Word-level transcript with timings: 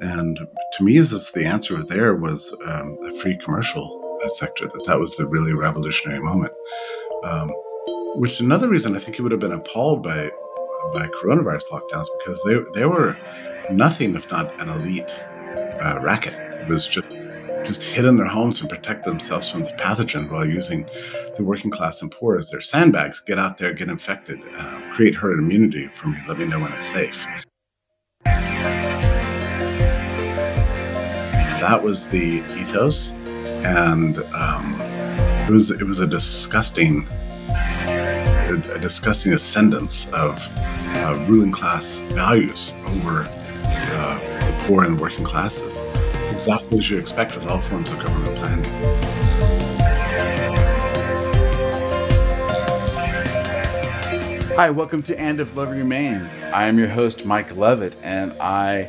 And 0.00 0.38
to 0.72 0.84
me, 0.84 0.98
this, 0.98 1.32
the 1.32 1.46
answer 1.46 1.82
there 1.82 2.16
was 2.16 2.54
um, 2.66 2.98
a 3.04 3.12
free 3.20 3.38
commercial 3.38 4.00
sector, 4.28 4.66
that 4.66 4.84
that 4.86 4.98
was 4.98 5.16
the 5.16 5.26
really 5.26 5.54
revolutionary 5.54 6.20
moment. 6.20 6.52
Um, 7.24 7.50
which 8.16 8.40
another 8.40 8.68
reason 8.68 8.94
I 8.94 8.98
think 8.98 9.16
he 9.16 9.22
would 9.22 9.32
have 9.32 9.40
been 9.40 9.52
appalled 9.52 10.02
by 10.02 10.30
by 10.92 11.08
coronavirus 11.08 11.64
lockdowns 11.72 12.06
because 12.18 12.40
they, 12.46 12.58
they 12.74 12.86
were 12.86 13.16
nothing 13.70 14.14
if 14.14 14.30
not 14.30 14.60
an 14.60 14.68
elite 14.68 15.20
uh, 15.82 15.98
racket. 16.02 16.34
It 16.34 16.68
was 16.68 16.86
just 16.86 17.08
just 17.64 17.82
hid 17.82 18.04
in 18.04 18.16
their 18.16 18.26
homes 18.26 18.60
and 18.60 18.68
protect 18.68 19.04
themselves 19.04 19.50
from 19.50 19.60
the 19.60 19.72
pathogen 19.72 20.30
while 20.30 20.46
using 20.46 20.86
the 21.36 21.42
working 21.42 21.70
class 21.70 22.02
and 22.02 22.10
poor 22.10 22.36
as 22.36 22.50
their 22.50 22.60
sandbags. 22.60 23.20
Get 23.20 23.38
out 23.38 23.56
there, 23.56 23.72
get 23.72 23.88
infected, 23.88 24.40
uh, 24.54 24.82
create 24.94 25.14
herd 25.14 25.38
immunity 25.38 25.88
for 25.94 26.08
me. 26.08 26.18
Let 26.28 26.38
me 26.38 26.44
know 26.44 26.60
when 26.60 26.72
it's 26.72 26.92
safe. 26.92 27.26
That 31.64 31.82
was 31.82 32.06
the 32.06 32.44
ethos, 32.58 33.12
and 33.64 34.18
um, 34.34 34.78
it 35.48 35.50
was 35.50 35.70
it 35.70 35.82
was 35.82 35.98
a 35.98 36.06
disgusting 36.06 37.08
a, 37.48 38.78
disgusting 38.78 39.32
ascendance 39.32 40.06
of 40.08 40.38
uh, 40.58 41.24
ruling 41.26 41.52
class 41.52 42.00
values 42.10 42.74
over 42.84 43.26
uh, 43.64 44.18
the 44.40 44.64
poor 44.66 44.84
and 44.84 45.00
working 45.00 45.24
classes 45.24 45.80
exactly 46.30 46.76
as 46.76 46.90
you 46.90 46.98
expect 46.98 47.34
with 47.34 47.48
all 47.48 47.62
forms 47.62 47.90
of 47.90 47.98
government 47.98 48.36
planning. 48.36 48.70
Hi, 54.54 54.68
welcome 54.68 55.02
to 55.04 55.18
And 55.18 55.40
If 55.40 55.56
Love 55.56 55.70
Remains. 55.70 56.36
I 56.52 56.66
am 56.66 56.78
your 56.78 56.88
host, 56.88 57.24
Mike 57.24 57.56
Levitt, 57.56 57.96
and 58.02 58.34
I, 58.34 58.82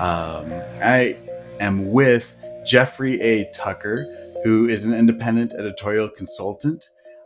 um, 0.00 0.52
I 0.82 1.16
am 1.60 1.92
with 1.92 2.36
Jeffrey 2.66 3.20
A. 3.20 3.50
Tucker, 3.52 4.06
who 4.44 4.68
is 4.68 4.84
an 4.84 4.94
independent 4.94 5.52
editorial 5.52 6.08
consultant. 6.08 6.84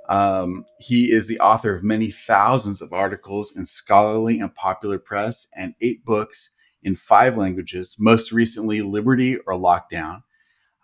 Um, 0.09 0.65
he 0.79 1.13
is 1.13 1.27
the 1.27 1.41
author 1.41 1.75
of 1.75 1.85
many 1.85 2.11
thousands 2.11 2.83
of 2.83 2.93
articles 2.93 3.55
in 3.57 3.65
scholarly 3.65 4.41
and 4.41 4.55
popular 4.55 4.99
press 4.99 5.49
and 5.57 5.75
eight 5.81 6.05
books 6.05 6.53
in 6.83 6.97
five 6.97 7.37
languages, 7.37 7.97
most 7.99 8.33
recently 8.33 8.83
Liberty 8.83 9.37
or 9.47 9.55
Lockdown. 9.55 10.23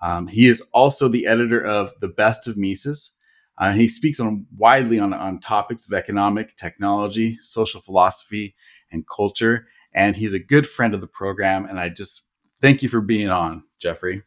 Um, 0.03 0.27
he 0.29 0.47
is 0.47 0.63
also 0.73 1.09
the 1.09 1.27
editor 1.27 1.65
of 1.65 1.92
The 2.01 2.09
Best 2.09 2.47
of 2.47 2.57
Mises. 2.57 3.13
Uh, 3.59 3.73
he 3.73 3.89
speaks 3.89 4.20
on 4.20 4.47
widely 4.57 4.98
on, 4.98 5.15
on 5.15 5.41
topics 5.41 5.87
of 5.87 5.97
economic, 5.97 6.57
technology, 6.57 7.39
social 7.41 7.81
philosophy, 7.81 8.55
and 8.92 9.07
culture. 9.09 9.67
And 9.95 10.15
he's 10.17 10.35
a 10.35 10.39
good 10.39 10.69
friend 10.69 10.92
of 10.92 11.01
the 11.01 11.07
program. 11.07 11.65
And 11.65 11.81
I 11.81 11.89
just 11.89 12.26
thank 12.61 12.83
you 12.83 12.89
for 12.89 13.01
being 13.01 13.29
on, 13.29 13.65
Jeffrey. 13.79 14.23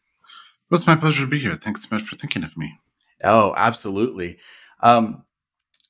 Well, 0.70 0.78
it's 0.78 0.88
my 0.88 0.96
pleasure 0.96 1.24
to 1.24 1.30
be 1.30 1.40
here. 1.40 1.54
Thanks 1.54 1.84
so 1.84 1.96
much 1.96 2.04
for 2.04 2.16
thinking 2.16 2.44
of 2.44 2.58
me. 2.58 2.80
Oh, 3.24 3.54
absolutely. 3.58 4.38
Um, 4.82 5.24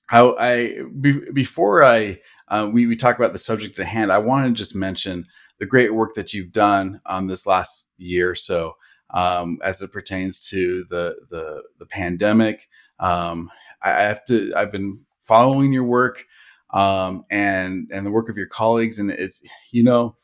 I, 0.09 0.21
I 0.21 0.79
be, 0.99 1.31
before 1.31 1.83
I 1.83 2.19
uh, 2.47 2.69
we, 2.71 2.87
we 2.87 2.95
talk 2.95 3.17
about 3.17 3.33
the 3.33 3.39
subject 3.39 3.77
at 3.79 3.85
hand, 3.85 4.11
I 4.11 4.17
want 4.17 4.47
to 4.47 4.57
just 4.57 4.75
mention 4.75 5.25
the 5.59 5.65
great 5.65 5.93
work 5.93 6.15
that 6.15 6.33
you've 6.33 6.51
done 6.51 7.01
um, 7.05 7.27
this 7.27 7.45
last 7.45 7.87
year 7.97 8.31
or 8.31 8.35
so 8.35 8.75
um, 9.11 9.59
as 9.63 9.81
it 9.81 9.91
pertains 9.91 10.47
to 10.49 10.85
the 10.89 11.17
the, 11.29 11.63
the 11.77 11.85
pandemic. 11.85 12.67
Um, 12.99 13.51
I, 13.81 14.03
have 14.03 14.25
to. 14.25 14.53
I've 14.55 14.71
been 14.71 15.01
following 15.21 15.71
your 15.71 15.83
work 15.83 16.25
um, 16.71 17.25
and 17.29 17.89
and 17.91 18.05
the 18.05 18.11
work 18.11 18.29
of 18.29 18.37
your 18.37 18.47
colleagues, 18.47 18.99
and 18.99 19.11
it's 19.11 19.41
you 19.71 19.83
know 19.83 20.15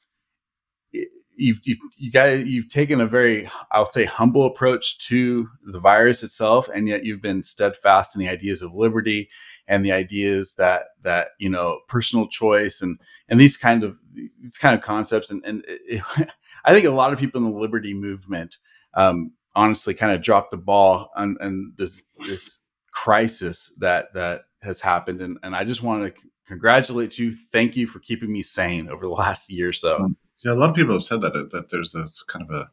you've 1.37 1.59
you, 1.63 1.77
you 1.97 2.11
got 2.11 2.45
you've 2.45 2.69
taken 2.69 3.01
a 3.01 3.07
very 3.07 3.49
I'll 3.71 3.85
say 3.85 4.05
humble 4.05 4.45
approach 4.45 4.99
to 5.07 5.47
the 5.65 5.79
virus 5.79 6.23
itself, 6.23 6.69
and 6.73 6.87
yet 6.87 7.03
you've 7.03 7.21
been 7.21 7.43
steadfast 7.43 8.15
in 8.15 8.19
the 8.19 8.29
ideas 8.29 8.61
of 8.61 8.73
liberty 8.73 9.29
and 9.67 9.85
the 9.85 9.91
ideas 9.91 10.55
that 10.55 10.85
that 11.01 11.29
you 11.39 11.49
know 11.49 11.79
personal 11.87 12.27
choice 12.27 12.81
and 12.81 12.99
and 13.29 13.39
these 13.39 13.57
kind 13.57 13.83
of 13.83 13.97
these 14.41 14.57
kind 14.57 14.75
of 14.75 14.81
concepts. 14.81 15.29
And 15.29 15.43
and 15.45 15.63
it, 15.67 16.01
I 16.65 16.73
think 16.73 16.85
a 16.85 16.91
lot 16.91 17.13
of 17.13 17.19
people 17.19 17.43
in 17.43 17.51
the 17.51 17.59
liberty 17.59 17.93
movement 17.93 18.57
um, 18.95 19.33
honestly 19.55 19.93
kind 19.93 20.11
of 20.11 20.23
dropped 20.23 20.51
the 20.51 20.57
ball 20.57 21.11
on, 21.15 21.37
on 21.41 21.73
this 21.77 22.01
this 22.27 22.59
crisis 22.91 23.73
that 23.79 24.13
that 24.13 24.43
has 24.61 24.81
happened. 24.81 25.21
And 25.21 25.37
and 25.43 25.55
I 25.55 25.63
just 25.63 25.83
want 25.83 26.15
to 26.15 26.21
congratulate 26.47 27.17
you. 27.17 27.35
Thank 27.51 27.75
you 27.75 27.87
for 27.87 27.99
keeping 27.99 28.31
me 28.31 28.41
sane 28.41 28.89
over 28.89 29.05
the 29.05 29.11
last 29.11 29.51
year 29.51 29.69
or 29.69 29.73
so. 29.73 29.97
Um, 29.97 30.17
yeah 30.45 30.53
a 30.53 30.55
lot 30.55 30.69
of 30.69 30.75
people 30.75 30.93
have 30.93 31.03
said 31.03 31.19
that 31.19 31.33
that 31.51 31.69
there's 31.71 31.91
this 31.91 32.23
kind 32.23 32.49
of 32.49 32.55
a 32.55 32.69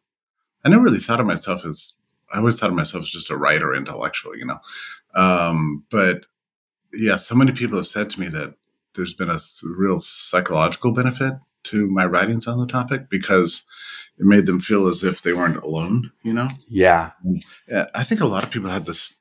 I 0.64 0.68
never 0.68 0.84
really 0.84 0.98
thought 0.98 1.18
of 1.18 1.26
myself 1.26 1.64
as 1.66 1.96
I 2.32 2.38
always 2.38 2.58
thought 2.58 2.70
of 2.70 2.76
myself 2.76 3.02
as 3.02 3.10
just 3.10 3.30
a 3.30 3.36
writer 3.36 3.74
intellectual 3.74 4.36
you 4.36 4.46
know 4.46 4.60
um, 5.14 5.84
but 5.90 6.26
yeah, 6.92 7.16
so 7.16 7.34
many 7.34 7.52
people 7.52 7.76
have 7.76 7.86
said 7.86 8.10
to 8.10 8.20
me 8.20 8.28
that 8.28 8.54
there's 8.94 9.14
been 9.14 9.30
a 9.30 9.38
real 9.64 9.98
psychological 9.98 10.92
benefit 10.92 11.34
to 11.64 11.86
my 11.88 12.04
writings 12.04 12.46
on 12.46 12.58
the 12.58 12.66
topic 12.66 13.08
because 13.08 13.64
it 14.18 14.26
made 14.26 14.46
them 14.46 14.60
feel 14.60 14.88
as 14.88 15.02
if 15.02 15.22
they 15.22 15.32
weren't 15.32 15.62
alone, 15.62 16.10
you 16.22 16.32
know? 16.32 16.48
Yeah. 16.68 17.12
yeah 17.68 17.86
I 17.94 18.04
think 18.04 18.20
a 18.20 18.26
lot 18.26 18.42
of 18.42 18.50
people 18.50 18.68
had 18.68 18.86
this 18.86 19.16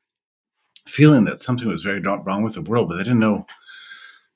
feeling 0.86 1.24
that 1.26 1.40
something 1.40 1.68
was 1.68 1.84
very 1.84 2.02
wrong 2.02 2.44
with 2.44 2.56
the 2.56 2.62
world, 2.62 2.90
but 2.90 2.98
they 2.98 3.04
didn't 3.04 3.20
know 3.20 3.46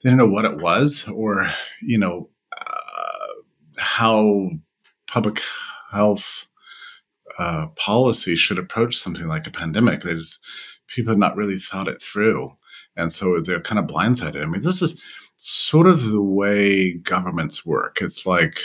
they 0.03 0.09
didn't 0.11 0.19
know 0.19 0.27
what 0.27 0.45
it 0.45 0.59
was 0.59 1.07
or, 1.07 1.47
you 1.81 1.97
know, 1.97 2.29
uh, 2.29 2.34
how 3.77 4.49
public 5.07 5.41
health 5.91 6.47
uh, 7.37 7.67
policy 7.75 8.35
should 8.35 8.59
approach 8.59 8.95
something 8.95 9.27
like 9.27 9.47
a 9.47 9.51
pandemic. 9.51 10.01
They 10.01 10.13
just 10.13 10.39
people 10.87 11.11
have 11.11 11.19
not 11.19 11.35
really 11.35 11.57
thought 11.57 11.87
it 11.87 12.01
through 12.01 12.55
and 12.95 13.11
so 13.11 13.39
they're 13.39 13.61
kind 13.61 13.79
of 13.79 13.85
blindsided. 13.85 14.41
I 14.41 14.45
mean, 14.45 14.61
this 14.61 14.81
is 14.81 15.01
sort 15.37 15.87
of 15.87 16.09
the 16.09 16.21
way 16.21 16.93
governments 16.93 17.65
work. 17.65 17.97
It's 18.01 18.25
like, 18.25 18.61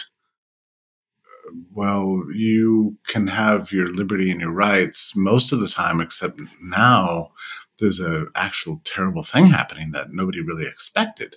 well, 1.73 2.25
you 2.33 2.97
can 3.09 3.27
have 3.27 3.73
your 3.73 3.89
liberty 3.89 4.31
and 4.31 4.41
your 4.41 4.53
rights 4.53 5.15
most 5.17 5.53
of 5.53 5.61
the 5.61 5.69
time, 5.69 6.01
except 6.01 6.41
now 6.63 7.33
there's 7.79 7.99
an 7.99 8.29
actual 8.37 8.81
terrible 8.85 9.25
thing 9.25 9.47
happening 9.47 9.91
that 9.93 10.13
nobody 10.13 10.41
really 10.41 10.67
expected, 10.67 11.37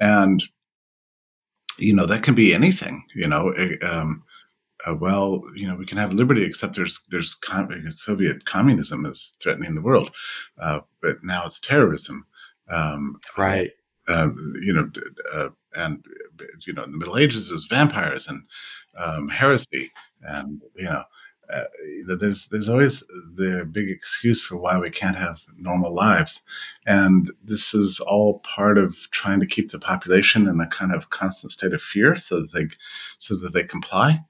and 0.00 0.42
you 1.78 1.94
know 1.94 2.06
that 2.06 2.22
can 2.22 2.34
be 2.34 2.54
anything. 2.54 3.04
You 3.14 3.28
know, 3.28 3.50
eh, 3.50 3.76
um, 3.86 4.22
uh, 4.86 4.94
well, 4.94 5.42
you 5.54 5.66
know, 5.68 5.76
we 5.76 5.86
can 5.86 5.98
have 5.98 6.12
liberty, 6.12 6.44
except 6.44 6.76
there's 6.76 7.00
there's 7.10 7.34
com- 7.34 7.68
Soviet 7.90 8.44
communism 8.44 9.06
is 9.06 9.36
threatening 9.42 9.74
the 9.74 9.82
world, 9.82 10.10
uh, 10.60 10.80
but 11.00 11.16
now 11.22 11.44
it's 11.46 11.60
terrorism, 11.60 12.26
um, 12.68 13.20
right? 13.38 13.70
Uh, 14.08 14.30
you 14.62 14.72
know, 14.72 14.90
uh, 15.32 15.48
and 15.76 16.04
you 16.66 16.72
know, 16.72 16.82
in 16.82 16.92
the 16.92 16.98
Middle 16.98 17.18
Ages 17.18 17.50
it 17.50 17.54
was 17.54 17.66
vampires 17.66 18.26
and 18.26 18.42
um, 18.96 19.28
heresy, 19.28 19.90
and 20.22 20.62
you 20.74 20.84
know, 20.84 21.04
uh, 21.52 21.64
there's 22.16 22.46
there's 22.46 22.68
always 22.68 23.00
the 23.34 23.68
big 23.70 23.88
excuse 23.90 24.42
for 24.42 24.56
why 24.56 24.78
we 24.78 24.90
can't 24.90 25.16
have 25.16 25.40
normal 25.56 25.94
lives, 25.94 26.42
and 26.86 27.30
this 27.44 27.74
is 27.74 28.00
all 28.00 28.40
part 28.40 28.78
of 28.78 28.96
trying 29.10 29.40
to 29.40 29.46
keep 29.46 29.70
the 29.70 29.78
population 29.78 30.48
in 30.48 30.60
a 30.60 30.66
kind 30.66 30.92
of 30.94 31.10
constant 31.10 31.52
state 31.52 31.72
of 31.72 31.82
fear, 31.82 32.16
so 32.16 32.40
that 32.40 32.52
they 32.52 32.68
so 33.18 33.36
that 33.36 33.52
they 33.54 33.64
comply. 33.64 34.20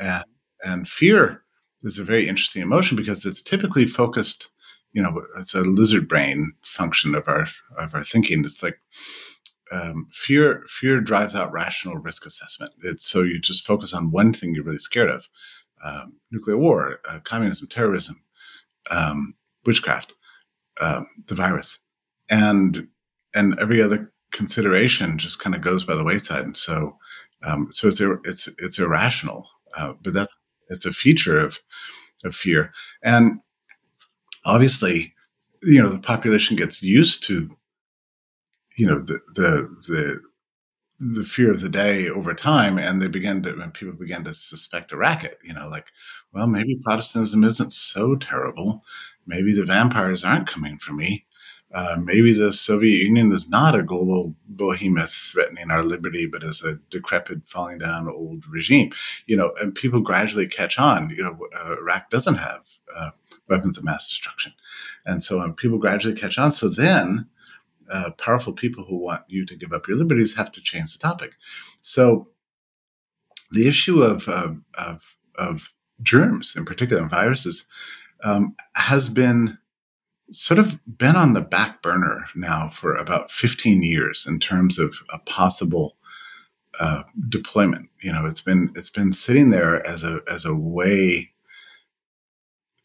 And 0.00 0.24
and 0.64 0.88
fear 0.88 1.42
is 1.82 1.98
a 1.98 2.04
very 2.04 2.28
interesting 2.28 2.62
emotion 2.62 2.96
because 2.96 3.26
it's 3.26 3.42
typically 3.42 3.86
focused 3.86 4.50
you 4.92 5.02
know 5.02 5.22
it's 5.38 5.54
a 5.54 5.62
lizard 5.62 6.08
brain 6.08 6.52
function 6.62 7.14
of 7.14 7.28
our 7.28 7.46
of 7.78 7.94
our 7.94 8.02
thinking. 8.02 8.44
It's 8.44 8.62
like 8.62 8.78
um, 9.72 10.06
fear 10.12 10.64
fear 10.68 11.00
drives 11.00 11.34
out 11.34 11.52
rational 11.52 11.96
risk 11.96 12.26
assessment. 12.26 12.72
It's 12.82 13.06
so 13.06 13.22
you 13.22 13.40
just 13.40 13.66
focus 13.66 13.92
on 13.92 14.10
one 14.10 14.32
thing 14.32 14.54
you're 14.54 14.64
really 14.64 14.78
scared 14.78 15.10
of 15.10 15.28
um, 15.84 16.14
nuclear 16.30 16.56
war 16.56 17.00
uh, 17.08 17.18
communism 17.24 17.68
terrorism 17.68 18.22
um, 18.90 19.34
witchcraft 19.66 20.12
um, 20.80 21.06
the 21.26 21.34
virus. 21.34 21.78
And 22.30 22.88
and 23.34 23.58
every 23.58 23.82
other 23.82 24.12
consideration 24.30 25.18
just 25.18 25.38
kind 25.38 25.54
of 25.54 25.62
goes 25.62 25.84
by 25.84 25.94
the 25.94 26.04
wayside. 26.04 26.44
And 26.44 26.56
so 26.56 26.96
um, 27.42 27.68
so 27.70 27.88
it's 27.88 28.00
it's 28.00 28.48
it's 28.58 28.78
irrational 28.78 29.48
uh, 29.76 29.94
but 30.02 30.12
that's 30.12 30.36
it's 30.68 30.86
a 30.86 30.92
feature 30.92 31.38
of 31.38 31.58
of 32.24 32.34
fear, 32.34 32.72
and 33.02 33.40
obviously, 34.44 35.12
you 35.62 35.82
know, 35.82 35.88
the 35.88 36.00
population 36.00 36.56
gets 36.56 36.82
used 36.82 37.22
to, 37.24 37.50
you 38.76 38.86
know, 38.86 39.00
the 39.00 39.18
the 39.34 39.76
the 39.88 40.20
the 41.02 41.24
fear 41.24 41.50
of 41.50 41.60
the 41.60 41.68
day 41.68 42.08
over 42.08 42.34
time, 42.34 42.78
and 42.78 43.02
they 43.02 43.08
begin 43.08 43.42
to, 43.42 43.58
and 43.60 43.74
people 43.74 43.94
begin 43.94 44.24
to 44.24 44.34
suspect 44.34 44.92
a 44.92 44.96
racket. 44.96 45.38
You 45.44 45.54
know, 45.54 45.68
like, 45.68 45.86
well, 46.32 46.46
maybe 46.46 46.76
Protestantism 46.76 47.44
isn't 47.44 47.72
so 47.72 48.16
terrible. 48.16 48.84
Maybe 49.26 49.52
the 49.54 49.64
vampires 49.64 50.24
aren't 50.24 50.48
coming 50.48 50.78
for 50.78 50.92
me. 50.92 51.26
uh, 51.74 51.96
maybe 52.02 52.32
the 52.34 52.52
Soviet 52.52 53.02
Union 53.04 53.32
is 53.32 53.48
not 53.48 53.74
a 53.74 53.82
global 53.82 54.34
behemoth 54.48 55.12
threatening 55.12 55.70
our 55.70 55.82
liberty, 55.82 56.26
but 56.26 56.42
is 56.42 56.62
a 56.62 56.74
decrepit, 56.90 57.48
falling 57.48 57.78
down 57.78 58.08
old 58.08 58.44
regime. 58.48 58.92
You 59.26 59.36
know, 59.36 59.54
and 59.60 59.74
people 59.74 60.00
gradually 60.00 60.46
catch 60.46 60.78
on. 60.78 61.10
You 61.10 61.22
know, 61.22 61.38
uh, 61.56 61.76
Iraq 61.78 62.10
doesn't 62.10 62.34
have 62.34 62.68
uh, 62.94 63.10
weapons 63.48 63.78
of 63.78 63.84
mass 63.84 64.08
destruction, 64.08 64.52
and 65.06 65.22
so 65.22 65.40
um, 65.40 65.54
people 65.54 65.78
gradually 65.78 66.14
catch 66.14 66.38
on. 66.38 66.52
So 66.52 66.68
then, 66.68 67.26
uh, 67.90 68.10
powerful 68.12 68.52
people 68.52 68.84
who 68.84 68.96
want 68.96 69.22
you 69.28 69.44
to 69.46 69.56
give 69.56 69.72
up 69.72 69.88
your 69.88 69.96
liberties 69.96 70.34
have 70.34 70.52
to 70.52 70.62
change 70.62 70.92
the 70.92 70.98
topic. 70.98 71.32
So, 71.80 72.28
the 73.50 73.68
issue 73.68 74.02
of 74.02 74.28
of, 74.28 75.16
of 75.36 75.74
germs, 76.02 76.54
in 76.56 76.64
particular, 76.64 77.02
and 77.02 77.10
viruses, 77.10 77.66
um, 78.24 78.56
has 78.74 79.08
been 79.08 79.58
sort 80.30 80.58
of 80.58 80.78
been 80.86 81.16
on 81.16 81.34
the 81.34 81.42
back 81.42 81.82
burner 81.82 82.26
now 82.34 82.68
for 82.68 82.94
about 82.94 83.30
15 83.30 83.82
years 83.82 84.26
in 84.26 84.38
terms 84.38 84.78
of 84.78 84.96
a 85.10 85.18
possible 85.18 85.96
uh, 86.80 87.02
deployment. 87.28 87.90
You 88.00 88.12
know, 88.12 88.24
it's 88.24 88.40
been 88.40 88.72
it's 88.74 88.90
been 88.90 89.12
sitting 89.12 89.50
there 89.50 89.86
as 89.86 90.02
a 90.02 90.22
as 90.30 90.44
a 90.44 90.54
way 90.54 91.32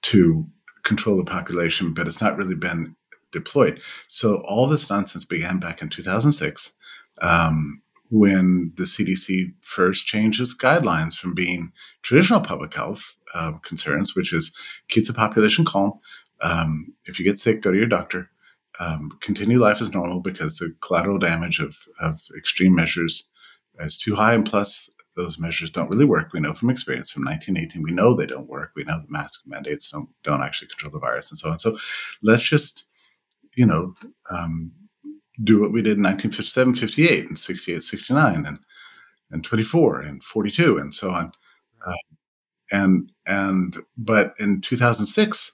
to 0.03 0.45
control 0.83 1.17
the 1.17 1.25
population, 1.25 1.93
but 1.93 2.07
it's 2.07 2.21
not 2.21 2.37
really 2.37 2.55
been 2.55 2.95
deployed. 3.31 3.81
So 4.07 4.37
all 4.45 4.67
this 4.67 4.89
nonsense 4.89 5.25
began 5.25 5.59
back 5.59 5.81
in 5.81 5.89
2006. 5.89 6.73
Um, 7.21 7.81
when 8.09 8.71
the 8.75 8.83
CDC 8.83 9.53
first 9.61 10.05
changed 10.05 10.39
its 10.39 10.55
guidelines 10.55 11.17
from 11.17 11.33
being 11.33 11.73
traditional 12.03 12.39
public 12.39 12.73
health 12.73 13.15
uh, 13.33 13.53
concerns, 13.63 14.15
which 14.15 14.31
is 14.31 14.55
keep 14.87 15.05
the 15.05 15.13
population 15.13 15.65
calm, 15.65 15.99
um, 16.41 16.93
if 17.05 17.19
you 17.19 17.25
get 17.25 17.37
sick, 17.37 17.61
go 17.61 17.71
to 17.71 17.77
your 17.77 17.87
doctor. 17.87 18.29
Um, 18.79 19.17
continue 19.21 19.57
life 19.57 19.81
as 19.81 19.93
normal 19.93 20.19
because 20.19 20.57
the 20.57 20.73
collateral 20.81 21.17
damage 21.17 21.59
of, 21.59 21.75
of 21.99 22.21
extreme 22.37 22.75
measures 22.75 23.25
is 23.79 23.97
too 23.97 24.15
high. 24.15 24.35
And 24.35 24.45
plus, 24.45 24.89
those 25.15 25.39
measures 25.39 25.71
don't 25.71 25.89
really 25.89 26.05
work. 26.05 26.31
We 26.31 26.39
know 26.39 26.53
from 26.53 26.69
experience 26.69 27.11
from 27.11 27.25
1918, 27.25 27.81
we 27.81 27.91
know 27.91 28.13
they 28.13 28.27
don't 28.27 28.47
work. 28.47 28.71
We 28.75 28.83
know 28.83 28.99
the 28.99 29.11
mask 29.11 29.41
mandates 29.47 29.89
don't, 29.89 30.07
don't 30.23 30.43
actually 30.43 30.69
control 30.69 30.91
the 30.91 30.99
virus 30.99 31.29
and 31.29 31.37
so 31.37 31.49
on. 31.49 31.59
So 31.59 31.77
let's 32.21 32.47
just, 32.47 32.85
you 33.57 33.65
know, 33.65 33.93
um, 34.29 34.71
do 35.43 35.59
what 35.59 35.73
we 35.73 35.81
did 35.81 35.97
in 35.97 36.03
1957, 36.03 36.75
58, 36.75 37.27
and 37.27 37.37
68, 37.37 37.83
69, 37.83 38.45
and, 38.45 38.59
and 39.31 39.43
24, 39.43 40.01
and 40.01 40.23
42, 40.23 40.77
and 40.77 40.93
so 40.93 41.09
on. 41.09 41.31
Uh, 41.85 41.93
and, 42.71 43.11
and, 43.25 43.77
but 43.97 44.33
in 44.39 44.61
2006, 44.61 45.51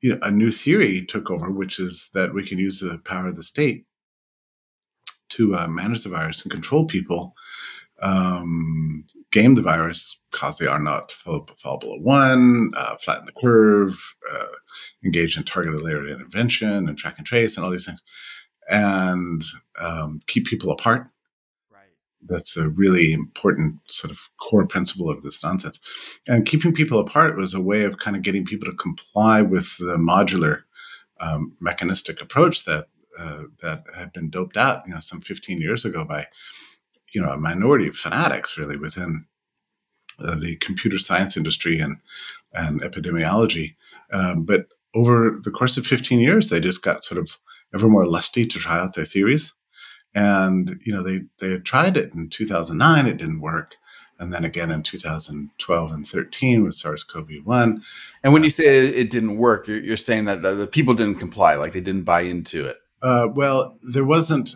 you 0.00 0.10
know, 0.10 0.18
a 0.22 0.30
new 0.30 0.50
theory 0.50 1.04
took 1.04 1.30
over, 1.30 1.50
which 1.50 1.78
is 1.78 2.08
that 2.14 2.32
we 2.32 2.46
can 2.46 2.58
use 2.58 2.80
the 2.80 2.98
power 3.04 3.26
of 3.26 3.36
the 3.36 3.44
state 3.44 3.84
to 5.30 5.54
uh, 5.54 5.68
manage 5.68 6.04
the 6.04 6.08
virus 6.08 6.42
and 6.42 6.50
control 6.50 6.86
people, 6.86 7.34
um, 8.00 9.04
game 9.32 9.54
the 9.54 9.62
virus, 9.62 10.17
cause 10.30 10.58
the 10.58 10.70
R 10.70 10.80
naught 10.80 11.08
to 11.10 11.14
fall, 11.14 11.48
fall 11.56 11.78
below 11.78 11.98
one, 11.98 12.70
uh, 12.76 12.96
flatten 12.96 13.26
the 13.26 13.32
curve, 13.40 14.14
uh, 14.30 14.46
engage 15.04 15.36
in 15.36 15.44
targeted 15.44 15.80
layered 15.82 16.08
intervention 16.08 16.88
and 16.88 16.96
track 16.98 17.14
and 17.18 17.26
trace 17.26 17.56
and 17.56 17.64
all 17.64 17.70
these 17.70 17.86
things, 17.86 18.02
and 18.68 19.42
um, 19.80 20.18
keep 20.26 20.46
people 20.46 20.70
apart 20.70 21.08
Right. 21.72 21.88
that's 22.28 22.56
a 22.56 22.68
really 22.68 23.12
important 23.12 23.76
sort 23.88 24.10
of 24.10 24.28
core 24.40 24.66
principle 24.66 25.10
of 25.10 25.22
this 25.22 25.42
nonsense. 25.42 25.78
And 26.26 26.46
keeping 26.46 26.72
people 26.72 26.98
apart 26.98 27.36
was 27.36 27.54
a 27.54 27.62
way 27.62 27.84
of 27.84 27.98
kind 27.98 28.16
of 28.16 28.22
getting 28.22 28.44
people 28.44 28.70
to 28.70 28.76
comply 28.76 29.42
with 29.42 29.76
the 29.78 29.96
modular 29.96 30.62
um, 31.20 31.56
mechanistic 31.60 32.20
approach 32.20 32.64
that 32.64 32.86
uh, 33.18 33.42
that 33.62 33.82
had 33.96 34.12
been 34.12 34.30
doped 34.30 34.56
out, 34.56 34.82
you 34.86 34.94
know, 34.94 35.00
some 35.00 35.20
15 35.20 35.60
years 35.60 35.84
ago 35.84 36.04
by, 36.04 36.26
you 37.12 37.20
know, 37.20 37.32
a 37.32 37.36
minority 37.36 37.88
of 37.88 37.96
fanatics 37.96 38.56
really 38.56 38.76
within 38.76 39.26
uh, 40.18 40.36
the 40.36 40.56
computer 40.56 40.98
science 40.98 41.36
industry 41.36 41.80
and 41.80 41.96
and 42.54 42.80
epidemiology. 42.80 43.74
Um, 44.12 44.44
but 44.44 44.66
over 44.94 45.38
the 45.42 45.50
course 45.50 45.76
of 45.76 45.86
15 45.86 46.18
years, 46.18 46.48
they 46.48 46.60
just 46.60 46.82
got 46.82 47.04
sort 47.04 47.20
of 47.20 47.38
ever 47.74 47.88
more 47.88 48.06
lusty 48.06 48.46
to 48.46 48.58
try 48.58 48.78
out 48.78 48.94
their 48.94 49.04
theories 49.04 49.52
and 50.14 50.80
you 50.84 50.92
know 50.92 51.02
they 51.02 51.20
they 51.38 51.52
had 51.52 51.64
tried 51.64 51.96
it 51.96 52.14
in 52.14 52.28
2009, 52.28 53.06
it 53.06 53.16
didn't 53.16 53.40
work, 53.40 53.76
and 54.18 54.32
then 54.32 54.44
again 54.44 54.70
in 54.70 54.82
2012 54.82 55.92
and 55.92 56.08
13 56.08 56.64
with 56.64 56.74
SARS-CoV-1. 56.74 57.82
And 58.22 58.32
when 58.32 58.42
uh, 58.42 58.44
you 58.44 58.50
say 58.50 58.86
it 58.86 59.10
didn't 59.10 59.36
work, 59.36 59.68
you're, 59.68 59.80
you're 59.80 59.96
saying 59.96 60.24
that 60.24 60.42
the, 60.42 60.54
the, 60.54 60.66
people 60.66 60.94
didn't 60.94 61.18
comply, 61.18 61.54
like 61.56 61.72
they 61.72 61.80
didn't 61.80 62.04
buy 62.04 62.22
into 62.22 62.66
it. 62.66 62.78
Uh, 63.02 63.28
well, 63.32 63.76
there 63.82 64.04
wasn't. 64.04 64.54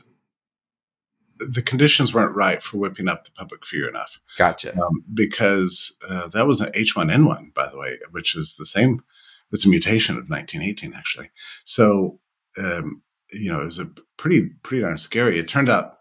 The 1.51 1.63
conditions 1.63 2.13
weren't 2.13 2.37
right 2.37 2.63
for 2.63 2.79
whipping 2.79 3.09
up 3.09 3.25
the 3.25 3.31
public 3.33 3.67
fear 3.67 3.89
enough. 3.89 4.19
Gotcha. 4.39 4.73
Um, 4.75 5.05
because 5.15 5.95
uh, 6.09 6.29
that 6.29 6.47
was 6.47 6.61
an 6.61 6.73
H1N1, 6.73 7.55
by 7.55 7.69
the 7.69 7.79
way, 7.79 7.99
which 8.11 8.37
is 8.37 8.57
the 8.59 8.67
same. 8.67 9.03
It's 9.51 9.67
a 9.67 9.69
mutation 9.69 10.17
of 10.17 10.31
1918, 10.31 10.95
actually. 10.95 11.31
So 11.65 12.19
um, 12.59 13.03
you 13.33 13.51
know, 13.51 13.61
it 13.61 13.67
was 13.67 13.79
a 13.79 13.91
pretty 14.17 14.51
pretty 14.63 14.83
darn 14.83 14.99
scary. 14.99 15.39
It 15.39 15.49
turned 15.49 15.71
out, 15.71 15.97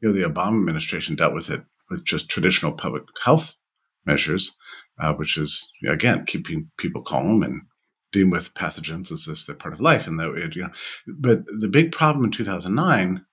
you 0.00 0.08
know, 0.08 0.14
the 0.14 0.28
Obama 0.28 0.58
administration 0.58 1.16
dealt 1.16 1.34
with 1.34 1.50
it 1.50 1.62
with 1.90 2.04
just 2.04 2.28
traditional 2.28 2.72
public 2.72 3.04
health 3.22 3.56
measures, 4.04 4.56
uh, 5.00 5.14
which 5.14 5.36
is 5.36 5.70
again 5.88 6.24
keeping 6.26 6.70
people 6.78 7.02
calm 7.02 7.42
and 7.42 7.62
dealing 8.12 8.30
with 8.30 8.54
pathogens 8.54 9.10
as 9.10 9.26
if 9.26 9.46
they're 9.46 9.56
part 9.56 9.74
of 9.74 9.80
life. 9.80 10.06
And 10.06 10.18
that, 10.20 10.32
it, 10.34 10.54
you 10.54 10.62
know, 10.62 10.70
but 11.18 11.44
the 11.46 11.68
big 11.68 11.92
problem 11.92 12.24
in 12.24 12.30
2009, 12.30 13.24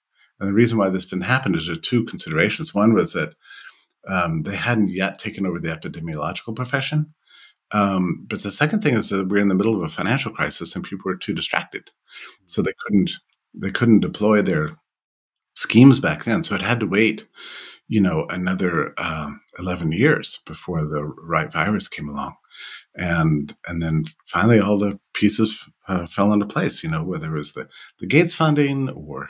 and 0.44 0.50
the 0.50 0.56
reason 0.56 0.78
why 0.78 0.90
this 0.90 1.06
didn't 1.06 1.24
happen 1.24 1.56
is 1.56 1.68
there 1.68 1.76
are 1.76 1.80
two 1.80 2.04
considerations. 2.04 2.76
One 2.76 2.94
was 2.94 3.14
that 3.14 3.34
um, 4.10 4.44
they 4.44 4.58
hadn't 4.58 4.90
yet 4.90 5.18
taken 5.18 5.46
over 5.46 5.58
the 5.58 5.70
epidemiological 5.70 6.54
profession. 6.54 7.14
Um, 7.72 8.26
but 8.28 8.44
the 8.44 8.52
second 8.52 8.84
thing 8.84 8.94
is 8.94 9.08
that 9.08 9.30
we're 9.30 9.38
in 9.38 9.48
the 9.48 9.56
middle 9.56 9.74
of 9.74 9.82
a 9.84 9.88
financial 9.88 10.34
crisis 10.34 10.76
and 10.76 10.84
people 10.84 11.04
were 11.06 11.16
too 11.16 11.34
distracted. 11.34 11.92
So 12.46 12.62
they 12.62 12.74
couldn't 12.86 13.12
they 13.54 13.72
couldn't 13.72 14.02
deploy 14.02 14.42
their 14.42 14.72
schemes 15.56 16.02
back 16.02 16.26
then, 16.26 16.44
so 16.44 16.56
it 16.56 16.62
had 16.62 16.82
to 16.82 16.88
wait, 16.88 17.26
you 17.88 18.02
know, 18.02 18.26
another 18.30 18.94
uh, 18.98 19.32
eleven 19.58 19.94
years 19.94 20.40
before 20.46 20.84
the 20.84 21.06
right 21.06 21.54
virus 21.54 21.88
came 21.88 22.10
along, 22.10 22.36
and 22.96 23.56
and 23.66 23.82
then 23.82 24.04
finally 24.26 24.60
all 24.60 24.78
the 24.78 25.00
pieces 25.14 25.64
uh, 25.88 26.06
fell 26.06 26.34
into 26.34 26.46
place. 26.46 26.84
You 26.84 26.92
know, 26.92 27.04
whether 27.04 27.34
it 27.34 27.40
was 27.40 27.54
the 27.54 27.70
the 28.00 28.08
Gates 28.08 28.36
funding 28.36 28.90
or 28.90 29.30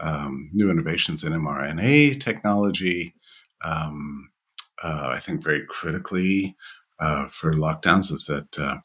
um, 0.00 0.50
new 0.52 0.70
innovations 0.70 1.24
in 1.24 1.32
mRNA 1.32 2.20
technology. 2.20 3.14
Um, 3.62 4.30
uh, 4.82 5.08
I 5.10 5.18
think 5.18 5.42
very 5.42 5.64
critically 5.68 6.56
uh, 7.00 7.28
for 7.28 7.52
lockdowns 7.52 8.12
is 8.12 8.26
that 8.26 8.58
uh, 8.58 8.78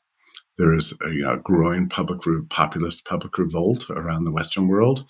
there 0.58 0.74
is 0.74 0.94
a 1.06 1.10
you 1.10 1.22
know, 1.22 1.38
growing 1.38 1.90
public 1.90 2.22
populist 2.50 3.06
public 3.06 3.38
revolt 3.38 3.90
around 3.90 4.24
the 4.24 4.32
Western 4.32 4.68
world, 4.68 5.06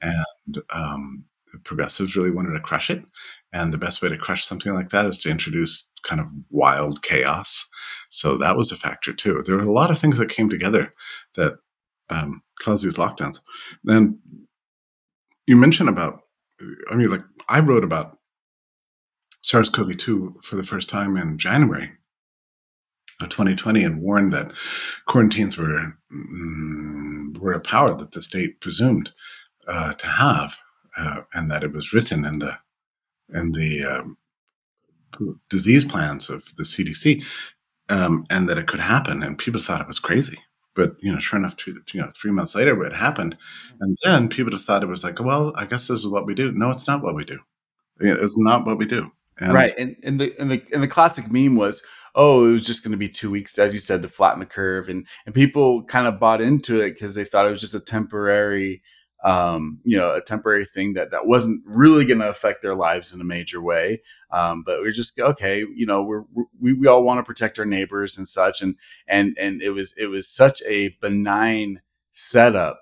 and 0.00 0.58
um, 0.70 1.24
progressives 1.64 2.16
really 2.16 2.30
wanted 2.30 2.52
to 2.52 2.60
crush 2.60 2.90
it. 2.90 3.04
And 3.52 3.72
the 3.72 3.78
best 3.78 4.02
way 4.02 4.08
to 4.08 4.18
crush 4.18 4.44
something 4.44 4.74
like 4.74 4.90
that 4.90 5.06
is 5.06 5.18
to 5.20 5.30
introduce 5.30 5.88
kind 6.02 6.20
of 6.20 6.26
wild 6.50 7.02
chaos. 7.02 7.66
So 8.10 8.36
that 8.36 8.56
was 8.56 8.72
a 8.72 8.76
factor 8.76 9.12
too. 9.12 9.42
There 9.44 9.56
were 9.56 9.62
a 9.62 9.72
lot 9.72 9.90
of 9.90 9.98
things 9.98 10.18
that 10.18 10.28
came 10.28 10.48
together 10.48 10.92
that 11.34 11.54
um, 12.10 12.42
caused 12.60 12.84
these 12.84 12.96
lockdowns. 12.96 13.40
Then 13.84 14.18
you 15.48 15.56
mentioned 15.56 15.88
about, 15.88 16.20
I 16.90 16.94
mean, 16.94 17.10
like 17.10 17.24
I 17.48 17.60
wrote 17.60 17.82
about 17.82 18.16
SARS-CoV-2 19.42 20.44
for 20.44 20.56
the 20.56 20.64
first 20.64 20.90
time 20.90 21.16
in 21.16 21.38
January 21.38 21.90
of 23.20 23.30
2020 23.30 23.82
and 23.82 24.02
warned 24.02 24.32
that 24.34 24.52
quarantines 25.06 25.56
were 25.56 25.96
mm, 26.12 27.38
were 27.38 27.52
a 27.52 27.60
power 27.60 27.94
that 27.94 28.12
the 28.12 28.20
state 28.20 28.60
presumed 28.60 29.12
uh, 29.66 29.94
to 29.94 30.06
have, 30.06 30.58
uh, 30.96 31.22
and 31.32 31.50
that 31.50 31.64
it 31.64 31.72
was 31.72 31.92
written 31.92 32.24
in 32.24 32.38
the 32.40 32.58
in 33.34 33.52
the 33.52 33.84
um, 33.84 34.18
disease 35.48 35.84
plans 35.84 36.28
of 36.28 36.44
the 36.56 36.62
CDC, 36.62 37.24
um, 37.88 38.26
and 38.30 38.48
that 38.48 38.58
it 38.58 38.66
could 38.66 38.80
happen. 38.80 39.22
And 39.22 39.38
people 39.38 39.60
thought 39.60 39.80
it 39.80 39.88
was 39.88 39.98
crazy. 39.98 40.38
But 40.78 40.94
you 41.00 41.12
know, 41.12 41.18
sure 41.18 41.40
enough, 41.40 41.56
two, 41.56 41.76
you 41.92 42.00
know, 42.00 42.08
three 42.14 42.30
months 42.30 42.54
later, 42.54 42.80
it 42.84 42.92
happened, 42.92 43.36
and 43.80 43.98
then 44.04 44.28
people 44.28 44.52
just 44.52 44.64
thought 44.64 44.84
it 44.84 44.88
was 44.88 45.02
like, 45.02 45.20
well, 45.20 45.52
I 45.56 45.66
guess 45.66 45.88
this 45.88 45.98
is 45.98 46.06
what 46.06 46.24
we 46.24 46.34
do. 46.34 46.52
No, 46.52 46.70
it's 46.70 46.86
not 46.86 47.02
what 47.02 47.16
we 47.16 47.24
do. 47.24 47.40
It's 47.98 48.38
not 48.38 48.64
what 48.64 48.78
we 48.78 48.86
do. 48.86 49.10
And 49.40 49.52
right, 49.52 49.74
and, 49.76 49.96
and 50.04 50.20
the 50.20 50.34
and 50.38 50.52
the 50.52 50.62
and 50.72 50.80
the 50.80 50.86
classic 50.88 51.32
meme 51.32 51.56
was, 51.56 51.82
oh, 52.14 52.48
it 52.48 52.52
was 52.52 52.66
just 52.66 52.84
going 52.84 52.92
to 52.92 52.96
be 52.96 53.08
two 53.08 53.28
weeks, 53.28 53.58
as 53.58 53.74
you 53.74 53.80
said, 53.80 54.02
to 54.02 54.08
flatten 54.08 54.38
the 54.38 54.46
curve, 54.46 54.88
and 54.88 55.04
and 55.26 55.34
people 55.34 55.82
kind 55.82 56.06
of 56.06 56.20
bought 56.20 56.40
into 56.40 56.80
it 56.80 56.90
because 56.92 57.16
they 57.16 57.24
thought 57.24 57.48
it 57.48 57.50
was 57.50 57.60
just 57.60 57.74
a 57.74 57.80
temporary, 57.80 58.80
um, 59.24 59.80
you 59.82 59.96
know, 59.96 60.14
a 60.14 60.20
temporary 60.20 60.64
thing 60.64 60.92
that 60.92 61.10
that 61.10 61.26
wasn't 61.26 61.60
really 61.66 62.04
going 62.04 62.20
to 62.20 62.28
affect 62.28 62.62
their 62.62 62.76
lives 62.76 63.12
in 63.12 63.20
a 63.20 63.24
major 63.24 63.60
way. 63.60 64.00
Um, 64.30 64.62
but 64.64 64.80
we're 64.80 64.92
just 64.92 65.18
okay, 65.18 65.64
you 65.74 65.86
know, 65.86 66.02
we're, 66.02 66.24
we 66.60 66.72
we 66.72 66.86
all 66.86 67.02
want 67.02 67.18
to 67.18 67.24
protect 67.24 67.58
our 67.58 67.64
neighbors 67.64 68.18
and 68.18 68.28
such, 68.28 68.60
and 68.62 68.76
and 69.06 69.36
and 69.38 69.62
it 69.62 69.70
was 69.70 69.94
it 69.96 70.06
was 70.06 70.28
such 70.28 70.62
a 70.66 70.96
benign 71.00 71.80
setup 72.12 72.80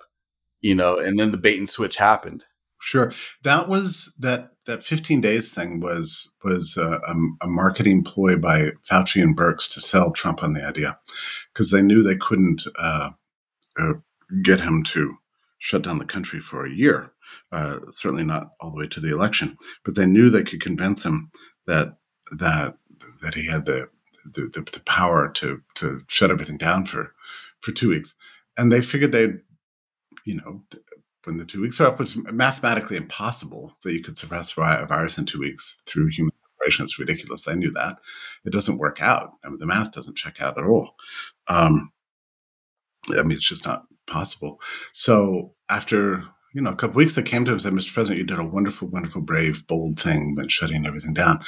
you 0.66 0.74
know, 0.74 0.98
and 0.98 1.18
then 1.18 1.30
the 1.30 1.38
bait 1.38 1.58
and 1.58 1.70
switch 1.70 1.96
happened. 1.96 2.44
Sure, 2.80 3.12
that 3.42 3.68
was 3.68 4.12
that 4.18 4.50
that 4.66 4.82
15 4.82 5.20
days 5.20 5.50
thing 5.50 5.80
was 5.80 6.34
was 6.44 6.76
a, 6.76 7.00
a, 7.40 7.46
marketing 7.46 8.02
ploy 8.02 8.36
by 8.36 8.70
Fauci 8.88 9.22
and 9.22 9.36
Birx 9.36 9.72
to 9.72 9.80
sell 9.80 10.10
Trump 10.10 10.42
on 10.42 10.52
the 10.52 10.66
idea 10.66 10.98
because 11.52 11.70
they 11.70 11.82
knew 11.82 12.02
they 12.02 12.16
couldn't 12.16 12.62
uh, 12.78 13.10
uh, 13.78 13.92
get 14.42 14.60
him 14.60 14.82
to 14.84 15.16
shut 15.58 15.82
down 15.82 15.98
the 15.98 16.04
country 16.04 16.40
for 16.40 16.66
a 16.66 16.70
year. 16.70 17.12
Uh, 17.52 17.78
certainly 17.92 18.24
not 18.24 18.50
all 18.60 18.70
the 18.70 18.76
way 18.76 18.88
to 18.88 19.00
the 19.00 19.12
election, 19.12 19.56
but 19.84 19.94
they 19.94 20.06
knew 20.06 20.28
they 20.28 20.42
could 20.42 20.60
convince 20.60 21.04
him 21.04 21.30
that 21.66 21.96
that 22.32 22.76
that 23.22 23.34
he 23.34 23.48
had 23.48 23.64
the 23.66 23.88
the, 24.34 24.50
the, 24.52 24.68
the 24.72 24.80
power 24.80 25.28
to 25.30 25.62
to 25.76 26.02
shut 26.08 26.30
everything 26.30 26.56
down 26.56 26.84
for 26.84 27.14
for 27.60 27.72
two 27.72 27.88
weeks, 27.90 28.14
and 28.58 28.72
they 28.72 28.80
figured 28.80 29.12
they'd 29.12 29.38
you 30.24 30.34
know 30.36 30.62
when 31.26 31.36
the 31.36 31.44
two 31.44 31.60
weeks 31.60 31.80
are 31.80 31.88
up, 31.88 32.00
it's 32.00 32.16
mathematically 32.32 32.96
impossible 32.96 33.76
that 33.82 33.92
you 33.92 34.02
could 34.02 34.16
suppress 34.16 34.52
a 34.56 34.86
virus 34.86 35.18
in 35.18 35.26
two 35.26 35.40
weeks 35.40 35.76
through 35.84 36.08
human 36.08 36.32
separation. 36.36 36.84
It's 36.84 37.00
ridiculous. 37.00 37.42
They 37.42 37.56
knew 37.56 37.72
that. 37.72 37.98
It 38.44 38.52
doesn't 38.52 38.78
work 38.78 39.02
out. 39.02 39.32
I 39.44 39.48
mean, 39.48 39.58
the 39.58 39.66
math 39.66 39.90
doesn't 39.90 40.16
check 40.16 40.40
out 40.40 40.56
at 40.56 40.64
all. 40.64 40.94
Um, 41.48 41.90
I 43.10 43.22
mean, 43.24 43.36
it's 43.36 43.48
just 43.48 43.66
not 43.66 43.82
possible. 44.06 44.60
So 44.92 45.54
after 45.68 46.24
you 46.56 46.62
know 46.62 46.70
a 46.70 46.74
couple 46.74 46.96
weeks, 46.96 47.14
they 47.14 47.22
came 47.22 47.44
to 47.44 47.50
him 47.50 47.56
and 47.56 47.62
said, 47.62 47.74
"Mr. 47.74 47.92
President, 47.92 48.18
you 48.18 48.24
did 48.24 48.38
a 48.38 48.44
wonderful, 48.44 48.88
wonderful, 48.88 49.20
brave, 49.20 49.66
bold 49.66 50.00
thing 50.00 50.34
when 50.34 50.48
shutting 50.48 50.86
everything 50.86 51.12
down, 51.12 51.38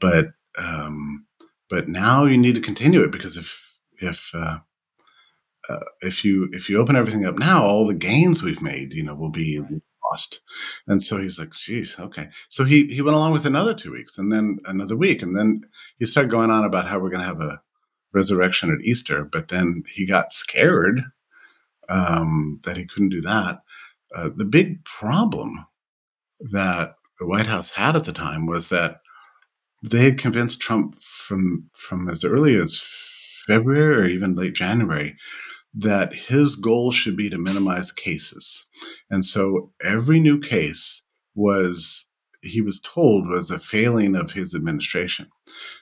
but 0.00 0.30
um, 0.58 1.24
but 1.70 1.86
now 1.86 2.24
you 2.24 2.36
need 2.36 2.56
to 2.56 2.60
continue 2.60 3.00
it 3.04 3.12
because 3.12 3.36
if 3.36 3.78
if 4.00 4.32
uh, 4.34 4.58
uh, 5.68 5.84
if 6.00 6.24
you 6.24 6.48
if 6.50 6.68
you 6.68 6.78
open 6.78 6.96
everything 6.96 7.24
up 7.24 7.38
now, 7.38 7.64
all 7.64 7.86
the 7.86 7.94
gains 7.94 8.42
we've 8.42 8.60
made, 8.60 8.92
you 8.92 9.04
know, 9.04 9.14
will 9.14 9.30
be 9.30 9.62
lost. 10.10 10.40
And 10.88 11.00
so 11.00 11.18
he's 11.18 11.38
like, 11.38 11.52
"Geez, 11.52 11.96
okay." 12.00 12.28
So 12.48 12.64
he 12.64 12.88
he 12.88 13.02
went 13.02 13.16
along 13.16 13.34
with 13.34 13.46
another 13.46 13.72
two 13.72 13.92
weeks, 13.92 14.18
and 14.18 14.32
then 14.32 14.58
another 14.66 14.96
week, 14.96 15.22
and 15.22 15.36
then 15.36 15.60
he 16.00 16.06
started 16.06 16.32
going 16.32 16.50
on 16.50 16.64
about 16.64 16.88
how 16.88 16.98
we're 16.98 17.10
going 17.10 17.20
to 17.20 17.26
have 17.26 17.40
a 17.40 17.62
resurrection 18.12 18.72
at 18.72 18.84
Easter. 18.84 19.24
But 19.24 19.46
then 19.46 19.84
he 19.94 20.06
got 20.06 20.32
scared 20.32 21.02
um, 21.88 22.60
that 22.64 22.76
he 22.76 22.84
couldn't 22.84 23.10
do 23.10 23.20
that. 23.20 23.60
Uh, 24.14 24.30
the 24.34 24.44
big 24.44 24.84
problem 24.84 25.66
that 26.52 26.94
the 27.18 27.26
White 27.26 27.46
House 27.46 27.70
had 27.70 27.96
at 27.96 28.04
the 28.04 28.12
time 28.12 28.46
was 28.46 28.68
that 28.68 29.00
they 29.82 30.04
had 30.04 30.18
convinced 30.18 30.60
Trump 30.60 31.00
from 31.02 31.70
from 31.74 32.08
as 32.08 32.24
early 32.24 32.56
as 32.56 32.80
February 33.46 33.96
or 33.96 34.06
even 34.06 34.34
late 34.34 34.54
January 34.54 35.16
that 35.74 36.14
his 36.14 36.56
goal 36.56 36.90
should 36.90 37.16
be 37.16 37.28
to 37.28 37.38
minimize 37.38 37.92
cases. 37.92 38.64
And 39.10 39.24
so 39.24 39.72
every 39.82 40.18
new 40.20 40.40
case 40.40 41.02
was, 41.34 42.06
he 42.42 42.62
was 42.62 42.80
told, 42.80 43.28
was 43.28 43.50
a 43.50 43.58
failing 43.58 44.16
of 44.16 44.32
his 44.32 44.54
administration. 44.54 45.28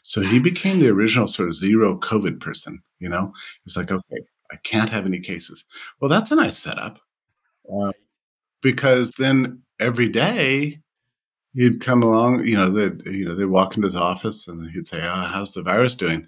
So 0.02 0.20
he 0.20 0.40
became 0.40 0.80
the 0.80 0.88
original 0.88 1.28
sort 1.28 1.48
of 1.48 1.54
zero 1.54 1.96
COVID 1.96 2.40
person, 2.40 2.82
you 2.98 3.08
know? 3.08 3.32
He's 3.64 3.76
like, 3.76 3.92
okay, 3.92 4.24
I 4.50 4.56
can't 4.64 4.90
have 4.90 5.06
any 5.06 5.20
cases. 5.20 5.64
Well, 6.00 6.10
that's 6.10 6.32
a 6.32 6.36
nice 6.36 6.58
setup. 6.58 6.98
Uh, 7.72 7.92
because 8.64 9.12
then 9.12 9.62
every 9.78 10.08
day 10.08 10.80
he'd 11.52 11.80
come 11.80 12.02
along, 12.02 12.44
you 12.46 12.56
know, 12.56 12.70
they'd, 12.70 13.04
you 13.06 13.26
know, 13.26 13.34
they'd 13.36 13.44
walk 13.44 13.76
into 13.76 13.86
his 13.86 13.94
office 13.94 14.48
and 14.48 14.68
he'd 14.72 14.86
say, 14.86 14.98
oh, 15.02 15.28
how's 15.32 15.52
the 15.52 15.62
virus 15.62 15.94
doing? 15.94 16.26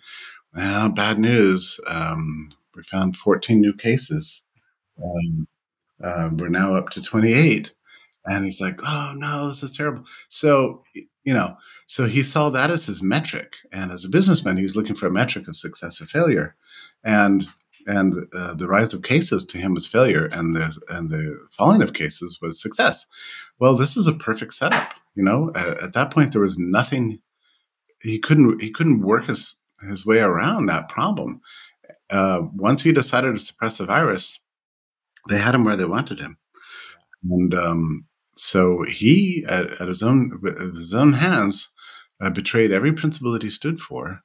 Well, 0.55 0.91
bad 0.91 1.19
news. 1.19 1.81
Um, 1.87 2.53
we 2.77 2.83
found 2.83 3.17
14 3.17 3.59
new 3.59 3.73
cases. 3.73 4.45
Um, 5.03 5.49
uh, 6.05 6.29
we're 6.39 6.49
now 6.49 6.75
up 6.75 6.91
to 6.91 7.03
28. 7.03 7.73
And 8.27 8.45
he's 8.45 8.61
like, 8.61 8.79
oh 8.85 9.15
no, 9.17 9.49
this 9.49 9.63
is 9.63 9.75
terrible. 9.75 10.05
So, 10.29 10.85
you 10.93 11.33
know, 11.33 11.57
so 11.87 12.07
he 12.07 12.23
saw 12.23 12.51
that 12.51 12.71
as 12.71 12.85
his 12.85 13.03
metric. 13.03 13.55
And 13.73 13.91
as 13.91 14.05
a 14.05 14.11
businessman, 14.11 14.59
he 14.59 14.63
was 14.63 14.77
looking 14.77 14.97
for 14.97 15.07
a 15.07 15.13
metric 15.13 15.49
of 15.49 15.57
success 15.57 16.03
or 16.03 16.07
failure. 16.07 16.55
And 17.03 17.49
and 17.87 18.15
uh, 18.35 18.55
the 18.55 18.69
rise 18.69 18.93
of 18.93 19.03
cases 19.03 19.45
to 19.47 19.59
him 19.59 19.75
was 19.75 19.87
failure, 19.87 20.29
and 20.33 20.55
the 20.55 20.77
and 20.89 21.11
the 21.11 21.39
falling 21.53 21.83
of 21.83 21.95
cases 21.95 22.39
was 22.43 22.61
success. 22.61 23.07
Well, 23.59 23.77
this 23.77 23.97
is 23.97 24.07
a 24.07 24.13
perfect 24.13 24.55
setup. 24.55 24.95
You 25.15 25.23
know, 25.23 25.51
at, 25.55 25.83
at 25.83 25.93
that 25.95 26.11
point, 26.11 26.33
there 26.33 26.43
was 26.43 26.59
nothing 26.59 27.21
he 28.03 28.19
couldn't 28.19 28.61
he 28.61 28.71
couldn't 28.71 29.01
work 29.01 29.27
his 29.27 29.57
his 29.89 30.05
way 30.05 30.19
around 30.21 30.67
that 30.67 30.89
problem 30.89 31.41
uh, 32.11 32.43
once 32.55 32.83
he 32.83 32.93
decided 32.93 33.33
to 33.33 33.39
suppress 33.39 33.79
the 33.79 33.87
virus, 33.87 34.39
they 35.29 35.39
had 35.39 35.55
him 35.55 35.65
where 35.65 35.77
they 35.77 35.85
wanted 35.85 36.21
him, 36.21 36.39
and 37.29 37.55
um, 37.55 38.07
so 38.37 38.85
he, 38.85 39.45
at, 39.49 39.81
at, 39.81 39.89
his 39.89 40.03
own 40.03 40.41
his 40.73 40.95
own 40.95 41.15
hands, 41.15 41.71
uh, 42.21 42.31
betrayed 42.31 42.73
every 42.73 42.93
principle 42.93 43.33
that 43.33 43.43
he 43.43 43.51
stood 43.51 43.81
for, 43.81 44.21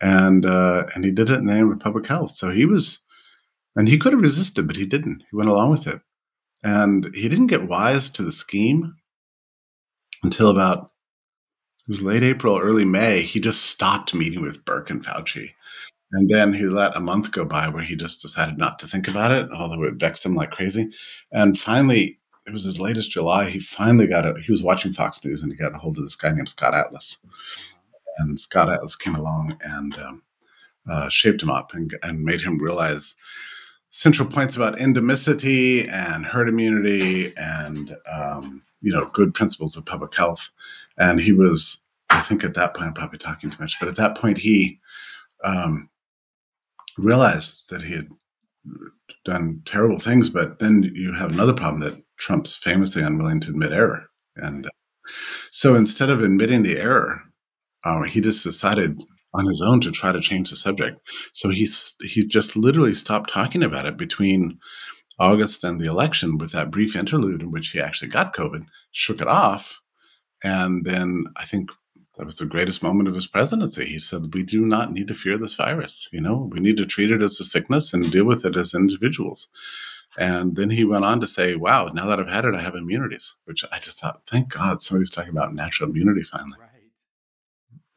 and 0.00 0.46
uh, 0.46 0.86
and 0.94 1.04
he 1.04 1.10
did 1.10 1.30
it 1.30 1.38
in 1.38 1.46
the 1.46 1.54
name 1.54 1.70
of 1.70 1.80
public 1.80 2.06
health. 2.06 2.32
So 2.32 2.50
he 2.50 2.64
was, 2.64 3.00
and 3.76 3.88
he 3.88 3.98
could 3.98 4.12
have 4.12 4.22
resisted, 4.22 4.66
but 4.66 4.76
he 4.76 4.86
didn't. 4.86 5.22
He 5.30 5.36
went 5.36 5.50
along 5.50 5.70
with 5.70 5.86
it, 5.86 6.00
and 6.62 7.12
he 7.14 7.28
didn't 7.28 7.48
get 7.48 7.68
wise 7.68 8.10
to 8.10 8.22
the 8.22 8.32
scheme 8.32 8.94
until 10.22 10.50
about 10.50 10.90
it 11.86 11.90
was 11.90 12.02
late 12.02 12.22
April, 12.22 12.58
early 12.58 12.84
May. 12.84 13.22
He 13.22 13.40
just 13.40 13.66
stopped 13.66 14.14
meeting 14.14 14.42
with 14.42 14.64
Birx 14.64 14.90
and 14.90 15.04
Fauci 15.04 15.50
and 16.12 16.28
then 16.28 16.52
he 16.52 16.66
let 16.66 16.96
a 16.96 17.00
month 17.00 17.32
go 17.32 17.44
by 17.44 17.68
where 17.68 17.82
he 17.82 17.94
just 17.94 18.22
decided 18.22 18.58
not 18.58 18.78
to 18.78 18.86
think 18.86 19.08
about 19.08 19.32
it, 19.32 19.50
although 19.50 19.82
it 19.84 19.94
vexed 19.96 20.24
him 20.24 20.34
like 20.34 20.50
crazy. 20.50 20.90
And 21.32 21.58
finally, 21.58 22.18
it 22.46 22.52
was 22.52 22.66
as 22.66 22.80
late 22.80 22.96
as 22.96 23.06
July, 23.06 23.50
he 23.50 23.60
finally 23.60 24.06
got 24.06 24.24
a, 24.24 24.40
he 24.40 24.50
was 24.50 24.62
watching 24.62 24.92
Fox 24.92 25.22
News 25.22 25.42
and 25.42 25.52
he 25.52 25.58
got 25.58 25.74
a 25.74 25.78
hold 25.78 25.98
of 25.98 26.04
this 26.04 26.16
guy 26.16 26.32
named 26.32 26.48
Scott 26.48 26.74
Atlas. 26.74 27.18
And 28.18 28.38
Scott 28.38 28.70
Atlas 28.70 28.96
came 28.96 29.14
along 29.14 29.58
and 29.62 29.98
um, 29.98 30.22
uh, 30.88 31.08
shaped 31.08 31.42
him 31.42 31.50
up 31.50 31.74
and, 31.74 31.94
and 32.02 32.22
made 32.22 32.40
him 32.40 32.58
realize 32.58 33.16
central 33.90 34.28
points 34.28 34.56
about 34.56 34.78
endemicity 34.78 35.90
and 35.90 36.26
herd 36.26 36.48
immunity 36.48 37.32
and, 37.36 37.96
um, 38.12 38.62
you 38.80 38.92
know, 38.92 39.10
good 39.12 39.34
principles 39.34 39.76
of 39.76 39.86
public 39.86 40.14
health. 40.14 40.50
And 40.98 41.20
he 41.20 41.32
was, 41.32 41.82
I 42.10 42.20
think 42.20 42.44
at 42.44 42.54
that 42.54 42.74
point, 42.74 42.88
I'm 42.88 42.94
probably 42.94 43.18
talking 43.18 43.50
too 43.50 43.60
much, 43.60 43.78
but 43.80 43.88
at 43.88 43.96
that 43.96 44.16
point, 44.16 44.38
he, 44.38 44.78
um, 45.44 45.88
realized 46.98 47.70
that 47.70 47.82
he 47.82 47.94
had 47.94 48.08
done 49.24 49.62
terrible 49.64 49.98
things, 49.98 50.28
but 50.28 50.58
then 50.58 50.90
you 50.94 51.12
have 51.14 51.32
another 51.32 51.52
problem 51.52 51.80
that 51.80 52.02
Trump's 52.16 52.54
famously 52.54 53.02
unwilling 53.02 53.40
to 53.40 53.50
admit 53.50 53.72
error. 53.72 54.04
And 54.36 54.66
uh, 54.66 54.70
so 55.50 55.74
instead 55.74 56.10
of 56.10 56.22
admitting 56.22 56.62
the 56.62 56.78
error, 56.78 57.22
uh, 57.84 58.02
he 58.02 58.20
just 58.20 58.44
decided 58.44 59.00
on 59.34 59.46
his 59.46 59.62
own 59.62 59.80
to 59.82 59.90
try 59.90 60.12
to 60.12 60.20
change 60.20 60.50
the 60.50 60.56
subject. 60.56 60.98
So 61.32 61.50
he's 61.50 61.96
he 62.02 62.26
just 62.26 62.56
literally 62.56 62.94
stopped 62.94 63.30
talking 63.30 63.62
about 63.62 63.86
it 63.86 63.96
between 63.96 64.58
August 65.18 65.64
and 65.64 65.80
the 65.80 65.88
election 65.88 66.38
with 66.38 66.52
that 66.52 66.70
brief 66.70 66.96
interlude 66.96 67.42
in 67.42 67.50
which 67.50 67.70
he 67.70 67.80
actually 67.80 68.08
got 68.08 68.34
COVID, 68.34 68.64
shook 68.92 69.20
it 69.20 69.28
off, 69.28 69.78
and 70.42 70.84
then 70.84 71.24
I 71.36 71.44
think 71.44 71.70
that 72.16 72.26
was 72.26 72.38
the 72.38 72.46
greatest 72.46 72.82
moment 72.82 73.08
of 73.08 73.14
his 73.14 73.28
presidency. 73.28 73.84
He 73.84 74.00
said, 74.00 74.34
We 74.34 74.42
do 74.42 74.66
not 74.66 74.90
need 74.90 75.08
to 75.08 75.14
fear 75.14 75.38
this 75.38 75.54
virus. 75.54 76.08
You 76.12 76.20
know, 76.20 76.48
we 76.50 76.60
need 76.60 76.76
to 76.78 76.84
treat 76.84 77.12
it 77.12 77.22
as 77.22 77.38
a 77.40 77.44
sickness 77.44 77.94
and 77.94 78.10
deal 78.10 78.24
with 78.24 78.44
it 78.44 78.56
as 78.56 78.74
individuals. 78.74 79.48
And 80.18 80.56
then 80.56 80.70
he 80.70 80.84
went 80.84 81.04
on 81.04 81.20
to 81.20 81.26
say, 81.28 81.54
Wow, 81.54 81.90
now 81.94 82.06
that 82.06 82.18
I've 82.18 82.28
had 82.28 82.44
it, 82.44 82.56
I 82.56 82.60
have 82.60 82.74
immunities, 82.74 83.36
which 83.44 83.64
I 83.70 83.78
just 83.78 84.00
thought, 84.00 84.22
thank 84.26 84.52
God 84.52 84.82
somebody's 84.82 85.10
talking 85.10 85.30
about 85.30 85.54
natural 85.54 85.90
immunity 85.90 86.24
finally. 86.24 86.58
Right. 86.58 86.67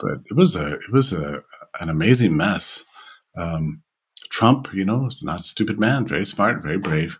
But 0.01 0.19
it 0.29 0.35
was 0.35 0.55
a 0.55 0.73
it 0.73 0.91
was 0.91 1.13
a 1.13 1.41
an 1.79 1.89
amazing 1.89 2.35
mess. 2.35 2.83
Um, 3.37 3.83
Trump, 4.29 4.73
you 4.73 4.83
know, 4.83 5.05
is 5.07 5.21
not 5.23 5.41
a 5.41 5.43
stupid 5.43 5.79
man, 5.79 6.07
very 6.07 6.25
smart, 6.25 6.63
very 6.63 6.77
brave. 6.77 7.19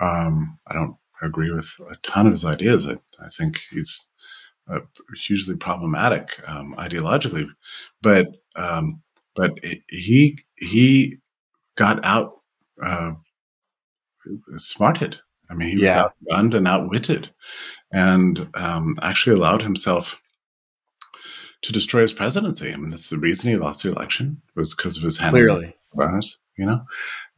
Um, 0.00 0.58
I 0.66 0.74
don't 0.74 0.96
agree 1.22 1.50
with 1.50 1.74
a 1.90 1.94
ton 2.02 2.26
of 2.26 2.32
his 2.32 2.44
ideas. 2.44 2.86
I, 2.86 2.94
I 3.24 3.28
think 3.36 3.60
he's 3.70 4.08
uh, 4.70 4.80
hugely 5.16 5.56
problematic 5.56 6.40
um, 6.48 6.74
ideologically, 6.78 7.48
but 8.02 8.36
um, 8.56 9.02
but 9.34 9.58
he 9.88 10.38
he 10.58 11.18
got 11.76 12.04
out 12.04 12.34
uh, 12.82 13.12
smarted. 14.58 15.20
I 15.50 15.54
mean, 15.54 15.78
he 15.78 15.84
yeah. 15.84 16.02
was 16.02 16.10
outgunned 16.30 16.54
and 16.54 16.68
outwitted, 16.68 17.30
and 17.92 18.48
um, 18.54 18.96
actually 19.02 19.36
allowed 19.36 19.62
himself 19.62 20.19
to 21.62 21.72
destroy 21.72 22.02
his 22.02 22.12
presidency. 22.12 22.72
I 22.72 22.76
mean, 22.76 22.90
that's 22.90 23.10
the 23.10 23.18
reason 23.18 23.50
he 23.50 23.56
lost 23.56 23.82
the 23.82 23.90
election 23.90 24.40
was 24.56 24.74
because 24.74 24.96
of 24.96 25.02
his 25.02 25.18
handling 25.18 25.44
clearly 25.44 25.76
virus, 25.94 26.38
you 26.56 26.66
know, 26.66 26.84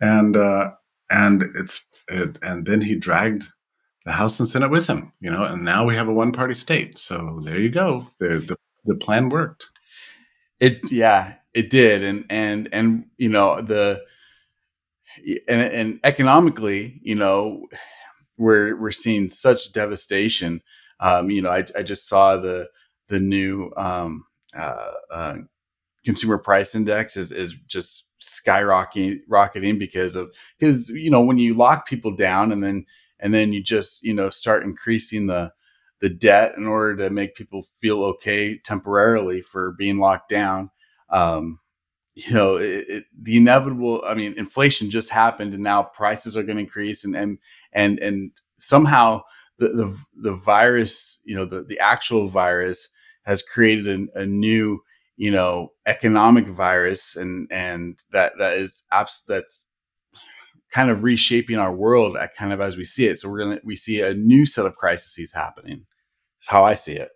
and 0.00 0.36
uh, 0.36 0.70
and 1.10 1.42
it's 1.56 1.86
it, 2.08 2.38
and 2.42 2.66
then 2.66 2.80
he 2.80 2.94
dragged 2.94 3.44
the 4.04 4.12
House 4.12 4.38
and 4.40 4.48
Senate 4.48 4.70
with 4.70 4.86
him, 4.86 5.12
you 5.20 5.30
know, 5.30 5.44
and 5.44 5.64
now 5.64 5.84
we 5.84 5.94
have 5.94 6.08
a 6.08 6.12
one 6.12 6.32
party 6.32 6.54
state. 6.54 6.98
So 6.98 7.40
there 7.44 7.58
you 7.58 7.70
go. 7.70 8.08
The, 8.18 8.40
the, 8.40 8.56
the 8.84 8.96
plan 8.96 9.28
worked. 9.28 9.70
It, 10.58 10.80
yeah, 10.90 11.34
it 11.54 11.70
did. 11.70 12.02
And, 12.02 12.24
and, 12.28 12.68
and, 12.72 13.04
you 13.16 13.28
know, 13.28 13.62
the, 13.62 14.02
and, 15.46 15.60
and 15.60 16.00
economically, 16.02 17.00
you 17.02 17.14
know, 17.14 17.66
we're 18.38 18.76
we're 18.76 18.90
seeing 18.90 19.28
such 19.28 19.72
devastation. 19.72 20.62
Um, 20.98 21.30
you 21.30 21.42
know, 21.42 21.50
I, 21.50 21.64
I 21.76 21.82
just 21.82 22.08
saw 22.08 22.36
the 22.36 22.70
the 23.12 23.20
new 23.20 23.70
um, 23.76 24.24
uh, 24.56 24.92
uh, 25.10 25.36
consumer 26.02 26.38
price 26.38 26.74
index 26.74 27.14
is, 27.14 27.30
is 27.30 27.54
just 27.68 28.04
skyrocketing 28.22 29.18
rocketing 29.28 29.78
because 29.78 30.16
of 30.16 30.32
because 30.58 30.88
you 30.88 31.10
know 31.10 31.20
when 31.20 31.36
you 31.38 31.52
lock 31.52 31.86
people 31.86 32.14
down 32.14 32.52
and 32.52 32.64
then 32.64 32.86
and 33.18 33.34
then 33.34 33.52
you 33.52 33.62
just 33.62 34.02
you 34.02 34.14
know 34.14 34.30
start 34.30 34.62
increasing 34.62 35.26
the 35.26 35.52
the 36.00 36.08
debt 36.08 36.54
in 36.56 36.66
order 36.66 36.96
to 36.96 37.10
make 37.10 37.34
people 37.34 37.66
feel 37.80 38.02
okay 38.02 38.56
temporarily 38.58 39.42
for 39.42 39.72
being 39.72 39.98
locked 39.98 40.28
down 40.30 40.70
um, 41.10 41.58
you 42.14 42.32
know 42.32 42.56
it, 42.56 42.88
it, 42.88 43.04
the 43.20 43.36
inevitable 43.36 44.02
i 44.06 44.14
mean 44.14 44.32
inflation 44.38 44.88
just 44.88 45.10
happened 45.10 45.52
and 45.52 45.62
now 45.62 45.82
prices 45.82 46.36
are 46.36 46.44
going 46.44 46.56
to 46.56 46.62
increase 46.62 47.04
and 47.04 47.16
and 47.16 47.38
and 47.72 47.98
and 47.98 48.30
somehow 48.58 49.20
the 49.58 49.68
the, 49.68 49.98
the 50.30 50.34
virus 50.36 51.18
you 51.24 51.34
know 51.34 51.44
the, 51.44 51.62
the 51.64 51.78
actual 51.80 52.28
virus 52.28 52.88
has 53.22 53.42
created 53.42 54.08
a, 54.14 54.20
a 54.22 54.26
new 54.26 54.82
you 55.16 55.30
know 55.30 55.72
economic 55.86 56.46
virus 56.48 57.16
and 57.16 57.48
and 57.50 58.02
that 58.12 58.32
that 58.38 58.54
is 58.58 58.84
abs- 58.90 59.24
that's 59.26 59.66
kind 60.70 60.90
of 60.90 61.02
reshaping 61.02 61.58
our 61.58 61.74
world 61.74 62.16
at 62.16 62.34
kind 62.34 62.52
of 62.52 62.60
as 62.60 62.76
we 62.78 62.84
see 62.84 63.06
it. 63.06 63.20
So 63.20 63.28
we're 63.28 63.40
gonna 63.40 63.60
we 63.64 63.76
see 63.76 64.00
a 64.00 64.14
new 64.14 64.46
set 64.46 64.66
of 64.66 64.74
crises 64.76 65.32
happening 65.32 65.86
it's 66.42 66.48
how 66.48 66.64
i 66.64 66.74
see 66.74 66.94
it. 66.94 67.10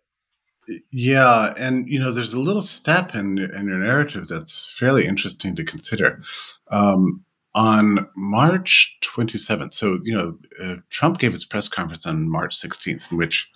Yeah 0.93 1.53
and 1.59 1.89
you 1.89 1.99
know 1.99 2.13
there's 2.13 2.33
a 2.33 2.39
little 2.41 2.63
step 2.63 3.15
in, 3.15 3.39
in 3.39 3.67
your 3.67 3.79
narrative 3.79 4.29
that's 4.29 4.73
fairly 4.79 5.07
interesting 5.07 5.57
to 5.57 5.65
consider. 5.65 6.23
Um, 6.71 7.25
on 7.55 8.07
march 8.17 8.99
27th 9.03 9.73
so 9.73 9.99
you 10.03 10.15
know 10.15 10.39
uh, 10.63 10.77
trump 10.91 11.19
gave 11.19 11.33
his 11.33 11.47
press 11.47 11.69
conference 11.69 12.05
on 12.07 12.29
march 12.29 12.55
16th 12.55 13.11
in 13.11 13.17
which 13.17 13.51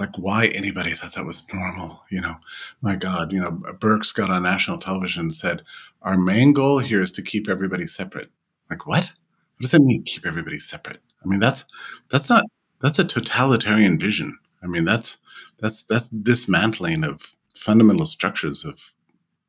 like 0.00 0.16
why 0.16 0.46
anybody 0.54 0.90
thought 0.92 1.14
that 1.14 1.26
was 1.26 1.44
normal 1.52 2.02
you 2.10 2.20
know? 2.20 2.34
My 2.80 2.96
god 2.96 3.32
you 3.32 3.40
know 3.40 3.52
Birx 3.52 4.12
got 4.14 4.30
on 4.30 4.42
national 4.42 4.78
television 4.78 5.22
and 5.22 5.34
said 5.34 5.62
our 6.02 6.16
main 6.16 6.52
goal 6.52 6.78
here 6.78 7.00
is 7.00 7.12
to 7.12 7.22
keep 7.22 7.48
everybody 7.48 7.86
separate. 7.86 8.30
Like 8.70 8.86
what? 8.86 9.04
What 9.04 9.60
does 9.60 9.70
that 9.72 9.82
mean 9.82 10.02
keep 10.02 10.26
everybody 10.26 10.58
separate? 10.58 10.98
I 11.22 11.28
mean 11.28 11.38
that's 11.38 11.66
that's 12.08 12.28
not 12.30 12.44
that's 12.80 12.98
a 12.98 13.04
totalitarian 13.04 14.00
vision. 14.00 14.36
I 14.62 14.66
mean 14.66 14.84
that's 14.84 15.18
that's 15.58 15.82
that's 15.84 16.08
dismantling 16.08 17.04
of 17.04 17.34
fundamental 17.54 18.06
structures 18.06 18.64
of 18.64 18.92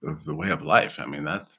of 0.03 0.25
the 0.25 0.35
way 0.35 0.49
of 0.49 0.61
life. 0.61 0.99
I 0.99 1.05
mean 1.05 1.23
that's 1.23 1.57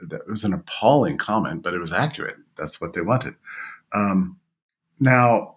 that 0.00 0.26
was 0.26 0.42
an 0.42 0.52
appalling 0.52 1.16
comment 1.16 1.62
but 1.62 1.74
it 1.74 1.78
was 1.78 1.92
accurate. 1.92 2.36
That's 2.56 2.80
what 2.80 2.92
they 2.92 3.00
wanted. 3.00 3.36
Um, 3.92 4.40
now 4.98 5.56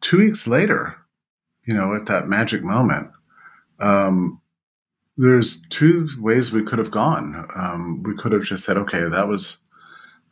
two 0.00 0.18
weeks 0.18 0.46
later 0.46 0.96
you 1.64 1.74
know, 1.74 1.94
at 1.94 2.06
that 2.06 2.28
magic 2.28 2.62
moment, 2.62 3.10
um, 3.78 4.40
there's 5.16 5.60
two 5.68 6.08
ways 6.18 6.52
we 6.52 6.62
could 6.62 6.78
have 6.78 6.90
gone. 6.90 7.46
Um, 7.54 8.02
we 8.02 8.14
could 8.16 8.32
have 8.32 8.42
just 8.42 8.64
said, 8.64 8.76
okay, 8.78 9.08
that 9.08 9.28
was, 9.28 9.58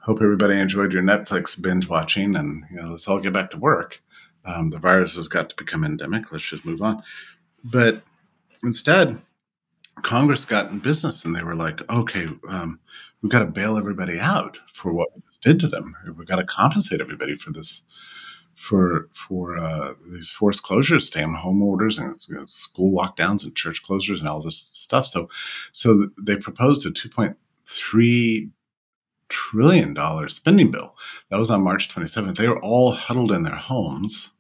hope 0.01 0.23
everybody 0.23 0.59
enjoyed 0.59 0.93
your 0.93 1.03
Netflix 1.03 1.61
binge 1.61 1.89
watching 1.89 2.35
and, 2.37 2.65
you 2.71 2.77
know, 2.77 2.91
let's 2.91 3.07
all 3.07 3.21
get 3.21 3.33
back 3.33 3.51
to 3.51 3.59
work. 3.59 4.01
Um, 4.45 4.71
the 4.71 4.79
virus 4.79 5.17
has 5.17 5.29
got 5.29 5.51
to 5.51 5.57
become 5.57 5.85
endemic. 5.85 6.33
Let's 6.33 6.49
just 6.49 6.65
move 6.65 6.81
on. 6.81 7.03
But 7.65 8.03
instead, 8.63 9.21
Congress 10.03 10.45
got 10.45 10.71
in 10.71 10.79
business 10.79 11.25
and 11.25 11.35
they 11.37 11.43
were 11.43 11.57
like, 11.57 11.81
okay, 11.91 12.29
um, 12.49 12.81
we've 13.21 13.33
got 13.33 13.41
to 13.41 13.47
bail 13.47 13.77
everybody 13.77 14.19
out 14.19 14.59
for 14.73 14.93
what 14.93 15.09
we 15.15 15.23
just 15.27 15.43
did 15.43 15.61
to 15.61 15.67
them. 15.67 15.95
We've 16.17 16.27
got 16.27 16.37
to 16.37 16.45
compensate 16.45 17.01
everybody 17.01 17.37
for 17.37 17.53
this 17.53 17.83
for 18.59 19.09
for 19.15 19.57
uh, 19.57 19.95
these 20.11 20.31
forced 20.31 20.65
closures, 20.65 21.03
stay 21.03 21.23
at 21.23 21.29
home 21.29 21.63
orders, 21.63 21.97
and 21.97 22.21
school 22.51 22.93
lockdowns 22.93 23.45
and 23.45 23.55
church 23.55 23.85
closures 23.85 24.19
and 24.19 24.29
all 24.29 24.43
this 24.43 24.59
stuff. 24.59 25.07
So, 25.07 25.29
so 25.71 26.09
they 26.21 26.37
proposed 26.37 26.85
a 26.85 26.91
two 26.91 27.09
point 27.09 27.37
three 27.67 28.51
trillion 29.29 29.95
dollar 29.95 30.29
spending 30.29 30.73
bill. 30.73 30.97
That 31.31 31.39
was 31.39 31.53
on 31.53 31.63
March 31.63 31.89
27th. 31.89 32.37
They 32.37 32.49
were 32.49 32.63
all 32.63 32.93
huddled 32.93 33.31
in 33.31 33.45
their 33.45 33.55
homes, 33.55 34.33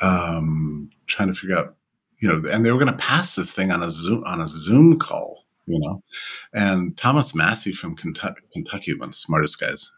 um, 0.00 0.90
trying 1.06 1.28
to 1.28 1.34
figure 1.34 1.56
out, 1.56 1.74
you 2.20 2.28
know, 2.28 2.48
and 2.48 2.64
they 2.64 2.70
were 2.70 2.78
going 2.78 2.92
to 2.92 3.04
pass 3.04 3.34
this 3.34 3.50
thing 3.50 3.72
on 3.72 3.82
a 3.82 3.90
Zoom 3.90 4.22
on 4.24 4.40
a 4.40 4.46
Zoom 4.46 5.00
call, 5.00 5.46
you 5.66 5.80
know. 5.80 6.00
And 6.54 6.96
Thomas 6.96 7.34
Massie 7.34 7.72
from 7.72 7.96
Kentucky, 7.96 8.42
Kentucky 8.52 8.94
one 8.94 9.08
of 9.08 9.12
the 9.12 9.16
smartest 9.16 9.60
guys 9.60 9.90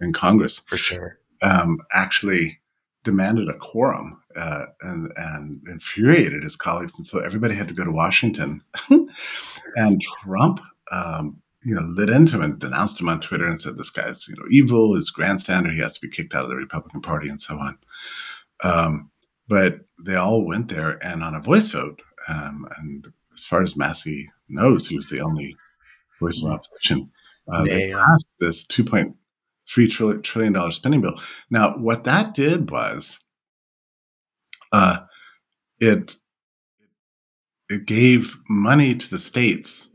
in 0.00 0.14
Congress, 0.14 0.60
for 0.60 0.78
sure, 0.78 1.18
um, 1.42 1.80
actually 1.92 2.58
demanded 3.08 3.48
a 3.48 3.54
quorum 3.54 4.20
uh, 4.36 4.66
and, 4.82 5.10
and 5.16 5.62
infuriated 5.66 6.42
his 6.42 6.56
colleagues. 6.56 6.92
And 6.98 7.06
so 7.06 7.20
everybody 7.20 7.54
had 7.54 7.66
to 7.68 7.74
go 7.74 7.84
to 7.84 7.90
Washington. 7.90 8.62
and 9.76 9.98
Trump, 10.02 10.60
um, 10.92 11.40
you 11.64 11.74
know, 11.74 11.80
lit 11.88 12.10
into 12.10 12.36
him 12.36 12.42
and 12.42 12.58
denounced 12.58 13.00
him 13.00 13.08
on 13.08 13.18
Twitter 13.18 13.46
and 13.46 13.58
said, 13.58 13.78
this 13.78 13.88
guy's, 13.88 14.28
you 14.28 14.36
know, 14.36 14.46
evil, 14.50 14.94
he's 14.94 15.10
grandstander, 15.10 15.72
he 15.72 15.80
has 15.80 15.94
to 15.94 16.06
be 16.06 16.10
kicked 16.10 16.34
out 16.34 16.44
of 16.44 16.50
the 16.50 16.56
Republican 16.56 17.00
Party 17.00 17.30
and 17.30 17.40
so 17.40 17.54
on. 17.54 17.78
Um, 18.62 19.10
but 19.48 19.80
they 20.04 20.16
all 20.16 20.46
went 20.46 20.68
there 20.68 20.98
and 21.02 21.24
on 21.24 21.34
a 21.34 21.40
voice 21.40 21.68
vote, 21.68 22.02
um, 22.28 22.68
and 22.76 23.10
as 23.32 23.46
far 23.46 23.62
as 23.62 23.74
Massie 23.74 24.28
knows, 24.50 24.86
he 24.86 24.96
was 24.96 25.08
the 25.08 25.20
only 25.20 25.56
voice 26.20 26.42
of 26.42 26.50
opposition. 26.50 27.10
Uh, 27.50 27.64
they 27.64 27.90
passed 27.92 28.28
this 28.38 28.66
2.5 28.66 29.14
three 29.70 29.88
trillion 29.88 30.52
dollar 30.52 30.70
spending 30.70 31.00
bill. 31.00 31.20
Now, 31.50 31.76
what 31.76 32.04
that 32.04 32.34
did 32.34 32.70
was, 32.70 33.18
uh, 34.72 35.00
it 35.80 36.16
it 37.68 37.86
gave 37.86 38.36
money 38.48 38.94
to 38.94 39.10
the 39.10 39.18
states 39.18 39.88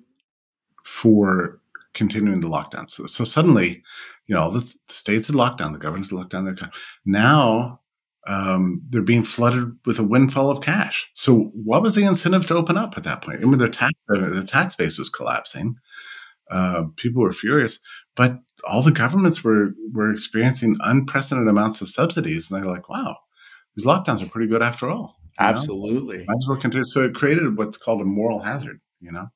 for 0.83 1.59
continuing 1.93 2.39
the 2.39 2.47
lockdown. 2.47 2.88
So, 2.88 3.05
so 3.07 3.23
suddenly, 3.23 3.83
you 4.27 4.36
know, 4.36 4.51
the 4.51 4.62
states 4.88 5.27
had 5.27 5.36
locked 5.36 5.57
down, 5.57 5.73
the 5.73 5.79
governors 5.79 6.09
had 6.09 6.17
locked 6.17 6.31
down 6.31 6.45
their. 6.45 6.55
Now 7.05 7.81
um, 8.25 8.81
they're 8.89 9.01
being 9.01 9.23
flooded 9.23 9.77
with 9.86 9.99
a 9.99 10.03
windfall 10.03 10.49
of 10.49 10.62
cash. 10.62 11.09
So, 11.13 11.51
what 11.53 11.81
was 11.81 11.95
the 11.95 12.05
incentive 12.05 12.45
to 12.47 12.55
open 12.55 12.77
up 12.77 12.93
at 12.97 13.03
that 13.03 13.21
point? 13.21 13.39
I 13.41 13.45
mean, 13.45 13.57
their 13.57 13.67
tax 13.67 13.93
the 14.07 14.45
tax 14.47 14.75
base 14.75 14.97
was 14.97 15.09
collapsing. 15.09 15.75
Uh, 16.49 16.83
people 16.95 17.21
were 17.21 17.31
furious, 17.31 17.79
but 18.15 18.39
all 18.67 18.82
the 18.82 18.91
governments 18.91 19.43
were 19.43 19.73
were 19.91 20.12
experiencing 20.12 20.78
unprecedented 20.82 21.49
amounts 21.49 21.82
of 21.82 21.89
subsidies, 21.89 22.49
and 22.49 22.60
they're 22.60 22.69
like, 22.69 22.89
"Wow, 22.89 23.17
these 23.76 23.86
lockdowns 23.86 24.23
are 24.23 24.30
pretty 24.30 24.47
good 24.47 24.62
after 24.62 24.89
all." 24.89 25.19
Absolutely, 25.39 26.19
know? 26.19 26.26
might 26.28 26.38
as 26.38 26.47
well 26.47 26.58
continue. 26.58 26.86
So 26.86 27.04
it 27.04 27.15
created 27.15 27.58
what's 27.58 27.78
called 27.78 28.02
a 28.02 28.06
moral 28.06 28.39
hazard. 28.39 28.80
You 29.02 29.12
know, 29.12 29.28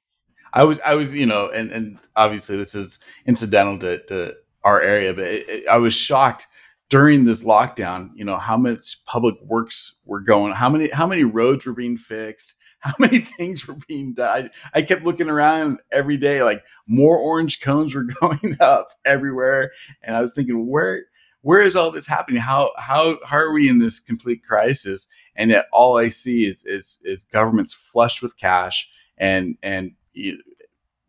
I 0.54 0.63
was 0.63 0.80
I 0.86 0.96
was 0.96 1.13
you 1.13 1.26
know, 1.26 1.50
and 1.50 1.72
and 1.72 2.00
obviously 2.16 2.58
this 2.58 2.76
is 2.76 3.00
incidental 3.26 3.80
to, 3.80 4.04
to 4.06 4.36
our 4.63 4.82
area, 4.82 5.13
but 5.13 5.26
it, 5.26 5.50
it, 5.50 5.68
I 5.68 5.78
was 5.78 5.94
shocked 5.94 6.48
during 6.90 7.26
this 7.26 7.44
lockdown. 7.44 8.12
You 8.16 8.26
know 8.26 8.38
how 8.38 8.58
much 8.58 9.04
public 9.06 9.36
works 9.42 9.96
were 10.06 10.22
going, 10.22 10.54
how 10.54 10.70
many 10.70 10.90
how 10.90 11.08
many 11.08 11.24
roads 11.24 11.66
were 11.66 11.74
being 11.74 11.98
fixed 11.98 12.56
how 12.88 12.93
many 13.00 13.19
things 13.19 13.67
were 13.67 13.78
being 13.88 14.13
done. 14.13 14.50
I, 14.73 14.80
I 14.80 14.82
kept 14.82 15.04
looking 15.04 15.30
around 15.30 15.80
every 15.91 16.17
day, 16.17 16.43
like 16.43 16.63
more 16.88 17.17
orange 17.17 17.62
cones 17.62 17.93
were 17.93 18.04
going 18.21 18.58
up 18.60 18.89
everywhere, 19.06 19.71
and 20.02 20.15
I 20.15 20.21
was 20.21 20.34
thinking, 20.34 20.67
where 20.67 21.04
where 21.41 21.62
is 21.62 21.76
all 21.76 21.91
this 21.91 22.08
happening? 22.08 22.41
How 22.41 22.71
how 22.78 23.19
how 23.26 23.38
are 23.38 23.52
we 23.52 23.69
in 23.69 23.80
this 23.80 24.00
complete 24.00 24.43
crisis? 24.43 25.08
And 25.36 25.52
yet, 25.52 25.67
all 25.71 25.97
I 25.97 26.10
see 26.10 26.45
is 26.45 26.65
is 26.65 26.97
is 27.04 27.26
governments 27.26 27.73
flushed 27.73 28.21
with 28.21 28.38
cash 28.38 28.89
and 29.17 29.58
and, 29.62 29.91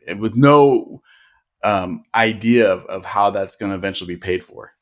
and 0.06 0.20
with 0.20 0.36
no 0.36 1.02
um, 1.62 2.04
idea 2.14 2.70
of, 2.72 2.84
of 2.86 3.04
how 3.04 3.30
that's 3.30 3.56
going 3.56 3.70
to 3.70 3.76
eventually 3.76 4.14
be 4.14 4.20
paid 4.20 4.44
for. 4.44 4.72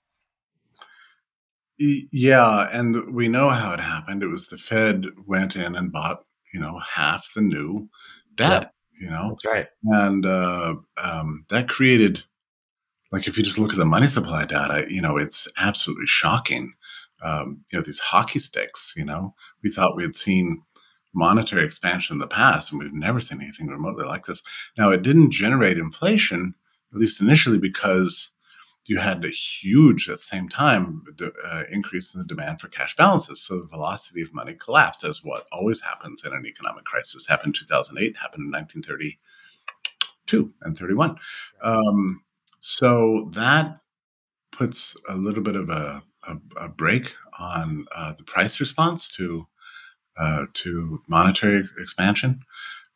Yeah, 1.78 2.68
and 2.72 3.14
we 3.14 3.28
know 3.28 3.50
how 3.50 3.72
it 3.72 3.80
happened. 3.80 4.22
It 4.22 4.28
was 4.28 4.46
the 4.46 4.56
Fed 4.56 5.06
went 5.26 5.56
in 5.56 5.76
and 5.76 5.92
bought 5.92 6.24
you 6.56 6.62
know, 6.62 6.80
half 6.94 7.34
the 7.34 7.42
new 7.42 7.90
debt, 8.34 8.62
yep. 8.62 8.74
you 8.98 9.10
know? 9.10 9.36
That's 9.42 9.54
right. 9.54 9.68
And 9.84 10.24
uh, 10.24 10.76
um, 10.96 11.44
that 11.50 11.68
created, 11.68 12.24
like, 13.12 13.28
if 13.28 13.36
you 13.36 13.42
just 13.42 13.58
look 13.58 13.72
at 13.74 13.78
the 13.78 13.84
money 13.84 14.06
supply 14.06 14.46
data, 14.46 14.86
you 14.88 15.02
know, 15.02 15.18
it's 15.18 15.46
absolutely 15.60 16.06
shocking. 16.06 16.72
Um, 17.22 17.60
you 17.70 17.78
know, 17.78 17.82
these 17.82 17.98
hockey 17.98 18.38
sticks, 18.38 18.94
you 18.96 19.04
know, 19.04 19.34
we 19.62 19.70
thought 19.70 19.96
we 19.96 20.02
had 20.02 20.14
seen 20.14 20.62
monetary 21.14 21.62
expansion 21.62 22.14
in 22.14 22.20
the 22.20 22.26
past, 22.26 22.72
and 22.72 22.80
we've 22.80 22.92
never 22.92 23.20
seen 23.20 23.42
anything 23.42 23.66
remotely 23.68 24.06
like 24.06 24.24
this. 24.24 24.42
Now, 24.78 24.90
it 24.90 25.02
didn't 25.02 25.32
generate 25.32 25.76
inflation, 25.76 26.54
at 26.90 26.98
least 26.98 27.20
initially, 27.20 27.58
because 27.58 28.30
you 28.86 28.98
had 28.98 29.24
a 29.24 29.30
huge, 29.30 30.08
at 30.08 30.16
the 30.16 30.18
same 30.18 30.48
time, 30.48 31.04
uh, 31.20 31.62
increase 31.70 32.14
in 32.14 32.20
the 32.20 32.26
demand 32.26 32.60
for 32.60 32.68
cash 32.68 32.94
balances. 32.96 33.42
So 33.42 33.58
the 33.58 33.66
velocity 33.66 34.22
of 34.22 34.34
money 34.34 34.54
collapsed, 34.54 35.04
as 35.04 35.22
what 35.22 35.46
always 35.52 35.80
happens 35.80 36.22
in 36.24 36.32
an 36.32 36.46
economic 36.46 36.84
crisis. 36.84 37.26
Happened 37.26 37.56
in 37.56 37.66
2008, 37.66 38.16
happened 38.16 38.46
in 38.46 38.52
1932 38.52 40.52
and 40.62 40.78
31. 40.78 41.16
Um, 41.62 42.22
so 42.60 43.30
that 43.34 43.80
puts 44.52 44.96
a 45.08 45.16
little 45.16 45.42
bit 45.42 45.56
of 45.56 45.68
a 45.68 46.02
a, 46.26 46.64
a 46.64 46.68
brake 46.68 47.14
on 47.38 47.86
uh, 47.94 48.12
the 48.12 48.24
price 48.24 48.60
response 48.60 49.08
to 49.10 49.44
uh, 50.18 50.46
to 50.54 51.00
monetary 51.08 51.64
expansion. 51.78 52.40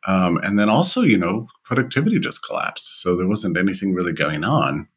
Um, 0.07 0.37
and 0.37 0.57
then 0.57 0.69
also, 0.69 1.01
you 1.01 1.17
know, 1.17 1.47
productivity 1.63 2.19
just 2.19 2.43
collapsed. 2.43 3.01
So 3.01 3.15
there 3.15 3.27
wasn't 3.27 3.57
anything 3.57 3.93
really 3.93 4.13
going 4.13 4.43
on. 4.43 4.87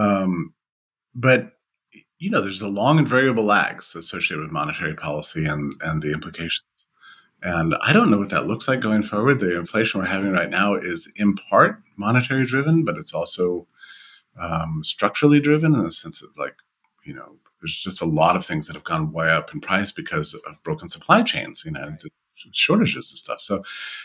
Um, 0.00 0.54
but 1.14 1.52
you 2.18 2.30
know, 2.30 2.42
there's 2.42 2.62
a 2.62 2.68
long 2.68 2.98
and 2.98 3.08
variable 3.08 3.44
lags 3.44 3.94
associated 3.94 4.42
with 4.42 4.52
monetary 4.52 4.94
policy 4.94 5.44
and 5.44 5.72
and 5.82 6.02
the 6.02 6.12
implications. 6.12 6.64
And 7.42 7.74
I 7.82 7.92
don't 7.92 8.10
know 8.10 8.18
what 8.18 8.30
that 8.30 8.46
looks 8.46 8.68
like 8.68 8.80
going 8.80 9.02
forward. 9.02 9.40
The 9.40 9.58
inflation 9.58 10.00
we're 10.00 10.06
having 10.06 10.32
right 10.32 10.50
now 10.50 10.74
is 10.74 11.10
in 11.16 11.34
part 11.34 11.82
monetary 11.96 12.44
driven, 12.44 12.84
but 12.84 12.98
it's 12.98 13.14
also 13.14 13.66
um, 14.38 14.82
structurally 14.84 15.40
driven 15.40 15.74
in 15.74 15.82
the 15.82 15.90
sense 15.90 16.20
that, 16.20 16.36
like, 16.36 16.56
you 17.04 17.14
know, 17.14 17.36
there's 17.60 17.76
just 17.76 18.02
a 18.02 18.06
lot 18.06 18.36
of 18.36 18.44
things 18.44 18.66
that 18.66 18.76
have 18.76 18.84
gone 18.84 19.12
way 19.12 19.30
up 19.30 19.54
in 19.54 19.60
price 19.60 19.90
because 19.90 20.34
of 20.34 20.62
broken 20.62 20.88
supply 20.88 21.22
chains, 21.22 21.62
you 21.64 21.72
know, 21.72 21.96
shortages 22.52 23.10
and 23.10 23.18
stuff. 23.18 23.40
So, 23.40 23.62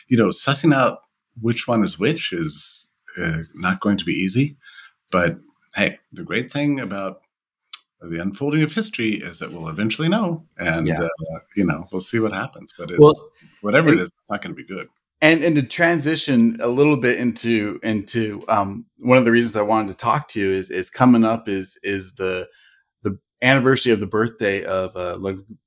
you 0.08 0.17
know, 0.17 0.27
sussing 0.27 0.73
out 0.73 0.99
which 1.41 1.67
one 1.67 1.84
is 1.84 1.99
which 1.99 2.31
is 2.31 2.88
uh, 3.21 3.39
not 3.53 3.81
going 3.81 3.97
to 3.97 4.05
be 4.05 4.13
easy. 4.13 4.58
But 5.12 5.39
hey, 5.75 5.99
the 6.11 6.23
great 6.23 6.51
thing 6.51 6.79
about 6.79 7.21
the 8.01 8.21
unfolding 8.21 8.61
of 8.61 8.73
history 8.73 9.09
is 9.09 9.39
that 9.39 9.51
we'll 9.51 9.67
eventually 9.67 10.09
know, 10.09 10.45
and 10.57 10.88
yeah. 10.88 11.03
uh, 11.03 11.39
you 11.55 11.65
know, 11.65 11.88
we'll 11.91 12.01
see 12.01 12.19
what 12.19 12.33
happens. 12.33 12.73
But 12.77 12.91
well, 12.97 13.15
whatever 13.61 13.89
it 13.89 13.99
is, 13.99 14.09
it's 14.09 14.29
not 14.29 14.41
going 14.41 14.55
to 14.55 14.61
be 14.61 14.67
good. 14.67 14.88
And 15.21 15.43
and 15.43 15.55
to 15.55 15.63
transition 15.63 16.57
a 16.59 16.67
little 16.67 16.97
bit 16.97 17.17
into 17.19 17.79
into 17.83 18.43
um, 18.47 18.85
one 18.97 19.17
of 19.17 19.25
the 19.25 19.31
reasons 19.31 19.57
I 19.57 19.61
wanted 19.63 19.88
to 19.89 19.95
talk 19.95 20.27
to 20.29 20.39
you 20.39 20.51
is 20.51 20.69
is 20.69 20.89
coming 20.89 21.23
up 21.23 21.47
is 21.47 21.79
is 21.83 22.15
the 22.15 22.47
the 23.03 23.17
anniversary 23.41 23.91
of 23.91 23.99
the 23.99 24.07
birthday 24.07 24.63
of 24.63 24.95
uh, 24.95 25.17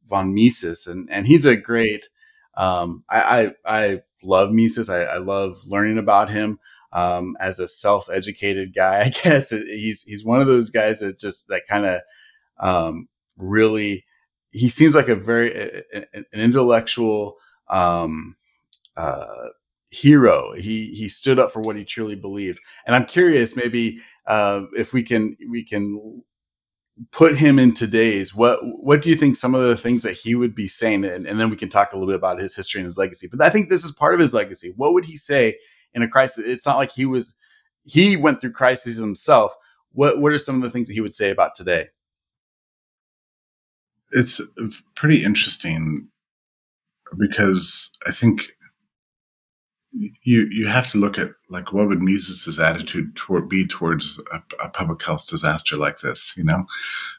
von 0.06 0.34
Mises, 0.34 0.86
and 0.86 1.10
and 1.10 1.26
he's 1.26 1.46
a 1.46 1.56
great. 1.56 2.08
Um, 2.56 3.04
I, 3.08 3.20
I, 3.20 3.52
I 3.64 4.02
love 4.24 4.50
Mises. 4.50 4.90
I, 4.90 5.02
I 5.02 5.18
love 5.18 5.60
learning 5.66 5.96
about 5.96 6.28
him 6.28 6.58
um, 6.92 7.36
as 7.40 7.58
a 7.58 7.68
self-educated 7.68 8.74
guy. 8.74 9.00
I 9.06 9.08
guess 9.10 9.50
he's 9.50 10.02
he's 10.02 10.24
one 10.24 10.40
of 10.40 10.46
those 10.46 10.70
guys 10.70 11.00
that 11.00 11.18
just 11.18 11.48
that 11.48 11.66
kind 11.66 11.86
of 11.86 12.00
um, 12.60 13.08
really 13.36 14.04
he 14.50 14.68
seems 14.68 14.94
like 14.94 15.08
a 15.08 15.16
very 15.16 15.54
a, 15.54 15.82
a, 15.92 16.04
an 16.14 16.26
intellectual 16.32 17.36
um, 17.68 18.36
uh, 18.96 19.48
hero. 19.90 20.54
He 20.54 20.94
he 20.94 21.08
stood 21.08 21.38
up 21.38 21.52
for 21.52 21.60
what 21.60 21.76
he 21.76 21.84
truly 21.84 22.16
believed, 22.16 22.58
and 22.86 22.94
I'm 22.96 23.06
curious 23.06 23.56
maybe 23.56 24.00
uh, 24.26 24.62
if 24.76 24.92
we 24.92 25.02
can 25.02 25.36
we 25.50 25.64
can 25.64 26.22
put 27.12 27.38
him 27.38 27.60
in 27.60 27.72
today's 27.72 28.34
what 28.34 28.58
what 28.62 29.02
do 29.02 29.08
you 29.08 29.14
think 29.14 29.36
some 29.36 29.54
of 29.54 29.62
the 29.62 29.76
things 29.76 30.02
that 30.02 30.14
he 30.14 30.34
would 30.34 30.52
be 30.52 30.66
saying 30.66 31.04
and, 31.04 31.26
and, 31.26 31.38
then 31.38 31.48
we 31.48 31.56
can 31.56 31.68
talk 31.68 31.92
a 31.92 31.96
little 31.96 32.08
bit 32.08 32.16
about 32.16 32.40
his 32.40 32.56
history 32.56 32.80
and 32.80 32.86
his 32.86 32.98
legacy 32.98 33.28
but 33.30 33.40
i 33.40 33.48
think 33.48 33.68
this 33.68 33.84
is 33.84 33.92
part 33.92 34.14
of 34.14 34.20
his 34.20 34.34
legacy 34.34 34.72
what 34.76 34.92
would 34.92 35.04
he 35.04 35.16
say 35.16 35.56
in 35.98 36.08
a 36.08 36.08
crisis 36.08 36.44
it's 36.46 36.66
not 36.66 36.76
like 36.76 36.92
he 36.92 37.04
was 37.04 37.34
he 37.84 38.16
went 38.16 38.40
through 38.40 38.52
crises 38.52 38.96
himself 38.96 39.54
what 39.92 40.20
what 40.20 40.32
are 40.32 40.38
some 40.38 40.56
of 40.56 40.62
the 40.62 40.70
things 40.70 40.88
that 40.88 40.94
he 40.94 41.00
would 41.00 41.14
say 41.14 41.30
about 41.30 41.54
today 41.54 41.88
it's 44.12 44.40
pretty 44.94 45.22
interesting 45.24 46.08
because 47.18 47.90
i 48.06 48.10
think 48.10 48.48
you 50.22 50.48
you 50.50 50.66
have 50.66 50.86
to 50.90 50.98
look 50.98 51.18
at 51.18 51.30
like 51.50 51.72
what 51.72 51.88
would 51.88 52.02
Mises's 52.02 52.58
attitude 52.58 53.16
toward 53.16 53.48
be 53.48 53.66
towards 53.66 54.20
a, 54.32 54.42
a, 54.62 54.68
public 54.68 55.02
health 55.02 55.26
disaster 55.28 55.76
like 55.76 55.98
this. 55.98 56.34
You 56.36 56.44
know, 56.44 56.64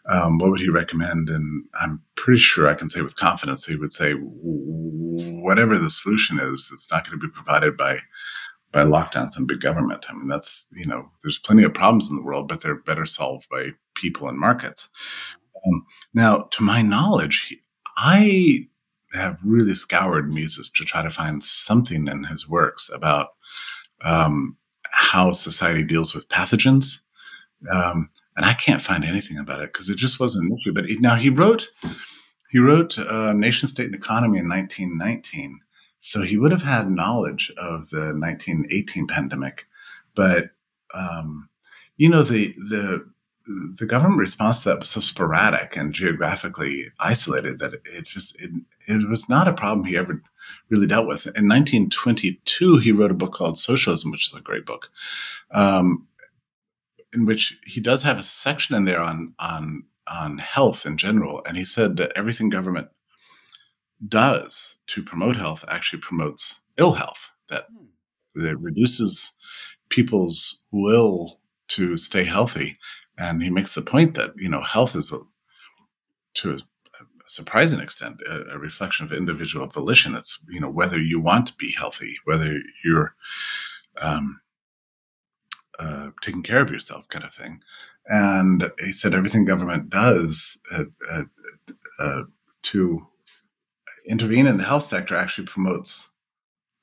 um, 0.05 0.37
what 0.37 0.51
would 0.51 0.59
he 0.59 0.69
recommend? 0.69 1.29
And 1.29 1.65
I'm 1.81 2.01
pretty 2.15 2.39
sure 2.39 2.67
I 2.67 2.75
can 2.75 2.89
say 2.89 3.01
with 3.01 3.15
confidence 3.15 3.65
he 3.65 3.75
would 3.75 3.91
say 3.91 4.13
whatever 4.13 5.77
the 5.77 5.89
solution 5.89 6.39
is, 6.39 6.69
it's 6.71 6.91
not 6.91 7.05
going 7.05 7.19
to 7.19 7.27
be 7.27 7.33
provided 7.33 7.75
by 7.75 7.99
by 8.71 8.83
lockdowns 8.83 9.35
and 9.35 9.47
big 9.47 9.61
government. 9.61 10.05
I 10.09 10.13
mean, 10.13 10.27
that's 10.27 10.69
you 10.73 10.85
know, 10.85 11.09
there's 11.23 11.39
plenty 11.39 11.63
of 11.63 11.73
problems 11.73 12.09
in 12.09 12.15
the 12.15 12.23
world, 12.23 12.47
but 12.47 12.61
they're 12.61 12.75
better 12.75 13.05
solved 13.05 13.47
by 13.49 13.71
people 13.95 14.27
and 14.27 14.37
markets. 14.37 14.89
Um, 15.65 15.85
now, 16.13 16.47
to 16.51 16.63
my 16.63 16.81
knowledge, 16.81 17.55
I 17.97 18.67
have 19.13 19.37
really 19.43 19.73
scoured 19.73 20.31
Mises 20.31 20.69
to 20.69 20.85
try 20.85 21.01
to 21.01 21.09
find 21.09 21.43
something 21.43 22.07
in 22.07 22.25
his 22.25 22.47
works 22.47 22.89
about 22.93 23.29
um, 24.03 24.57
how 24.91 25.31
society 25.31 25.83
deals 25.83 26.13
with 26.13 26.29
pathogens. 26.29 26.99
Um, 27.71 28.09
and 28.37 28.45
I 28.45 28.53
can't 28.53 28.81
find 28.81 29.03
anything 29.03 29.37
about 29.37 29.61
it 29.61 29.73
because 29.73 29.89
it 29.89 29.97
just 29.97 30.19
wasn't 30.19 30.49
an. 30.49 30.73
But 30.73 30.85
he, 30.85 30.97
now 30.99 31.15
he 31.15 31.29
wrote, 31.29 31.69
he 32.51 32.59
wrote 32.59 32.97
uh, 32.97 33.33
Nation, 33.33 33.67
State, 33.67 33.87
and 33.87 33.95
Economy 33.95 34.39
in 34.39 34.47
1919. 34.47 35.59
So 35.99 36.21
he 36.21 36.37
would 36.37 36.51
have 36.51 36.63
had 36.63 36.89
knowledge 36.89 37.51
of 37.57 37.89
the 37.89 38.13
1918 38.17 39.07
pandemic. 39.07 39.67
But, 40.15 40.51
um, 40.93 41.49
you 41.97 42.09
know, 42.09 42.23
the, 42.23 42.53
the, 42.57 43.05
the 43.49 43.85
government 43.85 44.19
response 44.19 44.63
to 44.63 44.69
that 44.69 44.79
was 44.79 44.89
so 44.89 44.99
sporadic 44.99 45.75
and 45.75 45.93
geographically 45.93 46.91
isolated 46.99 47.59
that 47.59 47.73
it 47.85 48.05
just 48.05 48.39
it, 48.39 48.51
it 48.87 49.09
was 49.09 49.27
not 49.27 49.47
a 49.47 49.53
problem 49.53 49.85
he 49.85 49.97
ever 49.97 50.21
really 50.69 50.87
dealt 50.87 51.07
with. 51.07 51.25
In 51.25 51.47
1922, 51.47 52.77
he 52.77 52.91
wrote 52.91 53.11
a 53.11 53.15
book 53.15 53.33
called 53.33 53.57
Socialism, 53.57 54.11
which 54.11 54.27
is 54.27 54.37
a 54.37 54.41
great 54.41 54.65
book, 54.65 54.91
um, 55.51 56.07
in 57.13 57.25
which 57.25 57.57
he 57.65 57.81
does 57.81 58.03
have 58.03 58.19
a 58.19 58.23
section 58.23 58.75
in 58.75 58.85
there 58.85 59.01
on 59.01 59.33
on 59.39 59.83
on 60.07 60.37
health 60.37 60.85
in 60.85 60.97
general, 60.97 61.41
and 61.47 61.57
he 61.57 61.65
said 61.65 61.97
that 61.97 62.11
everything 62.15 62.49
government 62.49 62.89
does 64.07 64.77
to 64.87 65.03
promote 65.03 65.35
health 65.35 65.65
actually 65.67 65.99
promotes 65.99 66.61
ill 66.77 66.93
health. 66.93 67.31
That 67.49 67.65
hmm. 67.71 68.45
it 68.45 68.59
reduces 68.59 69.31
people's 69.89 70.61
will 70.71 71.39
to 71.69 71.97
stay 71.97 72.23
healthy 72.23 72.77
and 73.19 73.43
he 73.43 73.49
makes 73.49 73.75
the 73.75 73.81
point 73.81 74.15
that 74.15 74.31
you 74.37 74.49
know 74.49 74.61
health 74.61 74.95
is 74.95 75.11
a, 75.11 75.19
to 76.35 76.53
a 76.53 76.59
surprising 77.27 77.79
extent 77.79 78.19
a, 78.27 78.53
a, 78.53 78.57
reflection 78.57 79.05
of 79.05 79.11
individual 79.11 79.67
volition 79.67 80.15
it's 80.15 80.43
you 80.49 80.59
know 80.59 80.69
whether 80.69 80.99
you 80.99 81.19
want 81.19 81.45
to 81.45 81.53
be 81.55 81.73
healthy 81.77 82.15
whether 82.23 82.57
you're 82.83 83.13
um, 84.01 84.39
uh, 85.77 86.09
taking 86.21 86.43
care 86.43 86.61
of 86.61 86.71
yourself 86.71 87.07
kind 87.09 87.25
of 87.25 87.33
thing 87.33 87.61
and 88.07 88.71
he 88.79 88.91
said 88.91 89.13
everything 89.13 89.45
government 89.45 89.89
does 89.89 90.57
uh, 90.71 90.85
uh, 91.11 91.23
uh 91.99 92.23
to 92.61 92.99
intervene 94.05 94.47
in 94.47 94.57
the 94.57 94.63
health 94.63 94.83
sector 94.83 95.15
actually 95.15 95.45
promotes 95.45 96.09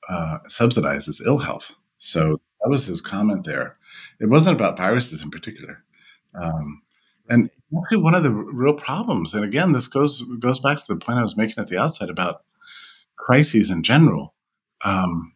uh, 0.09 0.37
subsidizes 0.47 1.21
ill 1.25 1.39
health 1.39 1.73
so 1.97 2.39
that 2.61 2.69
was 2.69 2.85
his 2.85 3.01
comment 3.01 3.45
there 3.45 3.77
it 4.19 4.27
wasn't 4.27 4.55
about 4.55 4.77
viruses 4.77 5.21
in 5.21 5.29
particular 5.29 5.83
um, 6.39 6.81
and 7.29 7.49
actually, 7.81 7.97
one 7.97 8.15
of 8.15 8.23
the 8.23 8.31
real 8.31 8.73
problems, 8.73 9.33
and 9.33 9.43
again, 9.43 9.71
this 9.71 9.87
goes 9.87 10.21
goes 10.39 10.59
back 10.59 10.77
to 10.77 10.85
the 10.87 10.95
point 10.95 11.19
I 11.19 11.23
was 11.23 11.37
making 11.37 11.55
at 11.57 11.67
the 11.67 11.77
outset 11.77 12.09
about 12.09 12.43
crises 13.17 13.69
in 13.69 13.83
general. 13.83 14.33
Um, 14.85 15.33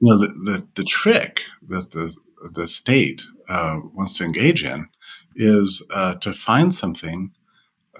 you 0.00 0.10
know, 0.10 0.18
the, 0.18 0.28
the, 0.28 0.68
the 0.76 0.84
trick 0.84 1.42
that 1.66 1.90
the 1.90 2.14
the 2.52 2.68
state 2.68 3.22
uh, 3.48 3.80
wants 3.94 4.16
to 4.18 4.24
engage 4.24 4.64
in 4.64 4.88
is 5.36 5.84
uh, 5.92 6.14
to 6.16 6.32
find 6.32 6.74
something 6.74 7.32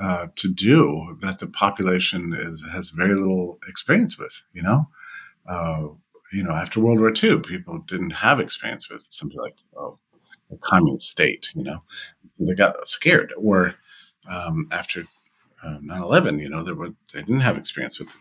uh, 0.01 0.29
to 0.37 0.53
do 0.53 1.17
that 1.21 1.39
the 1.39 1.47
population 1.47 2.33
is, 2.33 2.65
has 2.73 2.91
very 2.91 3.15
little 3.15 3.59
experience 3.69 4.19
with. 4.19 4.41
You 4.53 4.63
know, 4.63 4.89
uh, 5.47 5.89
you 6.33 6.43
know, 6.45 6.53
after 6.53 6.81
World 6.81 7.01
War 7.01 7.13
II, 7.13 7.41
people 7.41 7.79
didn't 7.87 8.13
have 8.13 8.41
experience 8.41 8.89
with 8.89 9.07
something 9.11 9.39
like 9.39 9.57
oh, 9.77 9.97
a 10.51 10.57
communist 10.59 11.09
state, 11.09 11.53
you 11.55 11.65
know. 11.65 11.79
They 12.39 12.55
got 12.55 12.87
scared. 12.87 13.33
Or 13.37 13.75
um, 14.31 14.69
after 14.73 15.05
uh, 15.63 15.79
9-11, 15.83 16.41
you 16.41 16.49
know, 16.49 16.63
they, 16.63 16.73
were, 16.73 16.91
they 17.13 17.21
didn't 17.21 17.41
have 17.41 17.59
experience 17.59 17.99
with 17.99 18.17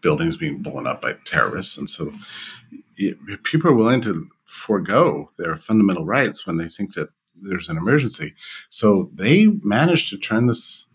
buildings 0.00 0.36
being 0.36 0.62
blown 0.62 0.86
up 0.86 1.02
by 1.02 1.14
terrorists. 1.24 1.76
And 1.76 1.88
so 1.88 2.12
it, 2.96 3.18
people 3.44 3.70
are 3.70 3.74
willing 3.74 4.00
to 4.02 4.28
forego 4.44 5.28
their 5.38 5.56
fundamental 5.56 6.04
rights 6.04 6.46
when 6.46 6.56
they 6.56 6.68
think 6.68 6.94
that 6.94 7.08
there's 7.42 7.68
an 7.68 7.76
emergency. 7.76 8.34
So 8.68 9.10
they 9.14 9.48
managed 9.62 10.10
to 10.10 10.18
turn 10.18 10.46
this, 10.46 10.86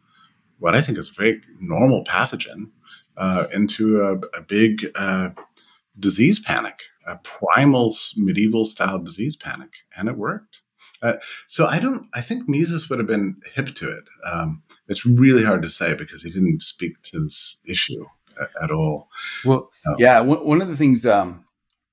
what 0.65 0.75
I 0.75 0.81
think 0.81 0.97
is 0.97 1.09
a 1.09 1.13
very 1.13 1.41
normal 1.59 2.03
pathogen, 2.03 2.71
uh, 3.17 3.45
into 3.53 4.01
a, 4.01 4.13
a 4.37 4.41
big 4.41 4.85
uh, 4.95 5.29
disease 5.97 6.39
panic 6.39 6.81
a 7.05 7.17
primal 7.17 7.95
medieval 8.17 8.65
style 8.65 8.99
disease 8.99 9.35
panic, 9.35 9.71
and 9.95 10.09
it 10.09 10.17
worked. 10.17 10.61
Uh, 11.01 11.17
so 11.45 11.67
I 11.67 11.79
don't. 11.79 12.07
I 12.13 12.21
think 12.21 12.49
Mises 12.49 12.89
would 12.89 12.99
have 12.99 13.07
been 13.07 13.37
hip 13.53 13.67
to 13.75 13.91
it. 13.91 14.05
Um, 14.31 14.63
it's 14.87 15.05
really 15.05 15.43
hard 15.43 15.61
to 15.61 15.69
say 15.69 15.93
because 15.93 16.23
he 16.23 16.31
didn't 16.31 16.61
speak 16.61 17.01
to 17.03 17.19
this 17.19 17.57
issue 17.67 18.05
at, 18.41 18.49
at 18.63 18.71
all. 18.71 19.09
Well, 19.45 19.71
yeah. 19.99 20.17
W- 20.19 20.43
one 20.43 20.61
of 20.61 20.67
the 20.67 20.77
things 20.77 21.05
um, 21.05 21.45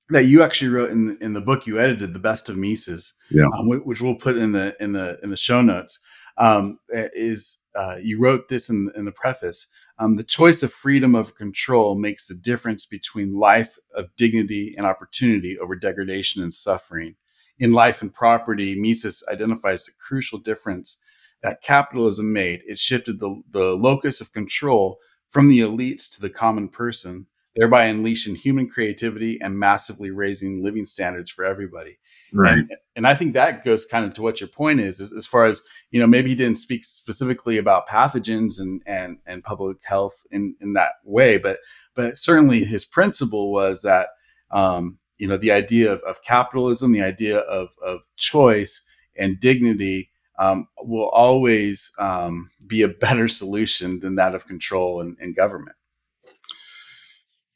that 0.09 0.25
you 0.25 0.41
actually 0.41 0.71
wrote 0.71 0.89
in 0.89 1.05
the, 1.05 1.23
in 1.23 1.33
the 1.33 1.41
book 1.41 1.67
you 1.67 1.79
edited, 1.79 2.13
"The 2.13 2.19
Best 2.19 2.49
of 2.49 2.57
Mises," 2.57 3.13
yeah. 3.29 3.45
Um, 3.55 3.67
which 3.67 4.01
we'll 4.01 4.15
put 4.15 4.37
in 4.37 4.53
the 4.53 4.75
in 4.79 4.93
the 4.93 5.19
in 5.21 5.29
the 5.29 5.37
show 5.37 5.61
notes. 5.61 5.99
um, 6.37 6.79
is 6.89 7.59
uh, 7.75 7.97
you 8.01 8.19
wrote 8.19 8.49
this 8.49 8.69
in, 8.69 8.91
in 8.95 9.05
the 9.05 9.11
preface. 9.11 9.67
Um, 9.99 10.15
the 10.15 10.23
choice 10.23 10.63
of 10.63 10.73
freedom 10.73 11.15
of 11.15 11.35
control 11.35 11.95
makes 11.95 12.27
the 12.27 12.33
difference 12.33 12.85
between 12.85 13.39
life 13.39 13.77
of 13.95 14.15
dignity 14.15 14.73
and 14.77 14.85
opportunity 14.85 15.57
over 15.57 15.75
degradation 15.75 16.41
and 16.41 16.53
suffering. 16.53 17.15
In 17.59 17.73
Liberty 17.73 17.99
and 18.01 18.13
Property, 18.13 18.79
Mises 18.79 19.23
identifies 19.31 19.85
the 19.85 19.91
crucial 19.99 20.39
difference 20.39 20.99
that 21.43 21.61
capitalism 21.61 22.33
made. 22.33 22.61
It 22.65 22.79
shifted 22.79 23.19
the, 23.19 23.41
the 23.51 23.75
locus 23.75 24.21
of 24.21 24.33
control 24.33 24.97
from 25.29 25.47
the 25.47 25.59
elites 25.59 26.11
to 26.13 26.21
the 26.21 26.29
common 26.29 26.69
person, 26.69 27.27
thereby 27.55 27.85
unleashing 27.85 28.35
human 28.35 28.67
creativity 28.67 29.39
and 29.41 29.59
massively 29.59 30.09
raising 30.09 30.63
living 30.63 30.85
standards 30.85 31.31
for 31.31 31.45
everybody. 31.45 31.99
Right. 32.33 32.57
And, 32.57 32.71
and 32.95 33.07
I 33.07 33.13
think 33.13 33.33
that 33.33 33.63
goes 33.63 33.85
kind 33.85 34.05
of 34.05 34.13
to 34.15 34.23
what 34.23 34.41
your 34.41 34.47
point 34.49 34.79
is, 34.79 34.99
is, 34.99 35.13
as 35.13 35.27
far 35.27 35.45
as, 35.45 35.61
you 35.91 35.99
know, 35.99 36.07
maybe 36.07 36.29
he 36.29 36.35
didn't 36.35 36.57
speak 36.57 36.83
specifically 36.83 37.57
about 37.57 37.87
pathogens 37.87 38.59
and, 38.59 38.81
and, 38.87 39.19
and 39.27 39.43
public 39.43 39.77
health 39.83 40.25
in, 40.31 40.55
in 40.59 40.73
that 40.73 40.93
way, 41.03 41.37
but, 41.37 41.59
but 41.95 42.17
certainly 42.17 42.63
his 42.63 42.85
principle 42.85 43.51
was 43.51 43.83
that, 43.83 44.09
um, 44.49 44.97
you 45.17 45.27
know, 45.27 45.37
the 45.37 45.51
idea 45.51 45.91
of, 45.91 45.99
of 46.01 46.23
capitalism, 46.23 46.91
the 46.91 47.03
idea 47.03 47.37
of, 47.37 47.69
of 47.85 48.01
choice 48.17 48.83
and 49.15 49.39
dignity 49.39 50.09
um, 50.39 50.67
will 50.81 51.09
always 51.09 51.91
um, 51.99 52.49
be 52.65 52.81
a 52.81 52.87
better 52.87 53.27
solution 53.27 53.99
than 53.99 54.15
that 54.15 54.33
of 54.33 54.47
control 54.47 55.01
and, 55.01 55.17
and 55.19 55.35
government. 55.35 55.75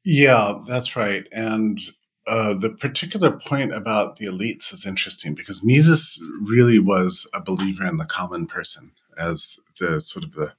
Yeah, 0.05 0.59
that's 0.67 0.95
right. 0.95 1.27
And 1.31 1.79
uh, 2.27 2.53
the 2.53 2.69
particular 2.69 3.31
point 3.31 3.73
about 3.73 4.17
the 4.17 4.25
elites 4.25 4.73
is 4.73 4.85
interesting 4.85 5.33
because 5.33 5.63
Mises 5.63 6.21
really 6.41 6.79
was 6.79 7.29
a 7.33 7.41
believer 7.41 7.85
in 7.85 7.97
the 7.97 8.05
common 8.05 8.45
person 8.45 8.91
as 9.17 9.57
the 9.79 10.01
sort 10.01 10.25
of 10.25 10.33
the 10.33 10.53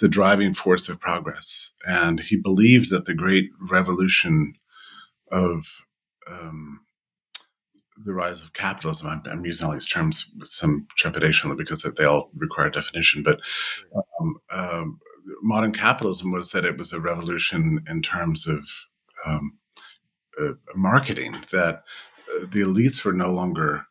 the 0.00 0.08
driving 0.08 0.52
force 0.52 0.88
of 0.88 0.98
progress, 0.98 1.70
and 1.86 2.18
he 2.18 2.34
believed 2.34 2.90
that 2.90 3.04
the 3.04 3.14
great 3.14 3.50
revolution 3.60 4.54
of 5.30 5.84
um, 6.28 6.80
the 8.04 8.12
rise 8.12 8.42
of 8.42 8.52
capitalism. 8.54 9.06
I'm, 9.06 9.22
I'm, 9.30 9.46
using 9.46 9.66
all 9.66 9.72
these 9.72 9.86
terms 9.86 10.28
with 10.36 10.48
some 10.48 10.88
trepidation 10.96 11.56
because 11.56 11.82
they 11.82 12.04
all 12.04 12.30
require 12.34 12.70
definition, 12.70 13.22
but 13.22 13.40
um, 14.20 14.36
um, 14.50 15.00
modern 15.42 15.72
capitalism 15.72 16.32
was 16.32 16.50
that 16.50 16.64
it 16.64 16.76
was 16.76 16.92
a 16.92 17.00
revolution 17.00 17.78
in 17.88 18.02
terms 18.02 18.48
of 18.48 18.68
um, 19.24 19.58
uh, 20.40 20.52
marketing, 20.74 21.32
that 21.52 21.84
uh, 22.28 22.46
the 22.50 22.60
elites 22.60 23.04
were 23.04 23.12
no 23.12 23.30
longer 23.30 23.86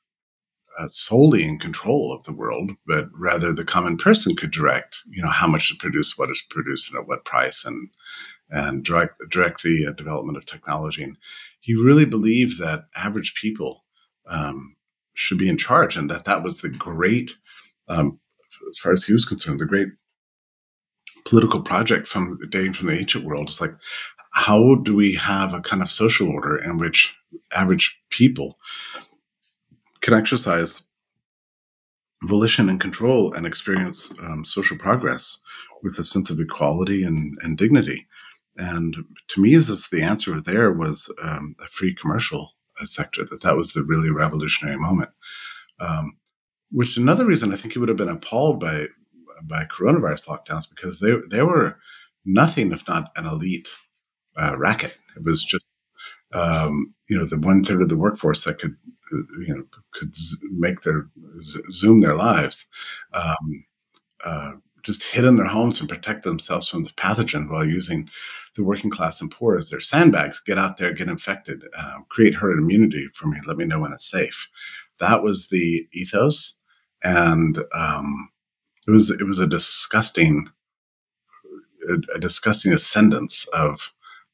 uh, 0.79 0.88
solely 0.88 1.43
in 1.43 1.60
control 1.60 2.12
of 2.12 2.23
the 2.23 2.34
world, 2.34 2.71
but 2.88 3.08
rather 3.17 3.53
the 3.53 3.65
common 3.65 3.97
person 3.97 4.36
could 4.36 4.51
direct, 4.51 5.01
you 5.08 5.21
know, 5.21 5.29
how 5.29 5.47
much 5.47 5.69
to 5.69 5.75
produce, 5.75 6.17
what 6.17 6.32
is 6.32 6.43
produced, 6.49 6.91
and 6.91 6.99
at 6.99 7.08
what 7.08 7.25
price, 7.25 7.63
and 7.65 7.89
and 8.49 8.84
direct 8.84 9.17
direct 9.29 9.63
the 9.63 9.88
uh, 9.88 9.93
development 9.93 10.38
of 10.38 10.45
technology. 10.45 11.03
And 11.03 11.17
he 11.60 11.75
really 11.75 12.06
believed 12.06 12.60
that 12.60 12.86
average 12.95 13.34
people 13.39 13.84
um, 14.27 14.75
should 15.13 15.38
be 15.38 15.49
in 15.49 15.58
charge, 15.58 15.95
and 15.95 16.10
that 16.10 16.25
that 16.25 16.43
was 16.43 16.62
the 16.62 16.69
great, 16.69 17.38
um, 17.88 18.19
as 18.71 18.79
far 18.79 18.91
as 18.91 19.03
he 19.03 19.13
was 19.13 19.25
concerned, 19.25 19.60
the 19.60 19.65
great 19.65 19.89
political 21.25 21.62
project 21.62 22.08
from 22.08 22.38
the 22.41 22.47
day 22.47 22.67
from 22.71 22.88
the 22.88 22.97
ancient 22.97 23.25
world. 23.25 23.47
It's 23.47 23.62
like, 23.62 23.73
how 24.34 24.76
do 24.76 24.96
we 24.96 25.13
have 25.15 25.54
a 25.54 25.62
kind 25.62 25.82
of 25.82 25.89
social 25.89 26.30
order 26.30 26.58
in 26.58 26.78
which 26.78 27.15
average 27.56 28.00
people 28.10 28.58
can 30.02 30.13
exercise 30.13 30.82
volition 32.24 32.69
and 32.69 32.80
control 32.80 33.34
and 33.34 33.46
experience 33.46 34.12
um, 34.22 34.43
social 34.43 34.78
progress 34.78 35.38
with 35.84 35.98
a 36.00 36.04
sense 36.04 36.30
of 36.30 36.39
equality 36.39 37.04
and, 37.04 37.38
and 37.41 37.58
dignity? 37.58 38.08
And 38.58 38.96
to 39.30 39.41
me, 39.41 39.56
this, 39.56 39.89
the 39.89 40.02
answer 40.02 40.39
there 40.41 40.72
was 40.72 41.13
um, 41.22 41.56
a 41.63 41.65
free 41.65 41.96
commercial 41.96 42.52
uh, 42.82 42.86
sector, 42.86 43.24
that 43.26 43.41
that 43.41 43.56
was 43.56 43.74
the 43.74 43.84
really 43.84 44.12
revolutionary 44.12 44.78
moment. 44.78 45.10
Um, 45.80 46.17
which 46.72 46.98
another 46.98 47.26
reason 47.26 47.54
I 47.54 47.56
think 47.56 47.74
he 47.74 47.80
would 47.80 47.89
have 47.89 47.98
been 47.98 48.10
appalled 48.10 48.60
by 48.60 48.86
by 49.43 49.65
coronavirus 49.65 50.26
lockdowns 50.26 50.67
because 50.69 51.00
they 51.00 51.15
they 51.30 51.43
were 51.43 51.78
nothing 52.26 52.72
if 52.72 52.88
not 52.88 53.12
an 53.15 53.26
elite 53.26 53.69
uh, 54.38 54.56
racket. 54.58 54.98
It 55.15 55.24
was 55.24 55.43
just 55.43 55.65
um, 56.34 56.93
you 57.10 57.17
know 57.17 57.26
the 57.26 57.39
one 57.39 57.63
third 57.63 57.82
of 57.82 57.89
the 57.89 57.98
workforce 57.98 58.43
that 58.46 58.60
could 58.60 58.76
uh, 59.13 59.17
you 59.46 59.56
know 59.56 59.63
could 59.93 60.13
make 60.52 60.82
their 60.82 61.08
zoom 61.72 62.02
their 62.02 62.15
lives. 62.15 62.65
Um, 63.13 63.65
uh, 64.26 64.54
just 64.84 65.04
hid 65.04 65.24
in 65.24 65.38
their 65.38 65.48
homes 65.48 65.80
and 65.80 65.89
protect 65.89 66.24
themselves 66.24 66.67
from 66.69 66.84
the 66.84 66.89
pathogen 66.91 67.50
while 67.50 67.65
using 67.65 68.10
the 68.56 68.63
working 68.63 68.91
class 68.91 69.22
and 69.22 69.32
poor 69.32 69.58
as 69.58 69.69
their 69.69 69.80
sandbags. 69.80 70.39
Get 70.41 70.58
out 70.58 70.78
there, 70.78 70.91
get 70.93 71.08
infected, 71.08 71.63
uh, 71.78 72.00
create 72.10 72.34
herd 72.36 72.58
immunity 72.60 73.08
for 73.13 73.28
me. 73.28 73.39
Let 73.48 73.58
me 73.58 73.65
know 73.65 73.80
when 73.80 73.93
it's 73.93 74.10
safe. 74.10 74.50
That 75.00 75.24
was 75.24 75.48
the 75.48 75.88
ethos, 75.93 76.56
and 77.04 77.60
um, 77.74 78.30
it 78.88 78.91
was 78.91 79.10
it 79.10 79.26
was 79.26 79.39
a 79.39 79.48
disgusting 79.48 80.50
a, 81.89 81.96
a 82.15 82.19
disgusting 82.19 82.72
ascendance 82.74 83.46
of 83.54 83.93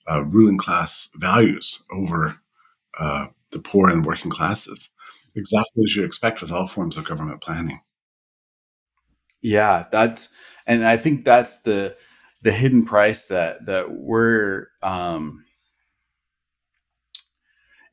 uh, 0.09 0.23
ruling 0.25 0.57
class 0.57 1.09
values 1.15 1.83
over 1.91 2.35
uh, 2.99 3.27
the 3.51 3.59
poor 3.59 3.89
and 3.89 4.05
working 4.05 4.31
classes, 4.31 4.89
exactly 5.35 5.83
as 5.83 5.95
you 5.95 6.03
expect 6.05 6.41
with 6.41 6.51
all 6.51 6.67
forms 6.67 6.97
of 6.97 7.05
government 7.05 7.41
planning. 7.41 7.79
Yeah, 9.41 9.85
that's 9.91 10.29
and 10.67 10.85
I 10.85 10.97
think 10.97 11.23
that's 11.25 11.61
the 11.61 11.95
the 12.41 12.51
hidden 12.51 12.85
price 12.85 13.27
that 13.27 13.65
that 13.65 13.91
we're 13.91 14.67
um 14.81 15.45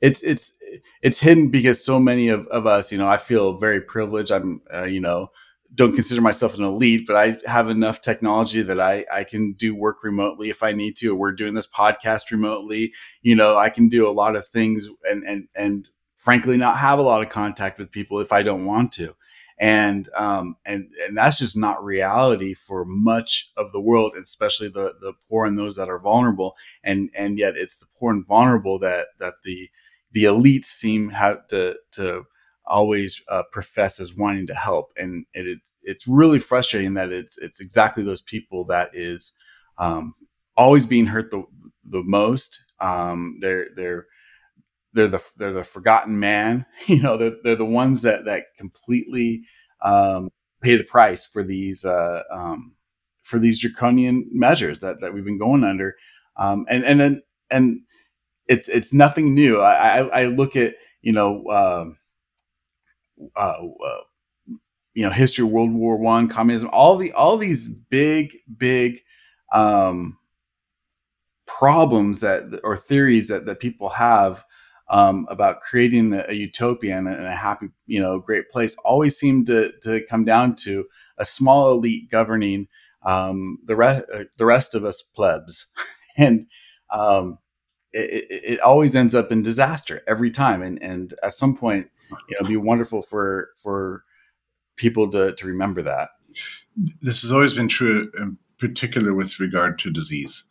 it's 0.01 0.23
it's 0.23 0.55
it's 1.03 1.21
hidden 1.21 1.49
because 1.49 1.85
so 1.85 1.99
many 1.99 2.29
of, 2.29 2.47
of 2.49 2.67
us 2.67 2.93
you 2.93 2.99
know 2.99 3.09
i 3.09 3.17
feel 3.17 3.57
very 3.59 3.81
privileged 3.81 4.31
i'm 4.31 4.61
uh, 4.73 4.85
you 4.85 5.01
know 5.01 5.31
don't 5.77 5.95
consider 5.95 6.23
myself 6.23 6.57
an 6.57 6.65
elite, 6.65 7.07
but 7.07 7.17
I 7.17 7.39
have 7.45 7.69
enough 7.69 8.01
technology 8.01 8.63
that 8.63 8.81
I, 8.81 9.05
I 9.13 9.25
can 9.25 9.53
do 9.53 9.75
work 9.75 10.03
remotely 10.03 10.49
if 10.49 10.63
I 10.63 10.73
need 10.73 10.97
to. 10.99 11.15
We're 11.15 11.33
doing 11.33 11.55
this 11.55 11.69
podcast 11.69 12.31
remotely. 12.31 12.93
You 13.21 13.37
know, 13.37 13.57
I 13.57 13.69
can 13.69 13.89
do 13.89 14.09
a 14.09 14.11
lot 14.11 14.37
of 14.37 14.49
things 14.49 14.89
and, 15.09 15.23
and, 15.25 15.49
and 15.55 15.87
frankly, 16.17 16.57
not 16.57 16.79
have 16.79 16.99
a 16.99 17.03
lot 17.03 17.23
of 17.23 17.29
contact 17.29 17.79
with 17.79 17.93
people 17.93 18.21
if 18.21 18.33
I 18.33 18.43
don't 18.43 18.65
want 18.65 18.91
to. 18.93 19.15
And, 19.59 20.09
um, 20.15 20.57
and, 20.65 20.89
and 21.07 21.17
that's 21.17 21.39
just 21.39 21.57
not 21.57 21.85
reality 21.85 22.55
for 22.55 22.85
much 22.85 23.51
of 23.57 23.73
the 23.73 23.81
world, 23.81 24.13
especially 24.21 24.69
the, 24.69 24.95
the 25.01 25.13
poor 25.29 25.45
and 25.47 25.59
those 25.59 25.77
that 25.77 25.89
are 25.89 26.01
vulnerable. 26.01 26.57
And, 26.83 27.11
and 27.15 27.39
yet 27.39 27.57
it's 27.57 27.77
the 27.77 27.87
poor 27.99 28.13
and 28.13 28.27
vulnerable 28.27 28.79
that, 28.81 29.09
that 29.19 29.35
the, 29.45 29.71
the 30.13 30.25
elites 30.25 30.67
seem 30.67 31.11
have 31.11 31.47
to, 31.49 31.77
to, 31.93 32.25
always 32.67 33.21
uh, 33.29 33.45
profess 33.53 34.01
as 34.01 34.15
wanting 34.15 34.47
to 34.49 34.55
help, 34.55 34.93
and 34.97 35.27
it, 35.35 35.47
it, 35.47 35.59
it's 35.83 36.07
really 36.07 36.41
frustrating 36.41 36.95
that 36.95 37.13
it's 37.13 37.39
it's 37.39 37.61
exactly 37.61 38.03
those 38.03 38.23
people 38.23 38.65
that 38.67 38.91
is 38.93 39.33
um, 39.79 40.15
always 40.57 40.87
being 40.87 41.07
hurt 41.07 41.31
the 41.31 41.45
the 41.85 42.03
most. 42.03 42.65
Um, 42.81 43.39
they're 43.41 43.69
they're 43.77 44.07
they're 44.93 45.09
the 45.09 45.23
they're 45.37 45.53
the 45.53 45.65
forgotten 45.65 46.19
man. 46.19 46.67
You 46.87 47.03
know, 47.03 47.17
they're, 47.17 47.37
they're 47.43 47.57
the 47.57 47.65
ones 47.65 48.03
that 48.03 48.25
that 48.25 48.47
completely 48.57 49.43
um, 49.83 50.31
pay 50.61 50.77
the 50.77 50.85
price 50.85 51.27
for 51.27 51.43
these 51.43 51.85
uh, 51.85 52.23
um, 52.31 52.75
for 53.23 53.39
these 53.39 53.61
draconian 53.61 54.29
measures 54.33 54.79
that, 54.81 55.01
that 55.01 55.13
we've 55.13 55.25
been 55.25 55.39
going 55.39 55.65
under. 55.65 55.97
Um, 56.37 56.67
and 56.69 56.85
and 56.85 57.01
then 57.01 57.23
and 57.51 57.81
it's 58.47 58.69
it's 58.69 58.93
nothing 58.93 59.35
new. 59.35 59.61
I, 59.61 59.99
I, 59.99 60.23
I 60.23 60.25
look 60.27 60.57
at 60.57 60.75
you 61.03 61.13
know 61.13 61.45
um, 61.49 61.99
uh, 63.37 63.63
uh, 63.85 64.01
you 64.95 65.05
know 65.05 65.11
history 65.11 65.45
World 65.45 65.73
War 65.73 65.97
One, 65.97 66.29
communism, 66.29 66.71
all 66.73 66.97
the 66.97 67.13
all 67.13 67.37
these 67.37 67.69
big 67.69 68.37
big 68.57 69.01
um, 69.53 70.19
problems 71.47 72.21
that 72.21 72.61
or 72.65 72.77
theories 72.77 73.29
that 73.29 73.47
that 73.47 73.61
people 73.61 73.91
have 73.91 74.45
um, 74.89 75.27
about 75.29 75.61
creating 75.61 76.13
a, 76.13 76.25
a 76.29 76.33
utopia 76.33 76.97
and 76.97 77.09
a, 77.09 77.13
and 77.13 77.27
a, 77.27 77.37
happy 77.37 77.69
you 77.87 78.01
know 78.01 78.19
great 78.19 78.51
place 78.51 78.77
always 78.85 79.17
seem 79.17 79.45
to 79.45 79.73
to 79.83 80.05
come 80.09 80.25
down 80.25 80.57
to 80.57 80.87
a 81.19 81.25
small 81.25 81.73
elite 81.73 82.11
governing 82.11 82.69
um, 83.07 83.59
the 83.65 83.77
rest 83.77 84.05
uh, 84.13 84.25
the 84.37 84.45
rest 84.45 84.75
of 84.75 84.85
us 84.85 85.03
plebs. 85.03 85.71
And 86.19 86.47
um, 86.91 87.41
it, 87.93 88.27
it, 88.31 88.61
always 88.61 88.97
ends 88.97 89.15
up 89.15 89.31
in 89.31 89.43
disaster 89.43 90.03
every 90.09 90.31
time. 90.31 90.63
And 90.63 90.83
and 90.83 91.13
at 91.23 91.35
some 91.35 91.55
point 91.55 91.89
it'd 92.31 92.49
be 92.49 92.57
wonderful 92.57 93.03
for 93.03 93.51
for 93.57 94.05
people 94.77 95.11
to 95.11 95.35
to 95.35 95.47
remember 95.47 95.83
that. 95.83 96.11
This 97.01 97.23
has 97.23 97.33
always 97.33 97.55
been 97.55 97.69
true, 97.69 98.11
in 98.19 98.39
particular 98.59 99.15
with 99.15 99.41
regard 99.41 99.79
to 99.81 99.91
disease. 99.91 100.45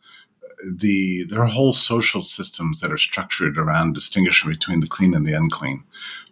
The 0.64 1.24
there 1.28 1.42
are 1.42 1.46
whole 1.46 1.72
social 1.72 2.22
systems 2.22 2.80
that 2.80 2.90
are 2.90 2.98
structured 2.98 3.58
around 3.58 3.94
distinguishing 3.94 4.50
between 4.50 4.80
the 4.80 4.86
clean 4.86 5.14
and 5.14 5.26
the 5.26 5.34
unclean. 5.34 5.84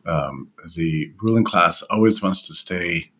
Um, 0.07 0.51
the 0.75 1.13
ruling 1.23 1.45
class 1.45 1.83
always 1.83 2.23
wants 2.23 2.47
to 2.49 2.55
stay 2.55 3.11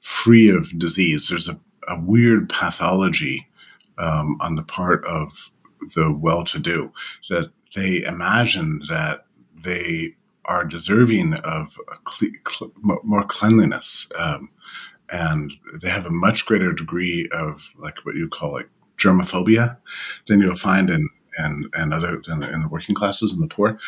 free 0.00 0.48
of 0.48 0.78
disease. 0.78 1.28
There's 1.28 1.48
a, 1.48 1.60
a 1.88 2.00
weird 2.00 2.48
pathology 2.48 3.48
um, 3.98 4.36
on 4.40 4.54
the 4.54 4.62
part 4.62 5.04
of 5.04 5.50
the 5.94 6.12
well-to-do 6.12 6.92
that 7.28 7.50
they 7.74 8.02
imagine 8.04 8.80
that 8.88 9.26
they 9.62 10.12
are 10.48 10.64
deserving 10.64 11.34
of 11.44 11.76
cle- 12.04 12.28
cl- 12.48 12.72
more 13.04 13.24
cleanliness, 13.24 14.08
um, 14.18 14.48
and 15.10 15.52
they 15.82 15.88
have 15.88 16.06
a 16.06 16.10
much 16.10 16.46
greater 16.46 16.72
degree 16.72 17.28
of 17.32 17.70
like 17.78 17.94
what 18.04 18.14
you 18.14 18.28
call 18.28 18.52
like 18.52 18.68
germophobia 18.98 19.76
than 20.26 20.40
you'll 20.40 20.56
find 20.56 20.90
in 20.90 21.08
and 21.38 21.66
and 21.74 21.94
other 21.94 22.20
than 22.26 22.42
in 22.42 22.62
the 22.62 22.68
working 22.68 22.94
classes 22.94 23.32
and 23.32 23.42
the 23.42 23.54
poor. 23.54 23.78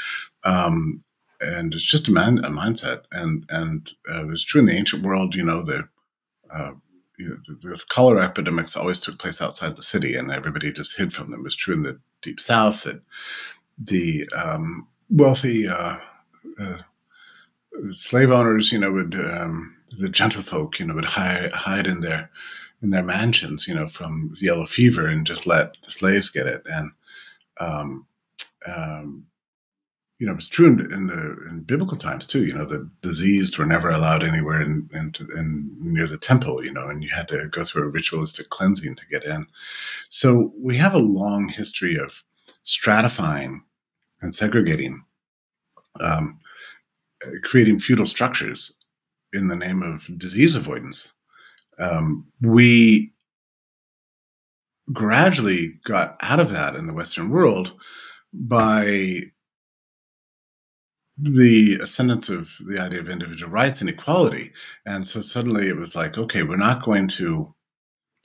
Um, 0.45 1.01
and 1.41 1.75
it's 1.75 1.85
just 1.85 2.09
a, 2.09 2.13
man, 2.13 2.39
a 2.39 2.51
mindset, 2.51 3.05
and 3.13 3.47
and 3.49 3.91
uh, 4.11 4.29
it's 4.29 4.45
true 4.45 4.61
in 4.61 4.67
the 4.67 4.77
ancient 4.77 5.03
world. 5.03 5.35
You 5.35 5.45
know, 5.45 5.63
the 5.63 5.89
uh, 6.53 6.73
the, 7.19 7.83
cholera 7.89 8.25
epidemics 8.25 8.77
always 8.77 9.01
took 9.01 9.19
place 9.19 9.41
outside 9.41 9.77
the 9.77 9.83
city, 9.83 10.15
and 10.15 10.31
everybody 10.31 10.73
just 10.73 10.97
hid 10.97 11.13
from 11.13 11.31
them. 11.31 11.41
It 11.41 11.45
was 11.45 11.57
true 11.57 11.75
in 11.75 11.83
the 11.83 11.99
deep 12.23 12.41
south 12.41 12.85
that 12.85 13.03
the 13.79 14.29
um, 14.37 14.87
wealthy 15.09 15.67
uh, 15.67 15.99
uh, 16.59 16.79
slave 17.93 18.31
owners, 18.31 18.73
you 18.73 18.79
know, 18.79 18.93
would 18.93 19.15
um, 19.15 19.77
the 19.99 20.09
gentlefolk, 20.09 20.79
you 20.79 20.87
know, 20.87 20.95
would 20.95 21.05
hide, 21.05 21.53
hide 21.53 21.87
in 21.87 22.01
their 22.01 22.31
in 22.83 22.91
their 22.91 23.03
mansions, 23.03 23.69
you 23.69 23.75
know, 23.75 23.87
from 23.87 24.31
yellow 24.41 24.65
fever 24.65 25.07
and 25.07 25.27
just 25.27 25.47
let 25.47 25.77
the 25.83 25.91
slaves 25.91 26.31
get 26.31 26.47
it. 26.47 26.63
And 26.67 26.91
um, 27.61 28.07
um, 28.67 29.27
you 30.19 30.27
know, 30.27 30.35
it's 30.35 30.49
true 30.49 30.67
in, 30.67 30.81
in, 30.93 31.07
the 31.07 31.37
in 31.49 31.63
biblical 31.63 31.97
times 31.97 32.27
too. 32.27 32.45
You 32.45 32.55
know, 32.55 32.67
the 32.67 32.89
diseased 33.01 33.57
were 33.57 33.67
never 33.67 33.89
allowed 33.89 34.23
anywhere 34.23 34.61
in, 34.61 34.89
in, 34.93 35.13
in, 35.37 35.71
near 35.79 36.07
the 36.07 36.19
temple. 36.19 36.65
You 36.65 36.73
know, 36.73 36.89
and 36.89 37.03
you 37.03 37.11
had 37.15 37.29
to 37.29 37.49
go 37.49 37.65
through 37.65 37.85
a 37.85 37.91
ritualistic 37.91 38.51
cleansing 38.51 38.97
to 38.97 39.07
get 39.07 39.25
in. 39.25 39.47
So 40.11 40.53
we 40.59 40.77
have 40.77 40.95
a 40.95 40.99
long 40.99 41.49
history 41.49 41.97
of 41.97 42.23
stratifying 42.65 43.61
and 44.21 44.35
segregating, 44.35 45.05
um, 45.99 46.39
creating 47.43 47.79
feudal 47.79 48.07
structures 48.07 48.77
in 49.33 49.49
the 49.49 49.57
name 49.57 49.83
of 49.83 50.09
disease 50.19 50.57
avoidance. 50.57 51.13
Um, 51.79 52.27
we 52.43 53.13
gradually 54.93 55.79
got 55.85 56.17
out 56.21 56.41
of 56.41 56.51
that 56.53 56.77
in 56.77 56.87
the 56.87 56.95
Western 56.95 57.31
world 57.31 57.73
by 58.33 59.23
the 61.17 61.79
ascendance 61.83 62.29
of 62.29 62.57
the 62.67 62.81
idea 62.81 63.01
of 63.01 63.09
individual 63.09 63.53
rights 63.53 63.81
and 63.81 63.91
equality. 63.91 64.53
And 64.87 65.07
so 65.07 65.21
suddenly 65.21 65.69
it 65.69 65.77
was 65.77 65.95
like, 65.95 66.17
okay, 66.17 66.43
we're 66.43 66.57
not 66.57 66.83
going 66.83 67.09
to 67.09 67.55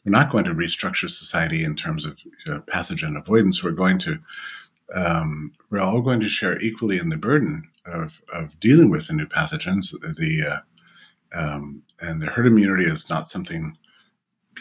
we're 0.05 0.11
not 0.11 0.31
going 0.31 0.45
to 0.45 0.53
restructure 0.53 1.09
society 1.09 1.63
in 1.63 1.75
terms 1.75 2.05
of 2.05 2.21
pathogen 2.67 3.17
avoidance. 3.17 3.63
We're 3.63 3.71
going 3.71 3.97
to 3.99 4.19
um, 4.93 5.51
we're 5.69 5.79
all 5.79 6.01
going 6.01 6.19
to 6.19 6.29
share 6.29 6.59
equally 6.61 6.97
in 6.97 7.09
the 7.09 7.17
burden 7.17 7.69
of, 7.85 8.21
of 8.33 8.59
dealing 8.59 8.89
with 8.89 9.07
the 9.07 9.13
new 9.13 9.25
pathogens. 9.25 9.91
The 9.91 10.61
uh, 11.33 11.37
um, 11.37 11.83
and 12.01 12.21
the 12.21 12.27
herd 12.27 12.47
immunity 12.47 12.85
is 12.85 13.09
not 13.09 13.27
something 13.27 13.77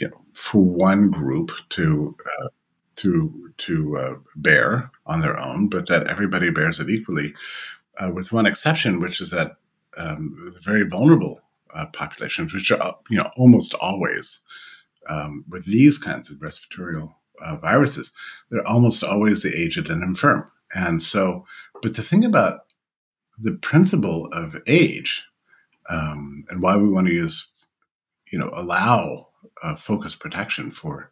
you 0.00 0.08
know 0.08 0.24
for 0.32 0.64
one 0.64 1.10
group 1.10 1.52
to 1.70 2.16
uh, 2.40 2.48
to 2.96 3.52
to 3.58 3.96
uh, 3.96 4.14
bear 4.37 4.90
on 5.06 5.20
their 5.20 5.38
own, 5.38 5.68
but 5.68 5.88
that 5.88 6.08
everybody 6.08 6.50
bears 6.50 6.80
it 6.80 6.90
equally, 6.90 7.34
uh, 7.98 8.10
with 8.12 8.32
one 8.32 8.46
exception, 8.46 9.00
which 9.00 9.20
is 9.20 9.30
that 9.30 9.56
um, 9.96 10.34
the 10.52 10.60
very 10.60 10.84
vulnerable 10.84 11.40
uh, 11.74 11.87
populations, 11.87 12.52
which 12.52 12.70
are 12.70 12.98
you 13.10 13.18
know 13.18 13.30
almost 13.37 13.74
always 13.74 14.40
um, 15.08 15.44
with 15.48 15.66
these 15.66 15.98
kinds 15.98 16.30
of 16.30 16.40
respiratory 16.40 17.00
uh, 17.44 17.57
viruses, 17.57 18.12
they're 18.50 18.66
almost 18.66 19.04
always 19.04 19.42
the 19.42 19.54
aged 19.57 19.88
and 19.90 20.02
infirm. 20.02 20.50
And 20.74 21.00
so, 21.00 21.44
but 21.83 21.94
the 21.94 22.02
thing 22.02 22.24
about 22.24 22.61
the 23.38 23.54
principle 23.54 24.26
of 24.33 24.57
age 24.66 25.24
um, 25.88 26.44
and 26.48 26.62
why 26.62 26.76
we 26.76 26.88
want 26.88 27.07
to 27.09 27.12
use, 27.12 27.48
you 28.33 28.38
know, 28.38 28.50
allow 28.54 29.28
uh, 29.62 29.76
focused 29.76 30.20
protection 30.20 30.70
for 30.70 31.11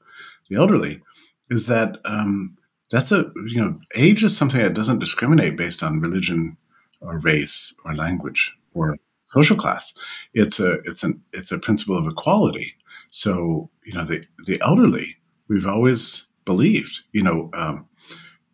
the 0.48 0.56
elderly 0.56 1.02
is 1.50 1.66
that 1.66 1.98
um, 2.04 2.56
that's 2.90 3.12
a 3.12 3.30
you 3.46 3.60
know 3.60 3.78
age 3.96 4.22
is 4.22 4.36
something 4.36 4.60
that 4.60 4.74
doesn't 4.74 4.98
discriminate 4.98 5.56
based 5.56 5.82
on 5.82 6.00
religion 6.00 6.56
or 7.00 7.18
race 7.18 7.74
or 7.84 7.94
language 7.94 8.52
or 8.74 8.96
social 9.24 9.56
class. 9.56 9.94
It's 10.34 10.60
a 10.60 10.74
it's 10.84 11.02
an 11.02 11.22
it's 11.32 11.52
a 11.52 11.58
principle 11.58 11.96
of 11.96 12.06
equality. 12.06 12.74
So 13.10 13.70
you 13.84 13.94
know 13.94 14.04
the 14.04 14.24
the 14.46 14.60
elderly 14.62 15.16
we've 15.48 15.66
always 15.66 16.26
believed 16.44 17.02
you 17.12 17.22
know 17.22 17.50
um, 17.52 17.86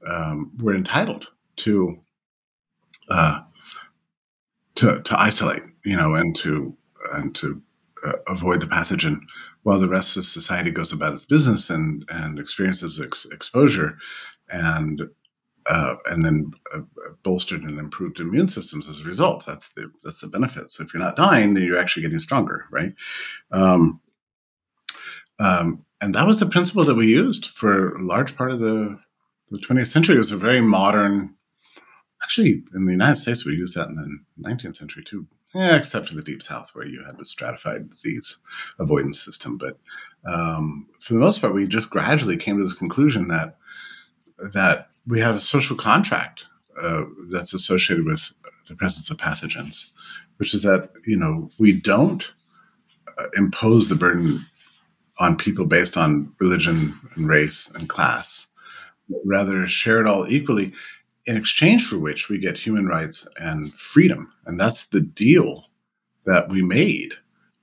um, 0.06 0.52
we're 0.58 0.74
entitled 0.74 1.30
to 1.56 1.98
uh, 3.10 3.40
to 4.74 5.00
to 5.02 5.20
isolate 5.20 5.62
you 5.84 5.96
know 5.96 6.14
and 6.14 6.36
to 6.36 6.76
and 7.12 7.34
to 7.34 7.60
uh, 8.04 8.12
avoid 8.26 8.60
the 8.60 8.66
pathogen 8.66 9.20
while 9.62 9.78
the 9.78 9.88
rest 9.88 10.16
of 10.16 10.24
society 10.24 10.70
goes 10.70 10.92
about 10.92 11.14
its 11.14 11.24
business 11.24 11.70
and 11.70 12.04
and 12.10 12.38
experiences 12.38 13.00
ex- 13.00 13.26
exposure 13.26 13.98
and 14.50 15.02
uh, 15.68 15.96
and 16.06 16.24
then 16.24 16.50
uh, 16.74 16.80
bolstered 17.22 17.62
and 17.62 17.78
improved 17.78 18.20
immune 18.20 18.48
systems 18.48 18.88
as 18.88 19.00
a 19.00 19.04
result. 19.04 19.44
That's 19.46 19.68
the 19.70 19.90
that's 20.02 20.20
the 20.20 20.26
benefit. 20.26 20.70
So 20.70 20.82
if 20.82 20.94
you're 20.94 21.02
not 21.02 21.16
dying, 21.16 21.54
then 21.54 21.62
you're 21.62 21.78
actually 21.78 22.02
getting 22.02 22.18
stronger, 22.18 22.64
right? 22.70 22.94
Um, 23.52 24.00
um, 25.38 25.80
and 26.00 26.14
that 26.14 26.26
was 26.26 26.40
the 26.40 26.46
principle 26.46 26.84
that 26.84 26.94
we 26.94 27.06
used 27.06 27.46
for 27.46 27.94
a 27.94 28.02
large 28.02 28.36
part 28.36 28.52
of 28.52 28.60
the, 28.60 28.98
the 29.50 29.58
20th 29.58 29.88
century. 29.88 30.14
It 30.14 30.18
was 30.18 30.32
a 30.32 30.36
very 30.36 30.60
modern. 30.60 31.34
Actually, 32.22 32.62
in 32.74 32.84
the 32.84 32.92
United 32.92 33.16
States, 33.16 33.44
we 33.44 33.52
used 33.52 33.74
that 33.76 33.88
in 33.88 33.94
the 33.94 34.48
19th 34.48 34.76
century 34.76 35.02
too. 35.04 35.26
Yeah, 35.54 35.76
except 35.76 36.08
for 36.08 36.14
the 36.14 36.22
deep 36.22 36.42
south 36.42 36.70
where 36.74 36.86
you 36.86 37.02
had 37.04 37.16
the 37.16 37.24
stratified 37.24 37.88
disease 37.88 38.38
avoidance 38.78 39.22
system. 39.22 39.56
But 39.56 39.78
um, 40.26 40.86
for 41.00 41.14
the 41.14 41.20
most 41.20 41.40
part, 41.40 41.54
we 41.54 41.66
just 41.66 41.90
gradually 41.90 42.36
came 42.36 42.58
to 42.58 42.68
the 42.68 42.74
conclusion 42.74 43.28
that 43.28 43.56
that 44.52 44.90
we 45.06 45.20
have 45.20 45.36
a 45.36 45.40
social 45.40 45.74
contract 45.74 46.46
uh, 46.80 47.04
that's 47.30 47.54
associated 47.54 48.04
with 48.04 48.30
the 48.68 48.76
presence 48.76 49.10
of 49.10 49.16
pathogens, 49.16 49.86
which 50.36 50.54
is 50.54 50.62
that 50.62 50.90
you 51.06 51.16
know 51.16 51.50
we 51.58 51.72
don't 51.72 52.34
uh, 53.16 53.24
impose 53.36 53.88
the 53.88 53.96
burden 53.96 54.44
on 55.18 55.36
people 55.36 55.66
based 55.66 55.96
on 55.96 56.32
religion 56.40 56.92
and 57.14 57.28
race 57.28 57.70
and 57.74 57.88
class, 57.88 58.46
rather 59.24 59.66
share 59.66 60.00
it 60.00 60.06
all 60.06 60.26
equally, 60.28 60.72
in 61.26 61.36
exchange 61.36 61.86
for 61.86 61.98
which 61.98 62.28
we 62.28 62.38
get 62.38 62.56
human 62.56 62.86
rights 62.86 63.26
and 63.38 63.72
freedom, 63.74 64.32
and 64.46 64.58
that's 64.58 64.86
the 64.86 65.00
deal 65.00 65.66
that 66.24 66.48
we 66.48 66.62
made. 66.62 67.14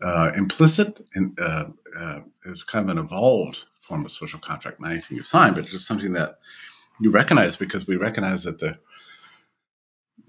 Uh, 0.01 0.31
implicit 0.35 1.01
in, 1.15 1.33
uh, 1.39 1.65
uh, 1.97 2.19
is 2.45 2.63
kind 2.63 2.89
of 2.89 2.95
an 2.95 3.03
evolved 3.03 3.63
form 3.81 4.03
of 4.03 4.11
social 4.11 4.39
contract, 4.39 4.81
not 4.81 4.91
anything 4.91 5.15
you 5.15 5.23
sign, 5.23 5.53
but 5.53 5.65
just 5.65 5.87
something 5.87 6.13
that 6.13 6.37
you 6.99 7.09
recognize 7.09 7.55
because 7.55 7.87
we 7.87 7.95
recognize 7.95 8.43
that 8.43 8.59
the 8.59 8.77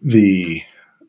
the 0.03 0.63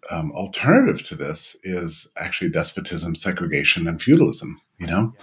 um, 0.09 0.31
alternative 0.31 1.03
to 1.05 1.15
this 1.15 1.55
is 1.63 2.07
actually 2.17 2.49
despotism, 2.49 3.15
segregation, 3.15 3.87
and 3.87 4.01
feudalism. 4.01 4.59
You 4.79 4.87
know, 4.87 5.13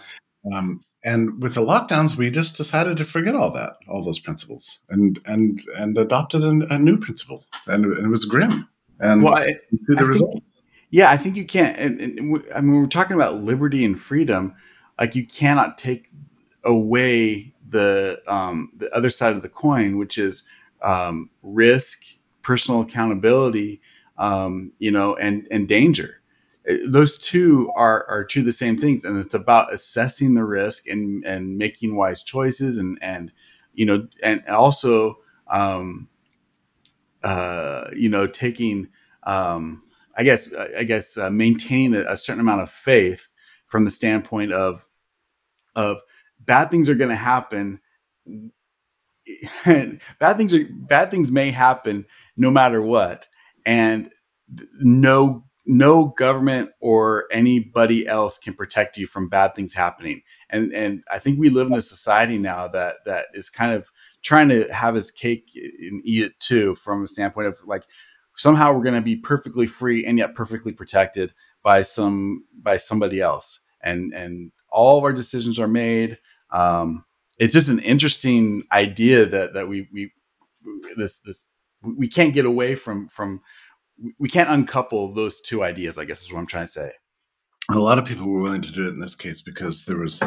um, 0.52 0.82
and 1.04 1.42
with 1.42 1.54
the 1.54 1.60
lockdowns, 1.60 2.16
we 2.16 2.30
just 2.30 2.56
decided 2.56 2.96
to 2.96 3.04
forget 3.04 3.34
all 3.34 3.50
that, 3.52 3.74
all 3.88 4.02
those 4.02 4.18
principles, 4.18 4.80
and 4.88 5.20
and 5.26 5.62
and 5.76 5.96
adopted 5.98 6.42
a, 6.42 6.60
a 6.70 6.78
new 6.78 6.96
principle, 6.98 7.44
and, 7.66 7.84
and, 7.84 8.06
it 8.06 8.08
was 8.08 8.24
grim. 8.24 8.68
And 9.00 9.22
well, 9.22 9.36
I, 9.36 9.58
the 9.70 9.96
I 9.98 10.02
results. 10.02 10.32
Think, 10.32 10.44
yeah, 10.90 11.10
I 11.10 11.16
think 11.16 11.36
you 11.36 11.44
can't. 11.44 11.76
And, 11.78 12.00
and, 12.00 12.44
I 12.54 12.60
mean, 12.60 12.80
we're 12.80 12.86
talking 12.86 13.16
about 13.16 13.42
liberty 13.42 13.84
and 13.84 13.98
freedom. 13.98 14.54
Like 14.98 15.14
you 15.14 15.26
cannot 15.26 15.76
take 15.76 16.08
away 16.62 17.54
the 17.68 18.22
um, 18.26 18.70
the 18.76 18.94
other 18.94 19.10
side 19.10 19.34
of 19.36 19.42
the 19.42 19.48
coin, 19.48 19.98
which 19.98 20.18
is 20.18 20.44
um, 20.82 21.30
risk, 21.42 22.02
personal 22.42 22.80
accountability, 22.80 23.80
um, 24.18 24.72
you 24.78 24.90
know, 24.90 25.16
and 25.16 25.46
and 25.50 25.68
danger. 25.68 26.20
Those 26.86 27.18
two 27.18 27.70
are 27.74 28.06
are 28.08 28.24
two 28.24 28.42
the 28.42 28.52
same 28.52 28.78
things, 28.78 29.04
and 29.04 29.18
it's 29.18 29.34
about 29.34 29.72
assessing 29.72 30.34
the 30.34 30.44
risk 30.44 30.88
and 30.88 31.24
and 31.26 31.58
making 31.58 31.94
wise 31.96 32.22
choices, 32.22 32.78
and 32.78 32.98
and 33.02 33.32
you 33.74 33.84
know, 33.84 34.08
and 34.22 34.46
also 34.48 35.18
um, 35.48 36.08
uh, 37.22 37.90
you 37.94 38.08
know, 38.08 38.26
taking 38.26 38.88
um, 39.24 39.82
I 40.16 40.22
guess 40.22 40.52
I 40.54 40.84
guess 40.84 41.16
uh, 41.16 41.30
maintaining 41.30 41.94
a, 41.94 42.12
a 42.12 42.16
certain 42.16 42.40
amount 42.40 42.62
of 42.62 42.70
faith 42.70 43.28
from 43.66 43.84
the 43.84 43.90
standpoint 43.90 44.52
of 44.52 44.86
of 45.74 45.98
bad 46.40 46.70
things 46.70 46.88
are 46.88 46.94
going 46.94 47.10
to 47.10 47.16
happen. 47.16 47.80
Bad 49.64 50.36
things 50.36 50.52
are 50.52 50.64
bad 50.70 51.10
things 51.10 51.30
may 51.30 51.50
happen 51.50 52.04
no 52.36 52.50
matter 52.50 52.82
what 52.82 53.26
and 53.64 54.10
no 54.78 55.44
no 55.66 56.06
government 56.06 56.70
or 56.80 57.26
anybody 57.30 58.06
else 58.06 58.38
can 58.38 58.54
protect 58.54 58.96
you 58.96 59.06
from 59.06 59.28
bad 59.28 59.54
things 59.54 59.74
happening. 59.74 60.22
And 60.50 60.72
and 60.74 61.02
I 61.10 61.18
think 61.18 61.38
we 61.38 61.48
live 61.48 61.68
in 61.68 61.74
a 61.74 61.82
society 61.82 62.38
now 62.38 62.68
that 62.68 62.96
that 63.06 63.26
is 63.34 63.50
kind 63.50 63.72
of 63.72 63.88
trying 64.22 64.48
to 64.50 64.72
have 64.72 64.94
his 64.94 65.10
cake 65.10 65.50
and 65.54 66.02
eat 66.04 66.22
it 66.22 66.40
too, 66.40 66.74
from 66.76 67.04
a 67.04 67.08
standpoint 67.08 67.48
of 67.48 67.58
like 67.64 67.84
somehow 68.36 68.72
we're 68.72 68.82
going 68.82 68.94
to 68.94 69.00
be 69.00 69.16
perfectly 69.16 69.66
free 69.66 70.04
and 70.04 70.18
yet 70.18 70.34
perfectly 70.34 70.72
protected 70.72 71.32
by 71.62 71.82
some 71.82 72.44
by 72.60 72.76
somebody 72.76 73.20
else. 73.20 73.60
And 73.82 74.12
and 74.14 74.52
all 74.70 74.98
of 74.98 75.04
our 75.04 75.12
decisions 75.12 75.58
are 75.58 75.68
made. 75.68 76.18
Um, 76.50 77.04
it's 77.38 77.54
just 77.54 77.68
an 77.68 77.80
interesting 77.80 78.64
idea 78.70 79.26
that 79.26 79.54
that 79.54 79.68
we 79.68 79.88
we 79.92 80.12
this 80.96 81.20
this 81.20 81.46
we 81.82 82.08
can't 82.08 82.34
get 82.34 82.46
away 82.46 82.74
from 82.74 83.08
from 83.08 83.40
we 84.18 84.28
can't 84.28 84.50
uncouple 84.50 85.12
those 85.12 85.40
two 85.40 85.62
ideas. 85.62 85.98
I 85.98 86.04
guess 86.04 86.22
is 86.22 86.32
what 86.32 86.40
I'm 86.40 86.46
trying 86.46 86.66
to 86.66 86.72
say. 86.72 86.92
A 87.70 87.78
lot 87.78 87.98
of 87.98 88.04
people 88.04 88.28
were 88.28 88.42
willing 88.42 88.62
to 88.62 88.72
do 88.72 88.86
it 88.86 88.92
in 88.94 89.00
this 89.00 89.16
case 89.16 89.40
because 89.40 89.84
there 89.84 89.98
was 89.98 90.22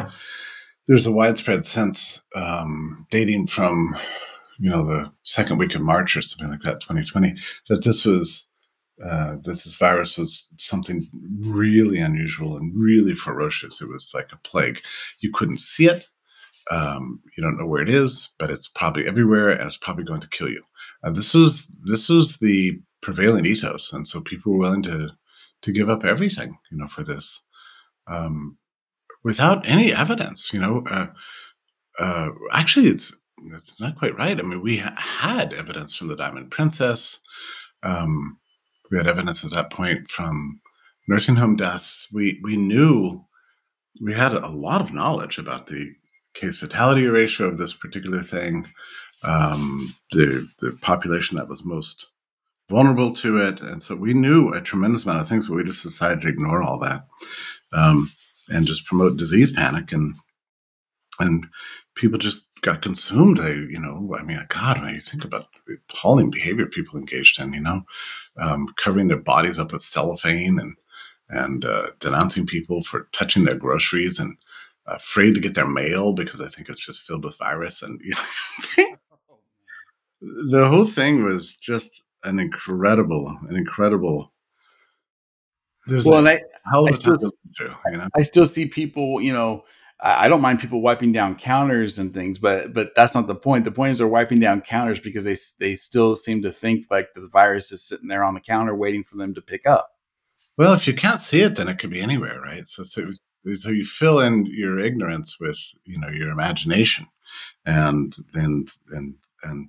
there's 0.88 1.06
a 1.06 1.12
widespread 1.12 1.64
sense 1.64 2.22
um, 2.34 3.06
dating 3.10 3.46
from 3.46 3.96
you 4.58 4.70
know 4.70 4.84
the 4.84 5.12
second 5.22 5.58
week 5.58 5.74
of 5.74 5.82
March 5.82 6.16
or 6.16 6.22
something 6.22 6.50
like 6.50 6.60
that, 6.60 6.80
2020, 6.80 7.36
that 7.68 7.84
this 7.84 8.04
was 8.04 8.48
uh, 9.04 9.36
that 9.44 9.60
this 9.62 9.76
virus 9.76 10.18
was 10.18 10.52
something 10.56 11.06
really 11.40 12.00
unusual 12.00 12.56
and 12.56 12.72
really 12.76 13.14
ferocious. 13.14 13.80
It 13.80 13.88
was 13.88 14.10
like 14.12 14.32
a 14.32 14.38
plague. 14.38 14.80
You 15.20 15.30
couldn't 15.32 15.60
see 15.60 15.86
it. 15.86 16.08
Um, 16.70 17.22
you 17.36 17.42
don't 17.42 17.56
know 17.56 17.66
where 17.66 17.82
it 17.82 17.88
is, 17.88 18.34
but 18.38 18.50
it's 18.50 18.66
probably 18.66 19.06
everywhere, 19.06 19.50
and 19.50 19.62
it's 19.62 19.76
probably 19.76 20.04
going 20.04 20.20
to 20.20 20.28
kill 20.28 20.48
you. 20.48 20.62
Uh, 21.04 21.10
this 21.10 21.32
was 21.32 21.66
this 21.84 22.08
was 22.08 22.38
the 22.38 22.80
prevailing 23.08 23.46
ethos, 23.46 23.90
and 23.90 24.06
so 24.06 24.20
people 24.20 24.52
were 24.52 24.58
willing 24.58 24.82
to 24.82 25.08
to 25.62 25.72
give 25.72 25.88
up 25.88 26.04
everything, 26.04 26.58
you 26.70 26.76
know, 26.76 26.86
for 26.86 27.02
this, 27.02 27.42
um, 28.06 28.58
without 29.24 29.66
any 29.66 29.94
evidence. 29.94 30.52
You 30.52 30.60
know, 30.60 30.84
uh, 30.90 31.06
uh, 31.98 32.28
actually, 32.52 32.88
it's 32.88 33.16
it's 33.54 33.80
not 33.80 33.96
quite 33.98 34.14
right. 34.18 34.38
I 34.38 34.42
mean, 34.42 34.60
we 34.60 34.76
ha- 34.76 34.94
had 34.98 35.54
evidence 35.54 35.94
from 35.94 36.08
the 36.08 36.16
Diamond 36.16 36.50
Princess. 36.50 37.18
Um, 37.82 38.38
we 38.90 38.98
had 38.98 39.06
evidence 39.06 39.42
at 39.42 39.52
that 39.52 39.70
point 39.70 40.10
from 40.10 40.60
nursing 41.08 41.36
home 41.36 41.56
deaths. 41.56 42.08
We 42.12 42.38
we 42.42 42.58
knew 42.58 43.24
we 44.02 44.12
had 44.12 44.34
a 44.34 44.48
lot 44.48 44.82
of 44.82 44.92
knowledge 44.92 45.38
about 45.38 45.68
the 45.68 45.94
case 46.34 46.58
fatality 46.58 47.06
ratio 47.06 47.46
of 47.46 47.56
this 47.56 47.72
particular 47.72 48.20
thing, 48.20 48.66
um, 49.22 49.94
the 50.12 50.46
the 50.58 50.72
population 50.82 51.38
that 51.38 51.48
was 51.48 51.64
most 51.64 52.08
vulnerable 52.68 53.12
to 53.14 53.38
it, 53.38 53.60
and 53.60 53.82
so 53.82 53.96
we 53.96 54.14
knew 54.14 54.50
a 54.50 54.60
tremendous 54.60 55.04
amount 55.04 55.20
of 55.20 55.28
things, 55.28 55.46
but 55.48 55.56
we 55.56 55.64
just 55.64 55.82
decided 55.82 56.20
to 56.20 56.28
ignore 56.28 56.62
all 56.62 56.78
that 56.78 57.06
um, 57.72 58.10
and 58.48 58.66
just 58.66 58.84
promote 58.86 59.16
disease 59.16 59.50
panic 59.50 59.92
and 59.92 60.14
and 61.20 61.46
people 61.94 62.18
just 62.18 62.48
got 62.62 62.82
consumed. 62.82 63.38
They, 63.38 63.54
you 63.54 63.80
know, 63.80 64.14
I 64.16 64.22
mean, 64.22 64.38
God, 64.48 64.80
when 64.80 64.94
you 64.94 65.00
think 65.00 65.24
about 65.24 65.46
the 65.66 65.78
appalling 65.90 66.30
behavior 66.30 66.66
people 66.66 66.98
engaged 66.98 67.40
in, 67.40 67.52
you 67.52 67.60
know, 67.60 67.82
um, 68.36 68.68
covering 68.76 69.08
their 69.08 69.18
bodies 69.18 69.58
up 69.58 69.72
with 69.72 69.82
cellophane 69.82 70.58
and 70.58 70.74
and 71.30 71.64
uh, 71.64 71.88
denouncing 72.00 72.46
people 72.46 72.82
for 72.82 73.08
touching 73.12 73.44
their 73.44 73.56
groceries 73.56 74.18
and 74.18 74.36
afraid 74.86 75.34
to 75.34 75.40
get 75.40 75.54
their 75.54 75.68
mail 75.68 76.14
because 76.14 76.40
I 76.40 76.48
think 76.48 76.70
it's 76.70 76.84
just 76.84 77.02
filled 77.02 77.24
with 77.24 77.36
virus. 77.36 77.82
And 77.82 78.00
you 78.04 78.14
know, 78.14 78.96
the 80.50 80.68
whole 80.68 80.86
thing 80.86 81.24
was 81.24 81.54
just 81.56 82.02
an 82.24 82.38
incredible, 82.38 83.36
an 83.48 83.56
incredible. 83.56 84.32
There's 85.86 86.04
well, 86.04 86.18
and 86.18 86.28
I, 86.28 86.42
I 86.70 86.90
still, 86.90 87.16
to, 87.16 87.30
you 87.60 87.96
know? 87.96 88.08
I 88.14 88.22
still 88.22 88.46
see 88.46 88.66
people, 88.66 89.20
you 89.20 89.32
know, 89.32 89.64
I 90.00 90.28
don't 90.28 90.40
mind 90.40 90.60
people 90.60 90.80
wiping 90.80 91.10
down 91.10 91.34
counters 91.34 91.98
and 91.98 92.14
things, 92.14 92.38
but 92.38 92.72
but 92.72 92.94
that's 92.94 93.16
not 93.16 93.26
the 93.26 93.34
point. 93.34 93.64
The 93.64 93.72
point 93.72 93.92
is 93.92 93.98
they're 93.98 94.06
wiping 94.06 94.38
down 94.38 94.60
counters 94.60 95.00
because 95.00 95.24
they 95.24 95.36
they 95.58 95.74
still 95.74 96.14
seem 96.14 96.42
to 96.42 96.52
think 96.52 96.86
like 96.88 97.14
the 97.14 97.26
virus 97.26 97.72
is 97.72 97.82
sitting 97.82 98.06
there 98.06 98.22
on 98.22 98.34
the 98.34 98.40
counter 98.40 98.76
waiting 98.76 99.02
for 99.02 99.16
them 99.16 99.34
to 99.34 99.42
pick 99.42 99.66
up. 99.66 99.90
Well, 100.56 100.74
if 100.74 100.86
you 100.86 100.94
can't 100.94 101.20
see 101.20 101.40
it, 101.40 101.56
then 101.56 101.66
it 101.66 101.78
could 101.78 101.90
be 101.90 102.00
anywhere, 102.00 102.40
right? 102.40 102.68
So 102.68 102.84
so 102.84 103.10
so 103.56 103.70
you 103.70 103.84
fill 103.84 104.20
in 104.20 104.46
your 104.46 104.78
ignorance 104.78 105.40
with 105.40 105.58
you 105.84 105.98
know 105.98 106.10
your 106.10 106.30
imagination, 106.30 107.06
and 107.66 108.14
then 108.34 108.66
and 108.92 109.16
and 109.42 109.68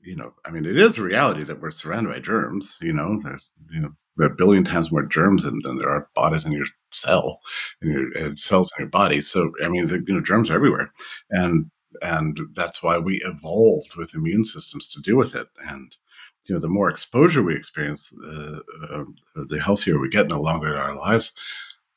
you 0.00 0.16
know, 0.16 0.32
I 0.44 0.50
mean, 0.50 0.64
it 0.64 0.78
is 0.78 0.98
reality 0.98 1.42
that 1.44 1.60
we're 1.60 1.70
surrounded 1.70 2.12
by 2.12 2.20
germs. 2.20 2.78
You 2.80 2.92
know, 2.92 3.18
there's 3.22 3.50
you 3.70 3.80
know 3.80 3.92
a 4.20 4.30
billion 4.30 4.64
times 4.64 4.90
more 4.90 5.04
germs 5.04 5.44
than, 5.44 5.60
than 5.62 5.78
there 5.78 5.90
are 5.90 6.08
bodies 6.14 6.44
in 6.44 6.52
your 6.52 6.66
cell, 6.90 7.40
in 7.82 7.90
your 7.90 8.06
and 8.16 8.38
cells 8.38 8.72
in 8.76 8.82
your 8.82 8.90
body. 8.90 9.20
So 9.20 9.52
I 9.62 9.68
mean, 9.68 9.86
the, 9.86 10.02
you 10.06 10.14
know, 10.14 10.20
germs 10.20 10.50
are 10.50 10.54
everywhere, 10.54 10.92
and 11.30 11.70
and 12.02 12.38
that's 12.54 12.82
why 12.82 12.98
we 12.98 13.22
evolved 13.24 13.96
with 13.96 14.14
immune 14.14 14.44
systems 14.44 14.88
to 14.88 15.00
deal 15.00 15.16
with 15.16 15.34
it. 15.34 15.48
And 15.68 15.96
you 16.48 16.54
know, 16.54 16.60
the 16.60 16.68
more 16.68 16.88
exposure 16.88 17.42
we 17.42 17.56
experience, 17.56 18.10
uh, 18.24 18.60
uh, 18.90 19.04
the 19.34 19.60
healthier 19.60 20.00
we 20.00 20.08
get, 20.08 20.22
and 20.22 20.30
the 20.30 20.38
longer 20.38 20.76
our 20.76 20.96
lives, 20.96 21.32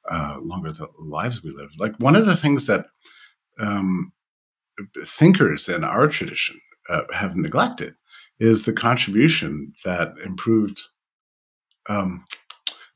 uh, 0.10 0.39
longer 0.41 0.72
the 0.72 0.88
lives 0.99 1.43
we 1.43 1.52
live. 1.52 1.70
Like 1.78 1.95
one 1.97 2.16
of 2.16 2.26
the 2.26 2.36
things 2.36 2.66
that 2.68 2.88
um, 3.60 4.12
thinkers 5.06 5.70
in 5.70 5.84
our 5.84 6.08
tradition 6.08 6.60
uh, 6.89 7.03
have 7.13 7.36
neglected 7.36 7.95
is 8.39 8.63
the 8.63 8.73
contribution 8.73 9.73
that 9.86 10.15
improved 10.25 10.82
um, 11.89 12.23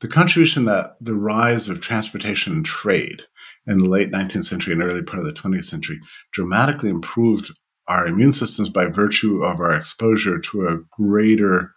the 0.00 0.08
contribution 0.08 0.66
that 0.66 0.96
the 1.00 1.14
rise 1.14 1.68
of 1.68 1.80
transportation 1.80 2.52
and 2.52 2.66
trade 2.66 3.22
in 3.66 3.78
the 3.78 3.88
late 3.88 4.10
19th 4.10 4.44
century 4.44 4.74
and 4.74 4.82
early 4.82 5.02
part 5.02 5.18
of 5.18 5.24
the 5.24 5.32
20th 5.32 5.64
century 5.64 5.98
dramatically 6.32 6.90
improved 6.90 7.52
our 7.88 8.06
immune 8.06 8.32
systems 8.32 8.68
by 8.68 8.86
virtue 8.86 9.42
of 9.42 9.60
our 9.60 9.74
exposure 9.74 10.38
to 10.38 10.66
a 10.66 10.78
greater 10.90 11.72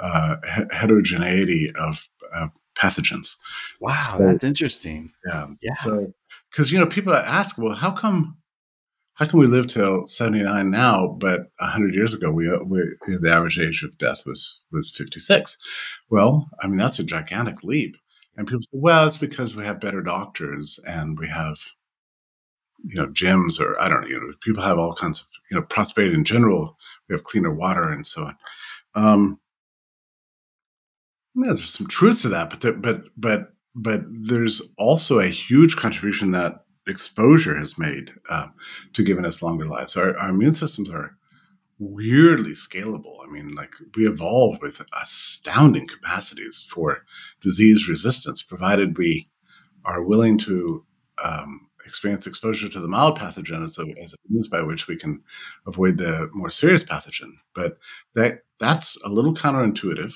uh, 0.00 0.36
heterogeneity 0.72 1.70
of 1.78 2.06
uh, 2.34 2.48
pathogens. 2.76 3.36
Wow, 3.80 4.00
so, 4.00 4.18
that's 4.18 4.44
interesting. 4.44 5.12
Yeah. 5.26 5.48
Yeah. 5.62 5.74
So, 5.82 6.12
because, 6.50 6.72
you 6.72 6.78
know, 6.78 6.86
people 6.86 7.14
ask, 7.14 7.56
well, 7.58 7.74
how 7.74 7.90
come 7.90 8.36
how 9.16 9.24
can 9.26 9.40
we 9.40 9.46
live 9.46 9.66
till 9.66 10.06
79 10.06 10.70
now 10.70 11.08
but 11.08 11.40
100 11.58 11.94
years 11.94 12.14
ago 12.14 12.30
we, 12.30 12.48
uh, 12.50 12.62
we 12.64 12.80
the 13.20 13.32
average 13.32 13.58
age 13.58 13.82
of 13.82 13.98
death 13.98 14.24
was 14.26 14.60
was 14.70 14.90
56 14.90 15.56
well 16.10 16.48
i 16.60 16.66
mean 16.66 16.76
that's 16.76 16.98
a 16.98 17.04
gigantic 17.04 17.62
leap. 17.64 17.96
And 18.36 18.46
people 18.46 18.62
say 18.62 18.68
well 18.72 19.06
it's 19.06 19.16
because 19.16 19.56
we 19.56 19.64
have 19.64 19.80
better 19.80 20.02
doctors 20.02 20.78
and 20.86 21.18
we 21.18 21.26
have 21.28 21.58
you 22.84 22.96
know 22.96 23.08
gyms 23.08 23.58
or 23.60 23.80
i 23.80 23.88
don't 23.88 24.02
know 24.02 24.08
you 24.08 24.20
know 24.20 24.32
people 24.42 24.62
have 24.62 24.78
all 24.78 24.94
kinds 24.94 25.20
of 25.20 25.26
you 25.50 25.56
know 25.56 25.62
prosperity 25.62 26.14
in 26.14 26.24
general. 26.24 26.76
We 27.08 27.14
have 27.14 27.24
cleaner 27.24 27.52
water 27.52 27.88
and 27.90 28.06
so 28.06 28.24
on. 28.24 28.36
Um 28.94 29.40
yeah, 31.34 31.48
there's 31.48 31.70
some 31.70 31.86
truth 31.86 32.22
to 32.22 32.28
that 32.28 32.50
but 32.50 32.82
but 32.82 33.08
but 33.16 33.50
but 33.74 34.02
there's 34.10 34.62
also 34.78 35.18
a 35.20 35.28
huge 35.28 35.76
contribution 35.76 36.30
that 36.32 36.65
exposure 36.86 37.56
has 37.56 37.78
made 37.78 38.12
uh, 38.30 38.48
to 38.92 39.02
giving 39.02 39.24
us 39.24 39.42
longer 39.42 39.64
lives. 39.64 39.96
Our, 39.96 40.16
our 40.18 40.30
immune 40.30 40.52
systems 40.52 40.90
are 40.90 41.16
weirdly 41.78 42.52
scalable. 42.52 43.16
I 43.26 43.30
mean, 43.30 43.54
like 43.54 43.74
we 43.96 44.08
evolved 44.08 44.62
with 44.62 44.80
astounding 45.02 45.86
capacities 45.86 46.66
for 46.68 47.04
disease 47.40 47.88
resistance, 47.88 48.42
provided 48.42 48.96
we 48.96 49.28
are 49.84 50.02
willing 50.02 50.38
to 50.38 50.84
um, 51.22 51.68
experience 51.86 52.26
exposure 52.26 52.68
to 52.68 52.80
the 52.80 52.88
mild 52.88 53.18
pathogen 53.18 53.62
as 53.62 53.78
a, 53.78 53.82
as 54.02 54.12
a 54.12 54.16
means 54.28 54.48
by 54.48 54.62
which 54.62 54.88
we 54.88 54.96
can 54.96 55.22
avoid 55.66 55.98
the 55.98 56.28
more 56.32 56.50
serious 56.50 56.82
pathogen. 56.82 57.32
But 57.54 57.78
that 58.14 58.40
that's 58.58 58.96
a 59.04 59.08
little 59.08 59.34
counterintuitive, 59.34 60.14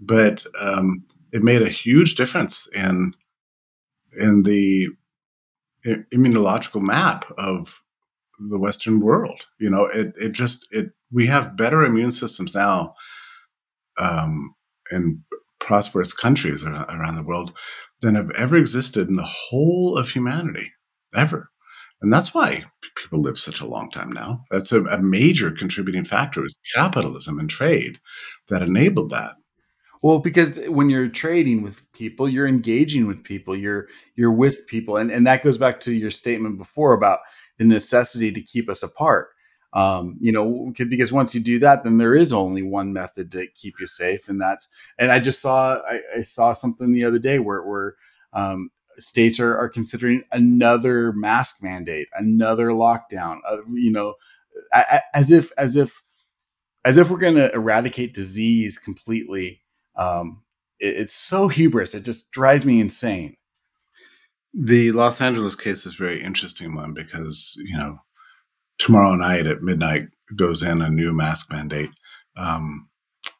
but 0.00 0.46
um, 0.60 1.04
it 1.32 1.42
made 1.42 1.62
a 1.62 1.68
huge 1.68 2.14
difference 2.14 2.68
in 2.74 3.14
in 4.18 4.42
the 4.44 4.88
immunological 5.86 6.82
map 6.82 7.24
of 7.38 7.80
the 8.50 8.58
Western 8.58 9.00
world. 9.00 9.46
You 9.58 9.70
know, 9.70 9.86
it 9.86 10.12
it 10.16 10.32
just 10.32 10.66
it 10.70 10.92
we 11.10 11.26
have 11.26 11.56
better 11.56 11.82
immune 11.82 12.12
systems 12.12 12.54
now 12.54 12.94
um, 13.98 14.54
in 14.90 15.22
prosperous 15.58 16.12
countries 16.12 16.64
around 16.64 17.16
the 17.16 17.22
world 17.22 17.52
than 18.00 18.14
have 18.14 18.30
ever 18.30 18.56
existed 18.56 19.08
in 19.08 19.16
the 19.16 19.22
whole 19.22 19.96
of 19.98 20.08
humanity 20.08 20.72
ever. 21.14 21.50
And 22.00 22.12
that's 22.12 22.32
why 22.32 22.64
people 22.96 23.20
live 23.20 23.38
such 23.38 23.60
a 23.60 23.66
long 23.66 23.90
time 23.90 24.12
now. 24.12 24.44
That's 24.52 24.70
a, 24.70 24.84
a 24.84 25.02
major 25.02 25.50
contributing 25.50 26.04
factor 26.04 26.44
is 26.44 26.56
capitalism 26.74 27.40
and 27.40 27.50
trade 27.50 27.98
that 28.48 28.62
enabled 28.62 29.10
that. 29.10 29.34
Well, 30.02 30.20
because 30.20 30.60
when 30.68 30.90
you're 30.90 31.08
trading 31.08 31.62
with 31.62 31.90
people, 31.92 32.28
you're 32.28 32.46
engaging 32.46 33.06
with 33.06 33.24
people, 33.24 33.56
you're 33.56 33.88
you're 34.14 34.32
with 34.32 34.66
people, 34.66 34.96
and 34.96 35.10
and 35.10 35.26
that 35.26 35.42
goes 35.42 35.58
back 35.58 35.80
to 35.80 35.94
your 35.94 36.10
statement 36.10 36.58
before 36.58 36.92
about 36.92 37.20
the 37.58 37.64
necessity 37.64 38.30
to 38.32 38.40
keep 38.40 38.68
us 38.68 38.82
apart. 38.82 39.30
Um, 39.74 40.16
you 40.20 40.32
know, 40.32 40.72
because 40.76 41.12
once 41.12 41.34
you 41.34 41.40
do 41.40 41.58
that, 41.60 41.84
then 41.84 41.98
there 41.98 42.14
is 42.14 42.32
only 42.32 42.62
one 42.62 42.92
method 42.92 43.32
to 43.32 43.48
keep 43.48 43.74
you 43.80 43.86
safe, 43.86 44.28
and 44.28 44.40
that's. 44.40 44.68
And 44.98 45.10
I 45.10 45.18
just 45.18 45.40
saw 45.40 45.80
I, 45.88 46.00
I 46.16 46.20
saw 46.22 46.52
something 46.52 46.92
the 46.92 47.04
other 47.04 47.18
day 47.18 47.38
where 47.40 47.62
where 47.62 47.94
um, 48.32 48.70
states 48.98 49.40
are, 49.40 49.56
are 49.56 49.68
considering 49.68 50.22
another 50.32 51.12
mask 51.12 51.62
mandate, 51.62 52.08
another 52.14 52.68
lockdown. 52.68 53.38
Uh, 53.48 53.58
you 53.72 53.90
know, 53.90 54.14
as 55.14 55.32
if 55.32 55.50
as 55.58 55.76
if 55.76 56.02
as 56.84 56.98
if 56.98 57.10
we're 57.10 57.18
going 57.18 57.34
to 57.34 57.52
eradicate 57.52 58.14
disease 58.14 58.78
completely. 58.78 59.62
Um, 59.98 60.42
it, 60.80 60.96
it's 60.96 61.14
so 61.14 61.48
hubris; 61.48 61.94
it 61.94 62.04
just 62.04 62.30
drives 62.30 62.64
me 62.64 62.80
insane. 62.80 63.36
The 64.54 64.92
Los 64.92 65.20
Angeles 65.20 65.54
case 65.54 65.84
is 65.84 65.94
very 65.94 66.22
interesting 66.22 66.74
one 66.74 66.94
because 66.94 67.54
you 67.58 67.76
know 67.76 67.98
tomorrow 68.78 69.14
night 69.14 69.46
at 69.46 69.62
midnight 69.62 70.08
goes 70.36 70.62
in 70.62 70.80
a 70.80 70.88
new 70.88 71.12
mask 71.12 71.52
mandate. 71.52 71.90
Um, 72.36 72.88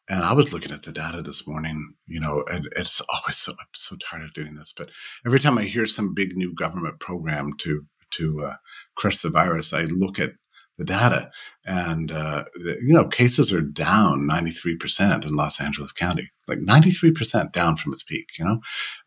and 0.09 0.23
I 0.23 0.33
was 0.33 0.51
looking 0.51 0.71
at 0.71 0.83
the 0.83 0.91
data 0.91 1.21
this 1.21 1.47
morning, 1.47 1.93
you 2.07 2.19
know, 2.19 2.43
and 2.51 2.67
it's 2.75 3.01
always 3.13 3.37
so 3.37 3.51
I'm 3.53 3.67
so 3.73 3.95
tired 3.97 4.23
of 4.23 4.33
doing 4.33 4.55
this, 4.55 4.73
but 4.75 4.89
every 5.25 5.39
time 5.39 5.57
I 5.57 5.63
hear 5.63 5.85
some 5.85 6.13
big 6.13 6.35
new 6.35 6.53
government 6.53 6.99
program 6.99 7.53
to 7.59 7.85
to 8.11 8.41
uh, 8.43 8.55
crush 8.95 9.19
the 9.19 9.29
virus, 9.29 9.71
I 9.71 9.83
look 9.83 10.17
at 10.17 10.31
the 10.79 10.85
data, 10.85 11.29
and 11.65 12.11
uh, 12.11 12.45
the, 12.55 12.77
you 12.83 12.93
know, 12.93 13.07
cases 13.07 13.53
are 13.53 13.61
down 13.61 14.27
93% 14.27 15.27
in 15.27 15.35
Los 15.35 15.61
Angeles 15.61 15.91
County, 15.91 16.31
like 16.47 16.59
93% 16.59 17.51
down 17.51 17.75
from 17.75 17.93
its 17.93 18.01
peak. 18.01 18.29
You 18.39 18.45
know, 18.45 18.59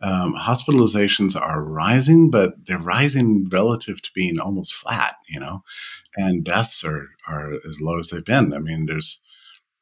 um, 0.02 0.34
hospitalizations 0.34 1.34
are 1.34 1.64
rising, 1.64 2.30
but 2.30 2.52
they're 2.66 2.78
rising 2.78 3.48
relative 3.50 4.00
to 4.02 4.10
being 4.14 4.38
almost 4.38 4.74
flat. 4.74 5.16
You 5.28 5.40
know, 5.40 5.62
and 6.16 6.44
deaths 6.44 6.84
are 6.84 7.08
are 7.26 7.54
as 7.54 7.80
low 7.80 7.98
as 7.98 8.10
they've 8.10 8.24
been. 8.24 8.52
I 8.52 8.58
mean, 8.58 8.86
there's 8.86 9.20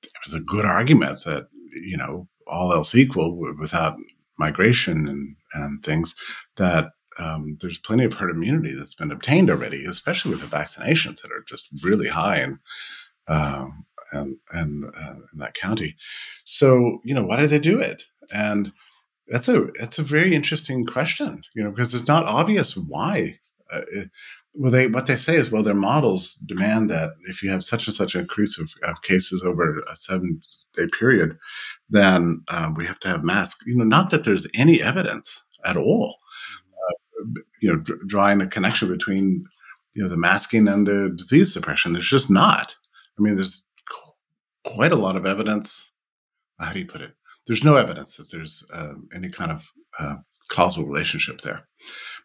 there's 0.03 0.41
a 0.41 0.45
good 0.45 0.65
argument 0.65 1.25
that 1.25 1.49
you 1.73 1.97
know 1.97 2.29
all 2.47 2.73
else 2.73 2.95
equal 2.95 3.37
without 3.59 3.97
migration 4.39 5.09
and 5.09 5.37
and 5.53 5.83
things 5.83 6.15
that 6.57 6.93
um, 7.19 7.57
there's 7.61 7.79
plenty 7.79 8.05
of 8.05 8.15
herd 8.15 8.31
immunity 8.31 8.75
that's 8.75 8.95
been 8.95 9.11
obtained 9.11 9.51
already, 9.51 9.85
especially 9.85 10.31
with 10.31 10.41
the 10.41 10.57
vaccinations 10.57 11.23
that 11.23 11.33
are 11.33 11.45
just 11.47 11.69
really 11.83 12.09
high 12.09 12.43
in 12.43 12.59
um, 13.29 13.85
and, 14.13 14.37
and 14.53 14.85
uh, 14.87 15.15
in 15.33 15.39
that 15.39 15.55
county. 15.55 15.97
So 16.45 17.01
you 17.05 17.15
know, 17.15 17.25
why 17.25 17.41
do 17.41 17.47
they 17.47 17.59
do 17.59 17.81
it? 17.81 18.05
And 18.33 18.73
that's 19.29 19.49
a 19.49 19.67
that's 19.79 19.99
a 19.99 20.05
very 20.05 20.35
interesting 20.35 20.87
question, 20.87 21.43
you 21.55 21.63
know, 21.63 21.71
because 21.71 21.95
it's 21.95 22.09
not 22.09 22.27
obvious 22.27 22.77
why. 22.77 23.39
Uh, 23.73 23.83
it, 23.93 24.11
well, 24.55 24.73
they 24.73 24.89
what 24.89 25.07
they 25.07 25.17
say 25.17 25.37
is 25.37 25.51
well, 25.51 25.63
their 25.63 25.75
models 25.75 26.35
demand 26.47 26.91
that 26.91 27.11
if 27.29 27.43
you 27.43 27.51
have 27.51 27.63
such 27.63 27.87
and 27.87 27.95
such 27.95 28.15
an 28.15 28.23
increase 28.23 28.59
of, 28.59 28.73
of 28.83 29.03
cases 29.03 29.45
over 29.45 29.81
a 29.89 29.95
seven 29.95 30.41
day 30.77 30.87
period, 30.99 31.39
then 31.89 32.43
uh, 32.49 32.73
we 32.75 32.85
have 32.87 32.99
to 33.01 33.09
have 33.09 33.23
masks. 33.23 33.65
You 33.67 33.77
know, 33.77 33.85
not 33.85 34.11
that 34.11 34.25
there's 34.25 34.49
any 34.55 34.83
evidence 34.83 35.45
at 35.65 35.77
all 35.77 36.17
you 37.61 37.73
know, 37.73 37.83
drawing 38.07 38.41
a 38.41 38.47
connection 38.47 38.89
between, 38.89 39.45
you 39.95 40.03
know, 40.03 40.09
the 40.09 40.17
masking 40.17 40.69
and 40.69 40.87
the 40.87 41.13
disease 41.17 41.53
suppression. 41.53 41.93
There's 41.93 42.09
just 42.09 42.31
not. 42.31 42.77
I 43.19 43.23
mean, 43.23 43.37
there's 43.37 43.63
quite 44.65 44.93
a 44.93 44.97
lot 44.97 45.17
of 45.17 45.27
evidence. 45.27 45.93
How 46.59 46.73
do 46.73 46.79
you 46.79 46.87
put 46.87 47.01
it? 47.01 47.13
There's 47.47 47.65
no 47.65 47.77
evidence 47.77 48.17
that 48.17 48.31
there's 48.31 48.63
uh, 48.73 48.95
any 49.15 49.29
kind 49.29 49.51
of 49.51 49.71
uh, 49.99 50.17
causal 50.51 50.85
relationship 50.85 51.41
there, 51.41 51.67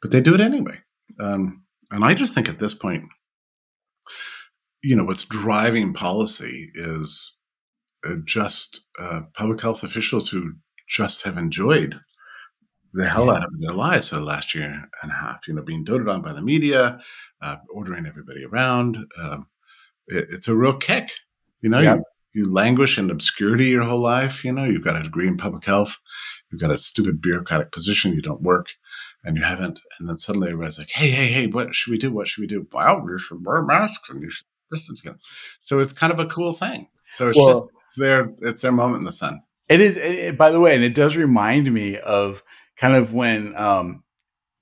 but 0.02 0.12
they 0.12 0.22
do 0.22 0.34
it 0.34 0.41
anyway. 0.41 0.80
Um, 1.20 1.64
and 1.91 2.04
I 2.04 2.14
just 2.14 2.34
think 2.34 2.50
at 2.50 2.60
this 2.60 2.74
point, 2.74 3.06
you 4.84 4.96
know, 4.96 5.04
what's 5.06 5.24
driving 5.24 5.93
policy 5.93 6.70
is 6.76 7.38
uh, 8.08 8.16
just 8.24 8.82
uh, 9.00 9.22
public 9.34 9.62
health 9.62 9.84
officials 9.84 10.30
who 10.30 10.54
just 10.88 11.24
have 11.24 11.38
enjoyed 11.38 12.00
the 12.96 13.10
hell 13.10 13.30
out 13.30 13.43
of 13.43 13.62
their 13.62 13.74
lives 13.74 14.10
for 14.10 14.16
the 14.16 14.22
last 14.22 14.56
year 14.56 14.89
and 15.02 15.12
a 15.12 15.16
half. 15.16 15.48
You 15.48 15.54
know, 15.54 15.62
being 15.62 15.84
doted 15.84 16.08
on 16.08 16.22
by 16.22 16.34
the 16.34 16.41
media, 16.41 17.00
uh, 17.41 17.58
ordering 17.70 18.06
everybody 18.06 18.46
around. 18.46 18.98
Um, 19.22 19.48
it, 20.08 20.28
it's 20.30 20.48
a 20.48 20.56
real 20.56 20.78
kick. 20.78 21.10
You 21.62 21.70
know, 21.70 21.80
you, 21.80 22.04
you 22.34 22.52
languish 22.52 22.98
in 22.98 23.10
obscurity 23.10 23.66
your 23.66 23.84
whole 23.84 24.00
life. 24.00 24.46
You 24.46 24.54
know, 24.54 24.64
you've 24.64 24.84
got 24.84 25.00
a 25.00 25.04
degree 25.04 25.28
in 25.28 25.38
public 25.38 25.66
health, 25.66 25.98
you've 26.52 26.62
got 26.62 26.72
a 26.72 26.78
stupid 26.78 27.22
bureaucratic 27.22 27.72
position, 27.72 28.14
you 28.14 28.22
don't 28.22 28.41
work, 28.41 28.74
and 29.24 29.36
you 29.36 29.43
haven't. 29.43 29.82
And 30.00 30.08
then 30.08 30.18
suddenly 30.18 30.50
everybody's 30.50 30.80
like, 30.80 30.91
"Hey, 30.91 31.10
hey, 31.10 31.28
hey, 31.28 31.48
what 31.48 31.76
should 31.76 31.91
we 31.91 31.98
do? 31.98 32.12
What 32.12 32.28
should 32.28 32.41
we 32.41 32.48
do? 32.48 32.68
Well, 32.72 33.06
you 33.10 33.20
should 33.20 33.46
wear 33.46 33.64
masks 33.64 34.10
and 34.10 34.22
you 34.22 34.30
should 34.30 34.48
distance." 34.72 35.04
You 35.04 35.12
know? 35.12 35.18
So 35.60 35.80
it's 35.80 35.91
kind 35.91 36.14
of 36.14 36.20
a 36.20 36.28
cool 36.28 36.54
thing. 36.54 36.88
So 37.08 37.28
it's 37.30 37.38
well, 37.38 37.48
just 37.48 37.70
it's 37.88 37.98
their 37.98 38.30
it's 38.41 38.62
their 38.62 38.72
moment 38.72 39.00
in 39.00 39.06
the 39.06 39.12
sun. 39.12 39.41
It 39.68 39.82
is. 39.82 39.98
It, 39.98 40.38
by 40.38 40.52
the 40.52 40.60
way, 40.60 40.76
and 40.76 40.84
it 40.84 40.93
does 40.93 41.18
remind 41.18 41.74
me 41.74 41.98
of 41.98 42.43
kind 42.78 42.95
of 42.95 43.13
when 43.13 43.55
um, 43.55 44.03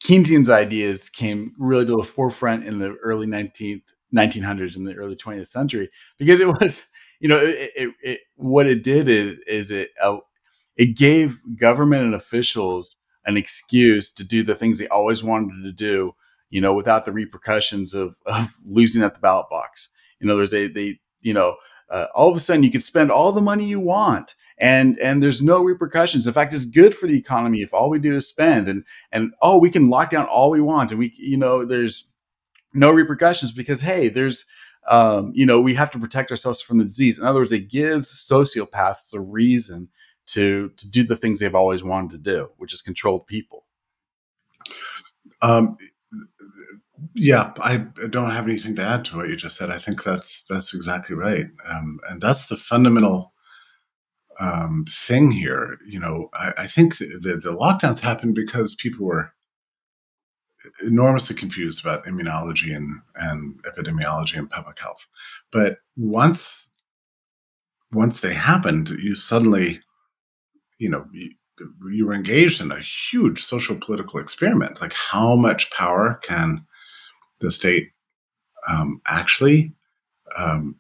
Keynesian's 0.04 0.50
ideas 0.50 1.10
came 1.10 1.54
really 1.58 1.86
to 1.86 1.98
the 1.98 2.04
forefront 2.04 2.66
in 2.66 2.80
the 2.80 2.96
early 3.04 3.28
19th 3.28 3.84
1900s 4.14 4.78
in 4.78 4.84
the 4.84 4.94
early 4.96 5.16
20th 5.16 5.48
century 5.48 5.90
because 6.20 6.40
it 6.40 6.48
was 6.48 6.92
you 7.20 7.28
know 7.28 7.38
it, 7.38 7.72
it, 7.76 7.90
it 8.04 8.20
what 8.36 8.68
it 8.68 8.84
did 8.84 9.10
is, 9.10 9.40
is 9.48 9.72
it 9.72 9.90
uh, 10.02 10.18
it 10.76 10.96
gave 10.98 11.40
government 11.58 12.04
and 12.04 12.16
officials 12.16 12.98
an 13.26 13.38
excuse 13.38 14.12
to 14.12 14.24
do 14.24 14.44
the 14.44 14.54
things 14.54 14.78
they 14.78 14.88
always 14.90 15.24
wanted 15.24 15.64
to 15.64 15.72
do 15.72 16.14
you 16.54 16.62
know 16.62 16.74
without 16.74 17.04
the 17.04 17.12
repercussions 17.12 17.94
of, 17.96 18.16
of 18.28 18.54
losing 18.66 19.04
at 19.04 19.16
the 19.16 19.20
ballot 19.20 19.48
box. 19.50 19.90
You 20.20 20.28
know 20.28 20.38
there's 20.38 20.54
a 20.54 20.68
they 20.68 21.00
you 21.22 21.34
know 21.34 21.56
uh, 21.90 22.08
all 22.14 22.30
of 22.30 22.38
a 22.38 22.40
sudden 22.40 22.64
you 22.64 22.72
could 22.72 22.84
spend 22.84 23.12
all 23.12 23.32
the 23.32 23.42
money 23.42 23.66
you 23.66 23.80
want 23.80 24.36
and 24.64 24.98
and 25.00 25.22
there's 25.22 25.42
no 25.42 25.62
repercussions. 25.62 26.26
In 26.26 26.34
fact 26.34 26.54
it's 26.54 26.66
good 26.66 26.96
for 26.96 27.06
the 27.06 27.18
economy 27.18 27.62
if 27.62 27.74
all 27.74 27.90
we 27.90 28.00
do 28.00 28.16
is 28.16 28.30
spend 28.30 28.70
and 28.70 28.86
and 29.12 29.34
oh 29.42 29.58
we 29.58 29.70
can 29.70 29.90
lock 29.90 30.10
down 30.10 30.26
all 30.26 30.50
we 30.50 30.62
want 30.62 30.90
and 30.90 31.00
we 31.00 31.14
you 31.18 31.36
know 31.36 31.66
there's 31.66 32.08
no 32.74 32.90
repercussions 32.90 33.52
because 33.52 33.82
hey 33.82 34.08
there's 34.08 34.46
um, 34.88 35.34
you 35.36 35.46
know 35.46 35.60
we 35.60 35.74
have 35.74 35.92
to 35.92 36.00
protect 36.00 36.32
ourselves 36.32 36.62
from 36.62 36.78
the 36.78 36.86
disease. 36.86 37.20
In 37.20 37.26
other 37.26 37.42
words 37.42 37.52
it 37.52 37.70
gives 37.70 38.10
sociopaths 38.10 39.14
a 39.14 39.20
reason 39.20 39.90
to 40.28 40.70
to 40.78 40.90
do 40.90 41.04
the 41.04 41.18
things 41.18 41.42
they've 41.42 41.54
always 41.54 41.84
wanted 41.84 42.12
to 42.12 42.18
do 42.18 42.50
which 42.56 42.74
is 42.74 42.82
control 42.82 43.20
people. 43.20 43.66
Um, 45.42 45.76
yeah, 47.16 47.52
I 47.60 47.86
don't 48.10 48.32
have 48.32 48.48
anything 48.48 48.78
to 48.78 48.82
add 48.82 49.04
to 49.06 49.18
what 49.18 49.28
you 49.28 49.36
just 49.36 49.58
said. 49.58 49.70
I 49.70 49.78
think 49.78 50.06
that's 50.06 50.44
that's 50.44 50.74
exactly 50.74 51.18
right, 51.18 51.48
um, 51.68 52.00
and 52.10 52.22
that's 52.22 52.46
the 52.46 52.56
fundamental 52.56 53.33
um, 54.40 54.86
thing 54.90 55.32
here. 55.32 55.78
You 55.88 56.00
know, 56.00 56.30
I, 56.34 56.54
I 56.60 56.68
think 56.68 56.98
the, 56.98 57.40
the 57.44 57.56
lockdowns 57.56 58.00
happened 58.00 58.36
because 58.36 58.76
people 58.76 59.06
were 59.06 59.32
enormously 60.86 61.36
confused 61.36 61.82
about 61.82 62.06
immunology 62.06 62.76
and, 62.76 63.02
and 63.16 63.62
epidemiology 63.64 64.38
and 64.38 64.50
public 64.50 64.80
health. 64.80 65.08
But 65.52 65.80
once 65.96 66.70
once 67.94 68.22
they 68.22 68.34
happened, 68.34 68.90
you 68.90 69.14
suddenly, 69.14 69.80
you 70.80 70.90
know, 70.90 71.06
you, 71.12 71.30
you 71.92 72.08
were 72.08 72.14
engaged 72.14 72.60
in 72.60 72.72
a 72.72 72.80
huge 72.80 73.40
social 73.44 73.76
political 73.76 74.20
experiment. 74.20 74.82
Like, 74.82 74.94
how 74.94 75.36
much 75.36 75.70
power 75.72 76.20
can 76.24 76.66
the 77.40 77.52
state 77.52 77.92
um, 78.68 79.02
actually 79.06 79.74
um, 80.36 80.76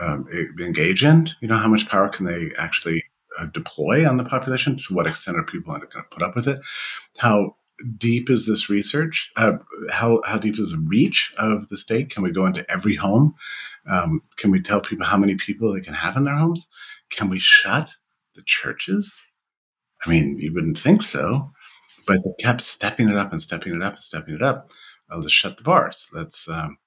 um, 0.00 0.26
engage 0.60 1.04
in? 1.04 1.28
You 1.40 1.48
know, 1.48 1.56
how 1.56 1.68
much 1.68 1.88
power 1.88 2.08
can 2.08 2.26
they 2.26 2.50
actually 2.58 3.04
uh, 3.38 3.46
deploy 3.46 4.08
on 4.08 4.16
the 4.16 4.24
population? 4.24 4.76
To 4.76 4.94
what 4.94 5.06
extent 5.06 5.38
are 5.38 5.44
people 5.44 5.72
going 5.72 5.86
to 5.88 6.02
put 6.10 6.22
up 6.22 6.34
with 6.34 6.48
it? 6.48 6.60
How 7.18 7.56
deep 7.96 8.30
is 8.30 8.46
this 8.46 8.70
research? 8.70 9.30
Uh, 9.36 9.54
how 9.90 10.20
how 10.24 10.38
deep 10.38 10.58
is 10.58 10.72
the 10.72 10.84
reach 10.86 11.32
of 11.38 11.68
the 11.68 11.78
state? 11.78 12.10
Can 12.10 12.22
we 12.22 12.30
go 12.30 12.46
into 12.46 12.68
every 12.70 12.96
home? 12.96 13.34
Um, 13.90 14.22
can 14.36 14.50
we 14.50 14.60
tell 14.60 14.80
people 14.80 15.06
how 15.06 15.16
many 15.16 15.34
people 15.34 15.72
they 15.72 15.80
can 15.80 15.94
have 15.94 16.16
in 16.16 16.24
their 16.24 16.36
homes? 16.36 16.66
Can 17.10 17.28
we 17.28 17.38
shut 17.38 17.94
the 18.34 18.42
churches? 18.42 19.20
I 20.06 20.10
mean, 20.10 20.38
you 20.38 20.52
wouldn't 20.52 20.78
think 20.78 21.02
so, 21.02 21.52
but 22.06 22.18
they 22.24 22.44
kept 22.44 22.62
stepping 22.62 23.08
it 23.08 23.16
up 23.16 23.32
and 23.32 23.40
stepping 23.40 23.74
it 23.74 23.82
up 23.82 23.94
and 23.94 24.02
stepping 24.02 24.34
it 24.34 24.42
up. 24.42 24.70
Uh, 25.10 25.18
let's 25.18 25.32
shut 25.32 25.56
the 25.56 25.62
bars. 25.62 26.08
Let's 26.12 26.48
um, 26.48 26.78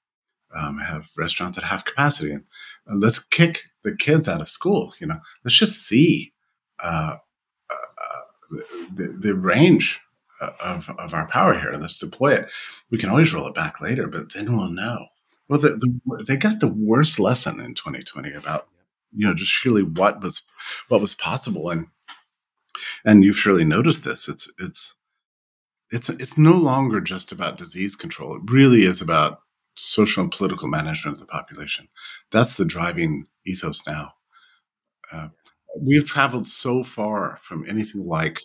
um, 0.54 0.78
have 0.78 1.08
restaurants 1.16 1.58
at 1.58 1.64
half 1.64 1.84
capacity, 1.84 2.32
and 2.32 2.44
uh, 2.90 2.94
let's 2.96 3.18
kick 3.18 3.64
the 3.84 3.94
kids 3.94 4.28
out 4.28 4.40
of 4.40 4.48
school. 4.48 4.94
You 5.00 5.06
know, 5.08 5.18
let's 5.44 5.58
just 5.58 5.86
see 5.86 6.32
uh, 6.82 7.16
uh, 7.70 7.74
uh 7.74 8.60
the, 8.94 9.16
the, 9.20 9.34
range 9.34 10.00
uh, 10.40 10.50
of, 10.60 10.88
of 10.98 11.14
our 11.14 11.28
power 11.28 11.58
here. 11.58 11.72
Let's 11.72 11.98
deploy 11.98 12.34
it. 12.34 12.50
We 12.90 12.98
can 12.98 13.10
always 13.10 13.32
roll 13.32 13.46
it 13.46 13.54
back 13.54 13.80
later, 13.80 14.06
but 14.06 14.32
then 14.32 14.56
we'll 14.56 14.70
know. 14.70 15.06
Well, 15.48 15.58
the, 15.58 15.70
the, 15.70 16.24
they 16.24 16.36
got 16.36 16.60
the 16.60 16.68
worst 16.68 17.18
lesson 17.18 17.60
in 17.60 17.74
2020 17.74 18.32
about 18.32 18.68
you 19.12 19.26
know 19.26 19.34
just 19.34 19.50
surely 19.50 19.82
what 19.82 20.22
was 20.22 20.42
what 20.88 21.00
was 21.00 21.14
possible, 21.14 21.70
and 21.70 21.86
and 23.04 23.24
you've 23.24 23.38
surely 23.38 23.64
noticed 23.64 24.04
this. 24.04 24.28
It's 24.28 24.50
it's 24.58 24.94
it's 25.90 26.10
it's 26.10 26.36
no 26.36 26.52
longer 26.52 27.00
just 27.00 27.32
about 27.32 27.58
disease 27.58 27.96
control. 27.96 28.36
It 28.36 28.50
really 28.50 28.80
is 28.80 29.00
about 29.00 29.40
social 29.78 30.22
and 30.22 30.32
political 30.32 30.68
management 30.68 31.16
of 31.16 31.20
the 31.20 31.26
population. 31.26 31.88
That's 32.30 32.56
the 32.56 32.64
driving 32.64 33.26
ethos 33.46 33.86
now. 33.86 34.12
Uh, 35.12 35.28
we've 35.80 36.04
traveled 36.04 36.46
so 36.46 36.82
far 36.82 37.36
from 37.38 37.64
anything 37.68 38.04
like 38.06 38.42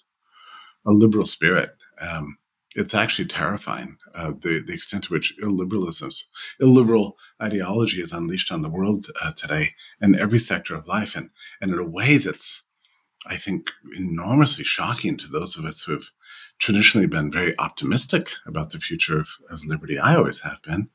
a 0.86 0.92
liberal 0.92 1.26
spirit. 1.26 1.72
Um, 2.00 2.38
it's 2.76 2.94
actually 2.96 3.28
terrifying 3.28 3.98
uh, 4.16 4.32
the 4.42 4.64
the 4.66 4.74
extent 4.74 5.04
to 5.06 5.14
which 5.14 5.36
illiberalism, 5.44 6.24
illiberal 6.60 7.18
ideology 7.42 8.02
is 8.02 8.12
unleashed 8.12 8.52
on 8.52 8.62
the 8.62 8.70
world 8.70 9.08
uh, 9.22 9.32
today 9.34 9.76
in 10.02 10.16
every 10.16 10.40
sector 10.40 10.76
of 10.76 10.88
life, 10.88 11.16
and 11.16 11.30
and 11.62 11.72
in 11.72 11.80
a 11.80 11.88
way 11.88 12.18
that's, 12.18 12.64
I 13.28 13.38
think, 13.38 13.70
enormously 13.96 14.64
shocking 14.64 15.18
to 15.18 15.28
those 15.28 15.58
of 15.58 15.66
us 15.66 15.84
who 15.84 15.94
have 15.94 16.10
traditionally 16.64 17.08
been 17.08 17.32
very 17.32 17.54
optimistic 17.60 18.30
about 18.46 18.72
the 18.72 18.80
future 18.80 19.20
of, 19.20 19.30
of 19.50 19.66
liberty. 19.66 20.00
I 20.00 20.16
always 20.16 20.40
have 20.42 20.62
been, 20.64 20.90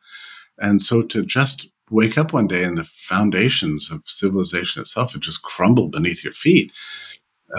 and 0.58 0.80
so 0.80 1.02
to 1.02 1.24
just 1.24 1.68
wake 1.90 2.18
up 2.18 2.32
one 2.32 2.46
day 2.46 2.64
and 2.64 2.76
the 2.76 2.84
foundations 2.84 3.90
of 3.90 4.02
civilization 4.06 4.80
itself 4.80 5.12
had 5.12 5.22
just 5.22 5.42
crumbled 5.42 5.92
beneath 5.92 6.24
your 6.24 6.32
feet 6.32 6.72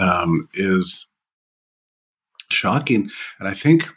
um, 0.00 0.48
is 0.54 1.06
shocking. 2.50 3.10
And 3.38 3.48
I 3.48 3.54
think 3.54 3.88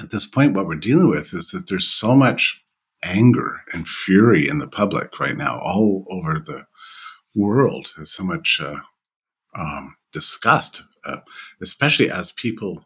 at 0.00 0.10
this 0.10 0.26
point, 0.26 0.54
what 0.54 0.66
we're 0.66 0.76
dealing 0.76 1.10
with 1.10 1.34
is 1.34 1.50
that 1.50 1.68
there's 1.68 1.88
so 1.88 2.14
much 2.14 2.62
anger 3.04 3.62
and 3.72 3.86
fury 3.86 4.48
in 4.48 4.58
the 4.58 4.68
public 4.68 5.18
right 5.18 5.36
now, 5.36 5.58
all 5.58 6.04
over 6.08 6.38
the 6.38 6.66
world. 7.34 7.92
There's 7.96 8.12
so 8.12 8.24
much 8.24 8.60
uh, 8.62 8.80
um, 9.54 9.96
disgust, 10.12 10.82
uh, 11.04 11.20
especially 11.60 12.10
as 12.10 12.32
people, 12.32 12.84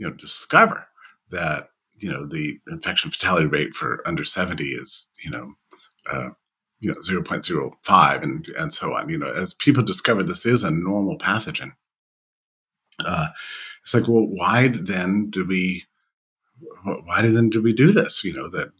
you 0.00 0.08
know, 0.08 0.14
discover 0.14 0.88
that 1.30 1.68
you 1.98 2.10
know 2.10 2.26
the 2.26 2.58
infection 2.68 3.10
fatality 3.10 3.46
rate 3.46 3.74
for 3.74 4.02
under 4.06 4.24
70 4.24 4.64
is 4.64 5.08
you 5.22 5.30
know 5.30 5.52
uh, 6.10 6.30
you 6.80 6.90
know 6.90 6.96
0.05 7.06 8.22
and 8.22 8.48
and 8.58 8.72
so 8.72 8.94
on 8.94 9.08
you 9.08 9.18
know 9.18 9.32
as 9.32 9.52
people 9.52 9.82
discover 9.82 10.22
this 10.22 10.46
is 10.46 10.64
a 10.64 10.70
normal 10.70 11.18
pathogen 11.18 11.72
uh, 13.04 13.28
it's 13.82 13.94
like 13.94 14.08
well 14.08 14.26
why 14.26 14.68
then 14.68 15.28
do 15.28 15.44
we 15.44 15.84
why 16.84 17.22
then 17.22 17.48
do 17.48 17.62
we 17.62 17.72
do 17.72 17.92
this? 17.92 18.24
You 18.24 18.34
know, 18.34 18.48
that 18.50 18.72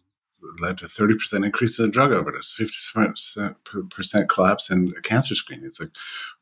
led 0.61 0.79
to 0.79 0.87
30% 0.87 1.45
increase 1.45 1.79
in 1.79 1.91
drug 1.91 2.13
overdose, 2.13 2.55
50% 2.59 4.29
collapse 4.29 4.71
in 4.71 4.93
cancer 5.03 5.35
screening. 5.35 5.67
It's 5.67 5.81
like, 5.81 5.91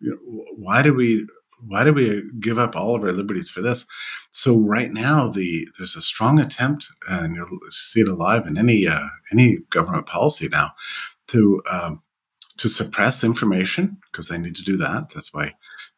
you 0.01 0.11
know, 0.11 0.45
why 0.57 0.83
do 0.83 0.95
we 0.95 1.27
why 1.67 1.85
do 1.85 1.93
we 1.93 2.23
give 2.41 2.59
up 2.59 2.77
all 2.77 2.95
of 2.95 3.03
our 3.03 3.13
liberties 3.13 3.51
for 3.51 3.61
this? 3.61 3.87
So 4.31 4.59
right 4.59 4.91
now, 4.91 5.29
the 5.29 5.67
there's 5.77 5.97
a 5.97 6.03
strong 6.03 6.39
attempt, 6.39 6.87
and 7.09 7.35
you'll 7.35 7.59
see 7.71 8.01
it 8.01 8.09
alive 8.09 8.47
in 8.47 8.57
any 8.59 8.87
uh, 8.87 9.09
any 9.33 9.59
government 9.71 10.07
policy 10.07 10.49
now, 10.49 10.71
to 11.29 11.61
um, 11.71 12.03
to 12.59 12.69
suppress 12.69 13.25
information 13.25 13.99
because 14.11 14.29
they 14.29 14.39
need 14.39 14.57
to 14.57 14.65
do 14.65 14.77
that. 14.77 15.11
That's 15.11 15.33
why 15.33 15.55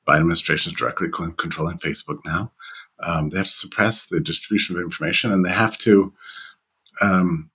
Biden 0.06 0.20
administration 0.20 0.72
is 0.72 0.78
directly 0.78 1.08
controlling 1.10 1.78
Facebook 1.78 2.18
now. 2.24 2.52
Um, 3.02 3.30
they 3.30 3.38
have 3.38 3.46
to 3.46 3.52
suppress 3.52 4.06
the 4.06 4.20
distribution 4.20 4.76
of 4.76 4.82
information, 4.82 5.32
and 5.32 5.44
they 5.44 5.52
have 5.52 5.78
to 5.78 6.12
um, 7.00 7.50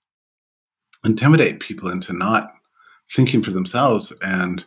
intimidate 1.06 1.60
people 1.60 1.90
into 1.90 2.14
not 2.14 2.52
thinking 3.10 3.42
for 3.42 3.52
themselves, 3.52 4.12
and 4.22 4.66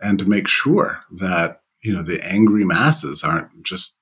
and 0.00 0.18
to 0.18 0.28
make 0.28 0.48
sure 0.48 1.00
that 1.10 1.60
you 1.82 1.92
know 1.92 2.02
the 2.02 2.24
angry 2.26 2.64
masses 2.64 3.22
aren't 3.22 3.62
just 3.62 3.98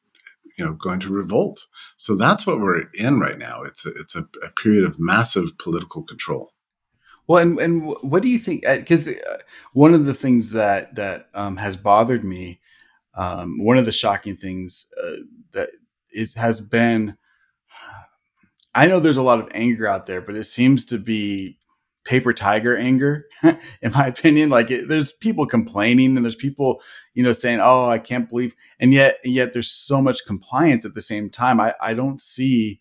you 0.57 0.64
know 0.64 0.72
going 0.72 1.01
to 1.01 1.12
revolt. 1.12 1.66
So 1.97 2.14
that's 2.16 2.47
what 2.47 2.61
we're 2.61 2.85
in 2.95 3.20
right 3.20 3.39
now. 3.39 3.62
It's 3.62 3.87
a, 3.87 3.91
it's 3.91 4.16
a, 4.16 4.27
a 4.45 4.51
period 4.51 4.85
of 4.85 4.99
massive 4.99 5.57
political 5.59 6.03
control. 6.03 6.53
Well, 7.27 7.43
and 7.43 7.59
and 7.59 7.95
what 8.03 8.22
do 8.22 8.29
you 8.29 8.39
think? 8.39 8.62
Because 8.62 9.09
uh, 9.09 9.39
one 9.72 9.95
of 9.95 10.05
the 10.05 10.14
things 10.14 10.51
that 10.53 10.95
that 10.95 11.29
um, 11.35 11.57
has 11.57 11.77
bothered 11.77 12.24
me, 12.24 12.61
um, 13.14 13.62
one 13.62 13.79
of 13.79 13.85
the 13.85 13.93
shocking 13.93 14.37
things 14.37 14.89
uh, 15.03 15.16
that 15.53 15.70
is 16.12 16.35
has 16.35 16.61
been 16.61 17.16
I 18.77 18.89
know 18.89 19.01
there's 19.01 19.16
a 19.16 19.22
lot 19.22 19.41
of 19.41 19.49
anger 19.55 19.89
out 19.89 20.07
there, 20.07 20.20
but 20.20 20.37
it 20.37 20.45
seems 20.45 20.85
to 20.87 20.99
be 20.99 21.59
paper 22.07 22.32
tiger 22.32 22.76
anger, 22.76 23.26
in 23.42 23.92
my 23.92 24.07
opinion. 24.07 24.48
Like 24.48 24.70
it, 24.70 24.88
there's 24.88 25.12
people 25.12 25.46
complaining 25.46 26.16
and 26.16 26.24
there's 26.24 26.36
people, 26.36 26.80
you 27.14 27.22
know, 27.22 27.32
saying, 27.32 27.61
"Oh, 27.61 27.86
I 27.86 27.98
can't 27.98 28.30
believe," 28.30 28.54
and 28.80 28.94
yet, 28.94 29.18
and 29.24 29.34
yet 29.34 29.52
there's 29.52 29.70
so 29.70 30.00
much 30.00 30.24
compliance 30.24 30.86
at 30.86 30.94
the 30.94 31.02
same 31.02 31.28
time. 31.28 31.61
I, 31.61 31.74
I 31.80 31.92
don't 31.92 32.22
see, 32.22 32.80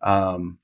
um, 0.00 0.58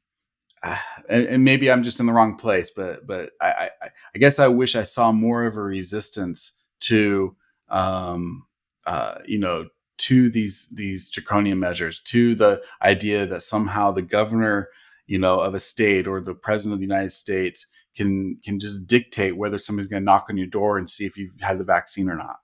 and, 1.08 1.26
and 1.26 1.44
maybe 1.44 1.70
I'm 1.70 1.84
just 1.84 2.00
in 2.00 2.06
the 2.06 2.12
wrong 2.12 2.36
place, 2.36 2.70
but 2.70 3.06
but 3.06 3.30
I, 3.40 3.70
I, 3.82 3.90
I 4.14 4.18
guess 4.18 4.38
I 4.38 4.48
wish 4.48 4.74
I 4.74 4.82
saw 4.82 5.12
more 5.12 5.44
of 5.44 5.56
a 5.56 5.62
resistance 5.62 6.52
to, 6.80 7.36
um, 7.68 8.46
uh, 8.86 9.18
you 9.26 9.38
know, 9.38 9.68
to 9.98 10.30
these 10.30 10.68
these 10.74 11.10
draconian 11.10 11.60
measures, 11.60 12.00
to 12.00 12.34
the 12.34 12.62
idea 12.82 13.26
that 13.26 13.42
somehow 13.42 13.92
the 13.92 14.02
governor, 14.02 14.70
you 15.06 15.18
know, 15.18 15.40
of 15.40 15.54
a 15.54 15.60
state 15.60 16.06
or 16.06 16.20
the 16.20 16.34
president 16.34 16.74
of 16.74 16.80
the 16.80 16.86
United 16.86 17.12
States 17.12 17.66
can 17.98 18.38
can 18.44 18.60
just 18.60 18.86
dictate 18.86 19.36
whether 19.36 19.58
somebody's 19.58 19.88
going 19.88 20.02
to 20.02 20.04
knock 20.04 20.26
on 20.30 20.36
your 20.38 20.46
door 20.46 20.78
and 20.78 20.88
see 20.88 21.04
if 21.04 21.16
you've 21.16 21.32
had 21.40 21.58
the 21.58 21.64
vaccine 21.64 22.08
or 22.08 22.16
not. 22.16 22.36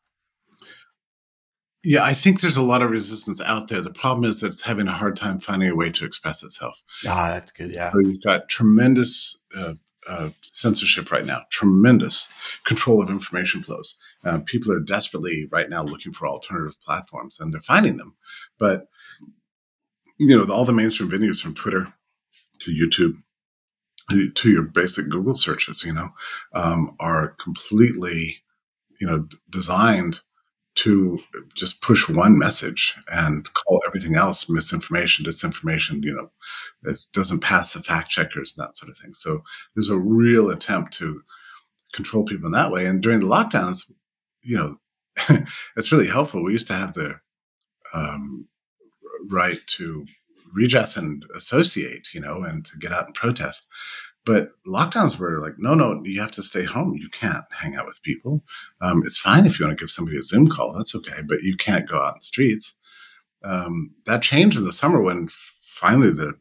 Yeah, 1.84 2.02
I 2.02 2.12
think 2.14 2.40
there's 2.40 2.56
a 2.56 2.62
lot 2.62 2.82
of 2.82 2.90
resistance 2.90 3.42
out 3.42 3.68
there. 3.68 3.80
The 3.80 3.92
problem 3.92 4.28
is 4.28 4.40
that 4.40 4.48
it's 4.48 4.62
having 4.62 4.88
a 4.88 4.92
hard 4.92 5.16
time 5.16 5.38
finding 5.38 5.68
a 5.68 5.76
way 5.76 5.90
to 5.90 6.04
express 6.04 6.42
itself. 6.42 6.82
Ah, 7.06 7.28
that's 7.28 7.52
good. 7.52 7.74
Yeah, 7.74 7.92
so 7.92 8.00
you've 8.00 8.22
got 8.22 8.48
tremendous 8.48 9.38
uh, 9.56 9.74
uh, 10.08 10.30
censorship 10.40 11.12
right 11.12 11.26
now, 11.26 11.42
tremendous 11.50 12.28
control 12.64 13.02
of 13.02 13.10
information 13.10 13.62
flows. 13.62 13.96
Uh, 14.24 14.38
people 14.38 14.72
are 14.72 14.80
desperately 14.80 15.46
right 15.52 15.68
now 15.68 15.82
looking 15.82 16.12
for 16.12 16.26
alternative 16.26 16.80
platforms, 16.80 17.38
and 17.38 17.52
they're 17.52 17.60
finding 17.60 17.98
them. 17.98 18.16
But 18.58 18.88
you 20.18 20.26
know, 20.26 20.52
all 20.52 20.64
the 20.64 20.72
mainstream 20.72 21.10
venues 21.10 21.40
from 21.40 21.54
Twitter 21.54 21.92
to 22.60 22.70
YouTube 22.70 23.16
to 24.10 24.50
your 24.50 24.62
basic 24.62 25.08
Google 25.08 25.36
searches, 25.36 25.82
you 25.84 25.92
know, 25.92 26.08
um, 26.52 26.94
are 27.00 27.30
completely, 27.42 28.42
you 29.00 29.06
know, 29.06 29.26
designed 29.50 30.20
to 30.76 31.20
just 31.54 31.80
push 31.82 32.08
one 32.08 32.36
message 32.36 32.96
and 33.08 33.52
call 33.54 33.80
everything 33.86 34.16
else 34.16 34.50
misinformation, 34.50 35.24
disinformation, 35.24 36.02
you 36.02 36.12
know, 36.12 36.30
it 36.82 36.98
doesn't 37.12 37.40
pass 37.40 37.72
the 37.72 37.82
fact 37.82 38.10
checkers 38.10 38.54
and 38.56 38.66
that 38.66 38.76
sort 38.76 38.90
of 38.90 38.98
thing. 38.98 39.14
So 39.14 39.42
there's 39.74 39.88
a 39.88 39.96
real 39.96 40.50
attempt 40.50 40.92
to 40.94 41.22
control 41.92 42.24
people 42.24 42.46
in 42.46 42.52
that 42.52 42.72
way. 42.72 42.86
And 42.86 43.00
during 43.00 43.20
the 43.20 43.26
lockdowns, 43.26 43.88
you 44.42 44.56
know, 44.56 44.76
it's 45.76 45.92
really 45.92 46.08
helpful. 46.08 46.42
We 46.42 46.52
used 46.52 46.66
to 46.66 46.74
have 46.74 46.94
the 46.94 47.20
um, 47.94 48.48
right 49.30 49.60
to 49.66 50.04
redress 50.54 50.96
and 50.96 51.24
associate, 51.34 52.14
you 52.14 52.20
know, 52.20 52.42
and 52.42 52.64
to 52.66 52.78
get 52.78 52.92
out 52.92 53.06
and 53.06 53.14
protest. 53.14 53.66
But 54.24 54.52
lockdowns 54.66 55.18
were 55.18 55.38
like, 55.38 55.54
no, 55.58 55.74
no, 55.74 56.02
you 56.02 56.20
have 56.20 56.32
to 56.32 56.42
stay 56.42 56.64
home. 56.64 56.96
You 56.96 57.10
can't 57.10 57.44
hang 57.50 57.76
out 57.76 57.84
with 57.84 58.02
people. 58.02 58.42
Um, 58.80 59.02
it's 59.04 59.18
fine 59.18 59.44
if 59.44 59.60
you 59.60 59.66
want 59.66 59.78
to 59.78 59.82
give 59.82 59.90
somebody 59.90 60.18
a 60.18 60.22
Zoom 60.22 60.48
call. 60.48 60.72
That's 60.72 60.94
okay, 60.94 61.20
but 61.28 61.42
you 61.42 61.56
can't 61.56 61.88
go 61.88 62.02
out 62.02 62.14
in 62.14 62.18
the 62.20 62.24
streets. 62.24 62.74
Um, 63.42 63.90
that 64.06 64.22
changed 64.22 64.56
in 64.56 64.64
the 64.64 64.72
summer 64.72 65.02
when 65.02 65.28
finally 65.62 66.10
the 66.10 66.34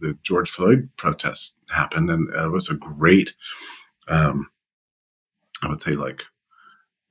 the 0.00 0.18
George 0.24 0.50
Floyd 0.50 0.88
protests 0.96 1.60
happened, 1.68 2.10
and 2.10 2.28
it 2.34 2.50
was 2.50 2.68
a 2.68 2.76
great, 2.76 3.34
um, 4.08 4.48
I 5.62 5.68
would 5.68 5.80
say, 5.80 5.92
like 5.92 6.22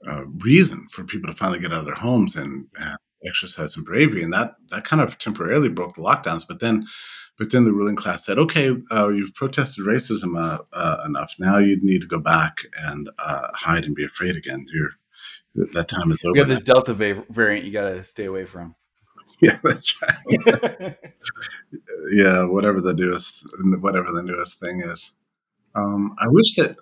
uh, 0.05 0.25
reason 0.39 0.87
for 0.89 1.03
people 1.03 1.31
to 1.31 1.37
finally 1.37 1.59
get 1.59 1.71
out 1.71 1.79
of 1.79 1.85
their 1.85 1.95
homes 1.95 2.35
and, 2.35 2.67
and 2.77 2.97
exercise 3.26 3.74
some 3.74 3.84
bravery, 3.84 4.24
and 4.24 4.34
that 4.34 4.55
that 4.72 4.84
kind 4.84 5.01
of 5.01 5.18
temporarily 5.18 5.70
broke 5.70 5.95
the 5.95 6.01
lockdowns. 6.01 6.47
But 6.47 6.59
then, 6.59 6.86
but 7.38 7.51
then 7.51 7.63
the 7.63 7.74
ruling 7.74 7.95
class 7.95 8.26
said, 8.26 8.38
"Okay, 8.38 8.76
uh, 8.91 9.09
you've 9.09 9.34
protested 9.34 9.86
racism 9.86 10.38
uh, 10.41 10.59
uh, 10.74 11.03
enough. 11.05 11.36
Now 11.39 11.57
you 11.57 11.78
need 11.82 12.01
to 12.01 12.07
go 12.07 12.20
back 12.20 12.59
and 12.86 13.09
uh, 13.20 13.47
hide 13.53 13.86
and 13.86 13.95
be 13.95 14.05
afraid 14.05 14.36
again. 14.36 14.65
You're, 14.74 15.68
that 15.74 15.88
time 15.88 16.11
is 16.11 16.24
over." 16.24 16.36
You 16.36 16.41
have 16.41 16.49
this 16.49 16.61
Delta 16.61 16.93
variant 16.93 17.65
you 17.65 17.72
got 17.72 17.89
to 17.89 18.03
stay 18.03 18.26
away 18.26 18.45
from. 18.45 18.76
Yeah, 19.39 19.59
that's 19.63 19.95
right. 20.01 20.95
yeah, 22.11 22.45
whatever 22.45 22.82
the 22.82 22.95
newest, 22.95 23.45
whatever 23.82 24.11
the 24.11 24.24
newest 24.24 24.59
thing 24.59 24.80
is. 24.80 25.11
Um, 25.76 26.15
I 26.18 26.26
wish 26.28 26.55
that 26.55 26.76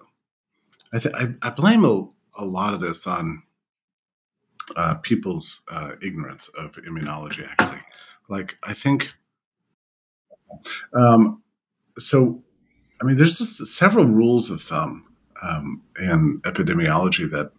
I, 0.94 1.00
th- 1.00 1.16
I, 1.16 1.48
I 1.48 1.50
blame 1.50 1.84
a, 1.84 2.08
a 2.38 2.46
lot 2.46 2.74
of 2.74 2.80
this 2.80 3.06
on 3.08 3.44
uh, 4.76 4.96
people's 4.96 5.64
uh, 5.72 5.92
ignorance 6.02 6.50
of 6.58 6.74
immunology. 6.78 7.48
Actually, 7.48 7.82
like 8.30 8.58
I 8.64 8.74
think, 8.74 9.10
um, 10.94 11.42
so 11.98 12.44
I 13.02 13.06
mean, 13.06 13.18
there's 13.18 13.38
just 13.38 13.66
several 13.68 14.06
rules 14.06 14.50
of 14.50 14.62
thumb 14.62 15.06
um, 15.42 15.82
in 16.00 16.42
epidemiology 16.42 17.30
that 17.32 17.52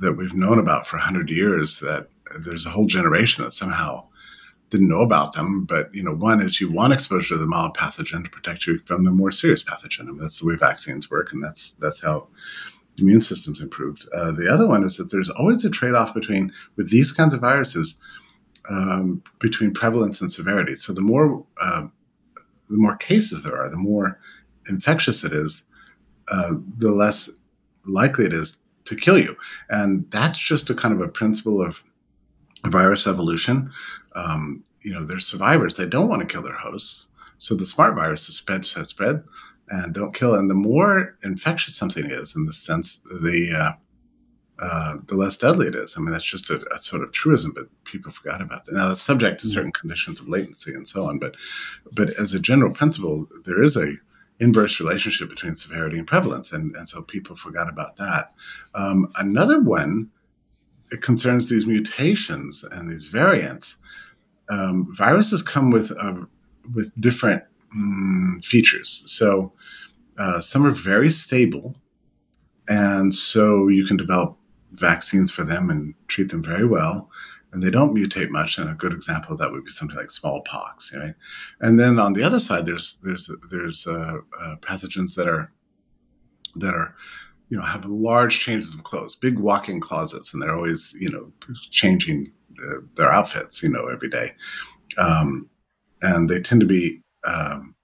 that 0.00 0.12
we've 0.12 0.34
known 0.34 0.58
about 0.58 0.86
for 0.86 0.98
hundred 0.98 1.30
years. 1.30 1.80
That 1.80 2.08
there's 2.40 2.66
a 2.66 2.70
whole 2.70 2.86
generation 2.86 3.44
that 3.44 3.52
somehow 3.52 4.06
didn't 4.70 4.88
know 4.88 5.02
about 5.02 5.32
them. 5.34 5.64
But 5.64 5.94
you 5.94 6.02
know, 6.02 6.14
one 6.14 6.40
is 6.40 6.60
you 6.60 6.70
want 6.70 6.92
exposure 6.92 7.34
to 7.34 7.38
the 7.38 7.46
mild 7.46 7.76
pathogen 7.76 8.24
to 8.24 8.30
protect 8.30 8.66
you 8.66 8.78
from 8.78 9.04
the 9.04 9.10
more 9.10 9.30
serious 9.30 9.62
pathogen. 9.62 10.00
I 10.00 10.04
mean, 10.04 10.18
that's 10.18 10.40
the 10.40 10.46
way 10.48 10.56
vaccines 10.56 11.10
work, 11.10 11.32
and 11.32 11.42
that's 11.42 11.72
that's 11.72 12.02
how 12.02 12.28
immune 12.98 13.20
systems 13.20 13.60
improved. 13.60 14.06
Uh, 14.14 14.32
the 14.32 14.52
other 14.52 14.66
one 14.66 14.84
is 14.84 14.96
that 14.96 15.10
there's 15.10 15.30
always 15.30 15.64
a 15.64 15.70
trade-off 15.70 16.14
between 16.14 16.52
with 16.76 16.90
these 16.90 17.12
kinds 17.12 17.34
of 17.34 17.40
viruses 17.40 18.00
um, 18.68 19.22
between 19.38 19.72
prevalence 19.72 20.20
and 20.20 20.30
severity. 20.30 20.74
So 20.74 20.92
the 20.92 21.00
more 21.00 21.44
uh, 21.60 21.86
the 22.68 22.76
more 22.76 22.96
cases 22.96 23.44
there 23.44 23.56
are, 23.56 23.68
the 23.68 23.76
more 23.76 24.18
infectious 24.68 25.24
it 25.24 25.32
is, 25.32 25.64
uh, 26.28 26.54
the 26.78 26.90
less 26.90 27.30
likely 27.84 28.26
it 28.26 28.32
is 28.32 28.58
to 28.84 28.96
kill 28.96 29.18
you. 29.18 29.36
And 29.68 30.10
that's 30.10 30.38
just 30.38 30.70
a 30.70 30.74
kind 30.74 30.94
of 30.94 31.00
a 31.00 31.08
principle 31.08 31.62
of 31.62 31.84
virus 32.64 33.06
evolution. 33.06 33.70
Um, 34.14 34.64
you 34.80 34.92
know, 34.92 35.04
they're 35.04 35.18
survivors. 35.18 35.76
They 35.76 35.86
don't 35.86 36.08
want 36.08 36.22
to 36.22 36.26
kill 36.26 36.42
their 36.42 36.54
hosts. 36.54 37.08
So 37.38 37.54
the 37.54 37.66
smart 37.66 37.94
spread, 38.16 38.64
spread, 38.64 38.88
spread, 38.88 39.22
and 39.68 39.94
don't 39.94 40.14
kill. 40.14 40.34
And 40.34 40.50
the 40.50 40.54
more 40.54 41.16
infectious 41.22 41.76
something 41.76 42.06
is, 42.06 42.36
in 42.36 42.44
the 42.44 42.52
sense, 42.52 42.98
the 42.98 43.52
uh, 43.56 43.72
uh, 44.58 44.96
the 45.06 45.16
less 45.16 45.36
deadly 45.36 45.66
it 45.66 45.74
is. 45.74 45.96
I 45.96 46.00
mean, 46.00 46.12
that's 46.12 46.24
just 46.24 46.48
a, 46.48 46.64
a, 46.74 46.78
sort 46.78 47.02
of 47.02 47.12
truism, 47.12 47.52
but 47.54 47.66
people 47.84 48.10
forgot 48.10 48.40
about 48.40 48.64
that. 48.64 48.74
Now, 48.74 48.90
it's 48.90 49.02
subject 49.02 49.40
to 49.40 49.46
mm. 49.46 49.50
certain 49.50 49.72
conditions 49.72 50.18
of 50.18 50.28
latency 50.28 50.72
and 50.72 50.88
so 50.88 51.04
on, 51.04 51.18
but 51.18 51.36
but 51.92 52.10
as 52.18 52.32
a 52.32 52.40
general 52.40 52.72
principle, 52.72 53.26
there 53.44 53.62
is 53.62 53.76
a 53.76 53.94
inverse 54.38 54.80
relationship 54.80 55.28
between 55.28 55.54
severity 55.54 55.98
and 55.98 56.06
prevalence, 56.06 56.52
and, 56.52 56.74
and 56.76 56.88
so 56.88 57.02
people 57.02 57.36
forgot 57.36 57.68
about 57.68 57.96
that. 57.96 58.32
Um, 58.74 59.10
another 59.16 59.60
one 59.60 60.10
it 60.90 61.02
concerns 61.02 61.48
these 61.48 61.66
mutations 61.66 62.64
and 62.64 62.90
these 62.90 63.06
variants. 63.06 63.76
Um, 64.48 64.94
viruses 64.94 65.42
come 65.42 65.70
with 65.70 65.92
uh, 66.00 66.24
with 66.74 66.92
different 67.00 67.42
mm, 67.76 68.44
features. 68.44 69.02
So 69.06 69.52
uh, 70.18 70.40
some 70.40 70.66
are 70.66 70.70
very 70.70 71.10
stable, 71.10 71.76
and 72.68 73.14
so 73.14 73.68
you 73.68 73.86
can 73.86 73.96
develop 73.96 74.36
vaccines 74.72 75.30
for 75.30 75.44
them 75.44 75.70
and 75.70 75.94
treat 76.08 76.30
them 76.30 76.42
very 76.42 76.66
well. 76.66 77.10
And 77.52 77.62
they 77.62 77.70
don't 77.70 77.94
mutate 77.94 78.30
much. 78.30 78.58
And 78.58 78.68
a 78.68 78.74
good 78.74 78.92
example 78.92 79.32
of 79.32 79.38
that 79.38 79.50
would 79.52 79.64
be 79.64 79.70
something 79.70 79.96
like 79.96 80.10
smallpox, 80.10 80.94
right? 80.94 81.14
And 81.60 81.80
then 81.80 81.98
on 81.98 82.12
the 82.12 82.22
other 82.22 82.40
side, 82.40 82.66
there's 82.66 82.98
there's 83.02 83.30
there's 83.50 83.86
uh, 83.86 84.18
uh, 84.40 84.56
pathogens 84.60 85.14
that 85.14 85.28
are 85.28 85.52
that 86.56 86.74
are 86.74 86.94
you 87.48 87.56
know 87.56 87.62
have 87.62 87.84
large 87.84 88.40
changes 88.40 88.74
of 88.74 88.82
clothes, 88.82 89.16
big 89.16 89.38
walk-in 89.38 89.80
closets, 89.80 90.34
and 90.34 90.42
they're 90.42 90.56
always 90.56 90.94
you 90.98 91.10
know 91.10 91.32
changing 91.70 92.32
uh, 92.62 92.80
their 92.96 93.12
outfits, 93.12 93.62
you 93.62 93.68
know, 93.68 93.86
every 93.86 94.08
day. 94.08 94.32
Um, 94.98 95.48
and 96.02 96.28
they 96.28 96.40
tend 96.40 96.60
to 96.60 96.66
be 96.66 97.00
um, 97.24 97.74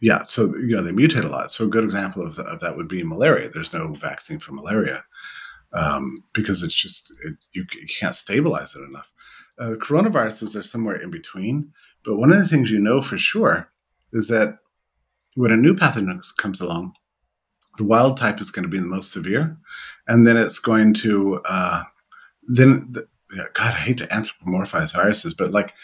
yeah, 0.00 0.22
so 0.22 0.54
you 0.56 0.76
know 0.76 0.82
they 0.82 0.92
mutate 0.92 1.24
a 1.24 1.28
lot. 1.28 1.50
So 1.50 1.64
a 1.64 1.68
good 1.68 1.84
example 1.84 2.26
of, 2.26 2.36
the, 2.36 2.44
of 2.44 2.60
that 2.60 2.76
would 2.76 2.88
be 2.88 3.02
malaria. 3.02 3.48
There's 3.48 3.72
no 3.72 3.92
vaccine 3.92 4.38
for 4.38 4.52
malaria 4.52 5.04
um, 5.72 6.24
because 6.32 6.62
it's 6.62 6.74
just 6.74 7.12
it, 7.24 7.44
you, 7.52 7.64
you, 7.72 7.86
can't 7.86 8.16
stabilize 8.16 8.74
it 8.74 8.82
enough. 8.82 9.12
Uh, 9.58 9.74
coronaviruses 9.76 10.56
are 10.56 10.62
somewhere 10.62 10.96
in 10.96 11.10
between, 11.10 11.72
but 12.04 12.16
one 12.16 12.32
of 12.32 12.38
the 12.38 12.48
things 12.48 12.70
you 12.70 12.78
know 12.78 13.02
for 13.02 13.18
sure 13.18 13.70
is 14.12 14.28
that 14.28 14.58
when 15.34 15.52
a 15.52 15.56
new 15.56 15.74
pathogen 15.74 16.20
comes 16.38 16.60
along, 16.60 16.94
the 17.76 17.84
wild 17.84 18.16
type 18.16 18.40
is 18.40 18.50
going 18.50 18.64
to 18.64 18.68
be 18.68 18.78
the 18.78 18.86
most 18.86 19.12
severe, 19.12 19.58
and 20.08 20.26
then 20.26 20.36
it's 20.36 20.58
going 20.58 20.94
to 20.94 21.40
uh, 21.44 21.82
then 22.48 22.88
the, 22.90 23.06
God, 23.54 23.74
I 23.74 23.78
hate 23.78 23.98
to 23.98 24.06
anthropomorphize 24.06 24.94
viruses, 24.94 25.34
but 25.34 25.52
like 25.52 25.74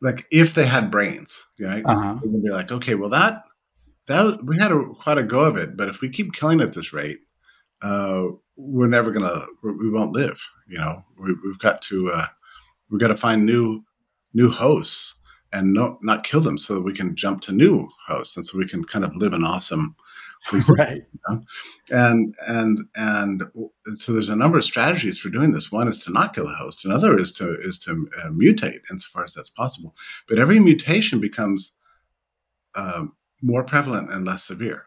like 0.00 0.26
if 0.30 0.54
they 0.54 0.66
had 0.66 0.90
brains, 0.90 1.46
right? 1.58 1.84
Uh-huh. 1.84 2.18
It 2.22 2.30
would 2.30 2.42
be 2.42 2.50
like, 2.50 2.72
okay, 2.72 2.94
well 2.94 3.10
that 3.10 3.44
that 4.06 4.44
we 4.44 4.58
had 4.58 4.72
a, 4.72 4.84
quite 5.00 5.18
a 5.18 5.22
go 5.22 5.44
of 5.44 5.56
it, 5.56 5.76
but 5.76 5.88
if 5.88 6.00
we 6.00 6.08
keep 6.08 6.32
killing 6.32 6.60
at 6.60 6.72
this 6.72 6.92
rate, 6.92 7.20
uh, 7.82 8.26
we're 8.56 8.88
never 8.88 9.10
gonna 9.10 9.46
we 9.62 9.90
won't 9.90 10.12
live. 10.12 10.40
You 10.68 10.78
know, 10.78 11.04
we, 11.18 11.28
have 11.50 11.58
got 11.58 11.82
to 11.82 12.10
uh, 12.10 12.26
we've 12.90 13.00
got 13.00 13.08
to 13.08 13.16
find 13.16 13.46
new 13.46 13.84
new 14.34 14.50
hosts 14.50 15.16
and 15.52 15.72
no, 15.72 15.98
not 16.02 16.24
kill 16.24 16.40
them 16.40 16.56
so 16.56 16.74
that 16.74 16.82
we 16.82 16.94
can 16.94 17.16
jump 17.16 17.40
to 17.42 17.52
new 17.52 17.88
hosts 18.06 18.36
and 18.36 18.46
so 18.46 18.56
we 18.56 18.68
can 18.68 18.84
kind 18.84 19.04
of 19.04 19.16
live 19.16 19.32
an 19.32 19.44
awesome 19.44 19.96
right. 20.80 21.02
You 21.12 21.20
know? 21.28 21.42
And 21.90 22.34
and 22.48 22.78
and 22.94 23.42
so 23.94 24.12
there's 24.12 24.28
a 24.28 24.36
number 24.36 24.58
of 24.58 24.64
strategies 24.64 25.18
for 25.18 25.28
doing 25.28 25.52
this. 25.52 25.70
One 25.70 25.88
is 25.88 25.98
to 26.00 26.12
not 26.12 26.34
kill 26.34 26.46
the 26.46 26.54
host. 26.54 26.84
Another 26.84 27.18
is 27.18 27.32
to 27.32 27.52
is 27.52 27.78
to 27.80 28.08
uh, 28.18 28.28
mutate 28.28 28.80
insofar 28.90 29.24
as 29.24 29.34
that's 29.34 29.50
possible. 29.50 29.94
But 30.28 30.38
every 30.38 30.58
mutation 30.58 31.20
becomes 31.20 31.72
uh, 32.74 33.06
more 33.42 33.64
prevalent 33.64 34.10
and 34.10 34.24
less 34.24 34.44
severe. 34.44 34.86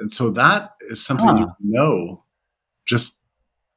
And 0.00 0.12
so 0.12 0.30
that 0.30 0.74
is 0.88 1.04
something 1.04 1.26
huh. 1.26 1.46
you 1.60 1.72
know 1.72 2.24
just 2.84 3.14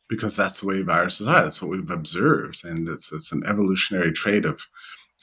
because 0.09 0.35
that's 0.35 0.59
the 0.59 0.67
way 0.67 0.81
viruses 0.81 1.27
are. 1.27 1.41
That's 1.41 1.61
what 1.61 1.71
we've 1.71 1.89
observed, 1.89 2.65
and 2.65 2.87
it's 2.89 3.11
it's 3.11 3.31
an 3.31 3.43
evolutionary 3.45 4.11
trait 4.11 4.45
of 4.45 4.67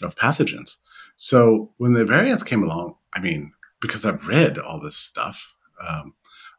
of 0.03 0.15
pathogens. 0.15 0.77
So 1.17 1.73
when 1.79 1.93
the 1.93 2.05
variants 2.05 2.43
came 2.43 2.63
along, 2.63 2.95
I 3.13 3.21
mean, 3.21 3.53
because 3.81 4.05
I've 4.05 4.27
read 4.27 4.59
all 4.59 4.81
this 4.81 4.97
stuff, 4.97 5.55
um, 5.87 6.15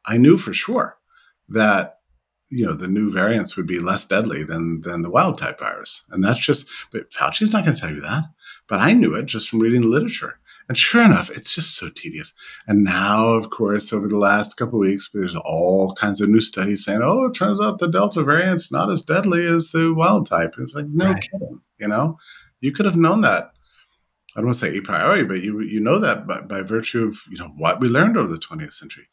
I 0.05 0.17
knew 0.17 0.38
for 0.38 0.53
sure 0.53 0.97
that 1.49 1.95
you 2.49 2.65
know 2.65 2.74
the 2.74 2.88
new 2.88 3.11
variants 3.11 3.55
would 3.55 3.67
be 3.67 3.80
less 3.80 4.05
deadly 4.05 4.43
than 4.43 4.82
than 4.82 5.01
the 5.01 5.11
wild 5.11 5.38
type 5.38 5.59
virus, 5.59 6.03
and 6.09 6.24
that's 6.24 6.39
just. 6.39 6.70
But 6.91 7.11
Fauci's 7.11 7.53
not 7.53 7.63
going 7.63 7.76
to 7.76 7.82
tell 7.82 7.93
you 7.93 8.01
that. 8.01 8.26
But 8.67 8.80
I 8.80 8.93
knew 8.93 9.15
it 9.15 9.26
just 9.26 9.49
from 9.49 9.59
reading 9.59 9.82
the 9.82 9.88
literature. 9.88 10.39
And 10.67 10.78
sure 10.78 11.03
enough, 11.03 11.32
it's 11.32 11.55
just 11.55 11.76
so 11.76 11.89
tedious. 11.89 12.32
And 12.67 12.84
now, 12.84 13.30
of 13.30 13.49
course, 13.49 13.91
over 13.91 14.07
the 14.07 14.20
last 14.20 14.55
couple 14.55 14.78
weeks, 14.78 15.09
there's 15.11 15.36
all 15.36 15.95
kinds 15.95 16.22
of 16.22 16.30
new 16.30 16.39
studies 16.39 16.86
saying, 16.86 17.01
"Oh, 17.03 17.26
it 17.26 17.34
turns 17.34 17.59
out 17.59 17.80
the 17.80 17.88
Delta 17.88 18.24
variant's 18.24 18.72
not 18.72 18.91
as 18.91 19.01
deadly 19.01 19.45
as 19.47 19.70
the 19.70 19.93
wild 19.93 20.28
type." 20.28 20.53
It's 20.59 20.76
like 20.76 20.86
no 20.88 21.11
right. 21.11 21.22
kidding. 21.22 21.61
You 21.80 21.88
know, 21.88 22.20
you 22.61 22.72
could 22.72 22.86
have 22.86 22.95
known 22.95 23.22
that 23.22 23.51
I 24.40 24.42
don't 24.42 24.48
want 24.48 24.60
to 24.60 24.66
say 24.72 24.78
a 24.78 24.82
priori, 24.82 25.26
but 25.26 25.42
you 25.42 25.60
you 25.60 25.82
know 25.82 26.00
that 26.00 26.26
by, 26.26 26.40
by 26.40 26.62
virtue 26.62 27.06
of 27.06 27.20
you 27.30 27.38
know 27.38 27.52
what 27.58 27.82
we 27.82 27.90
learned 27.90 28.16
over 28.16 28.30
the 28.30 28.40
20th 28.40 28.72
century. 28.72 29.06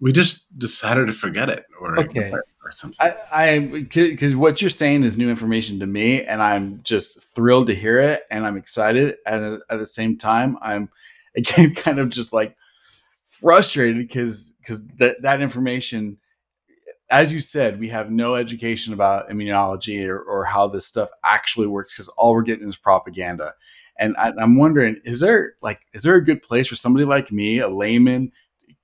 We 0.00 0.12
just 0.12 0.46
decided 0.58 1.06
to 1.06 1.12
forget 1.12 1.48
it 1.48 1.64
or, 1.80 1.98
okay. 2.00 2.32
or 2.64 2.72
something. 2.72 2.98
I 3.32 3.58
because 3.60 4.34
what 4.34 4.60
you're 4.60 4.68
saying 4.68 5.04
is 5.04 5.16
new 5.16 5.30
information 5.30 5.78
to 5.78 5.86
me, 5.86 6.24
and 6.24 6.42
I'm 6.42 6.80
just 6.82 7.22
thrilled 7.36 7.68
to 7.68 7.74
hear 7.74 8.00
it, 8.00 8.24
and 8.32 8.44
I'm 8.44 8.56
excited. 8.56 9.16
And 9.24 9.62
at 9.70 9.78
the 9.78 9.86
same 9.86 10.18
time, 10.18 10.58
I'm 10.60 10.90
again 11.36 11.74
kind 11.76 12.00
of 12.00 12.10
just 12.10 12.32
like 12.32 12.56
frustrated 13.30 13.96
because 13.96 14.54
because 14.60 14.84
that 14.98 15.22
that 15.22 15.40
information 15.40 16.18
as 17.10 17.32
you 17.32 17.40
said, 17.40 17.80
we 17.80 17.88
have 17.88 18.10
no 18.10 18.34
education 18.34 18.92
about 18.92 19.30
immunology 19.30 20.06
or, 20.06 20.20
or 20.20 20.44
how 20.44 20.68
this 20.68 20.86
stuff 20.86 21.08
actually 21.24 21.66
works 21.66 21.96
because 21.96 22.08
all 22.08 22.34
we're 22.34 22.42
getting 22.42 22.68
is 22.68 22.76
propaganda. 22.76 23.54
And 23.98 24.16
I, 24.16 24.32
am 24.40 24.56
wondering, 24.56 25.00
is 25.04 25.20
there 25.20 25.54
like, 25.60 25.80
is 25.92 26.02
there 26.02 26.14
a 26.14 26.24
good 26.24 26.42
place 26.42 26.68
for 26.68 26.76
somebody 26.76 27.04
like 27.04 27.32
me, 27.32 27.58
a 27.58 27.68
layman, 27.68 28.32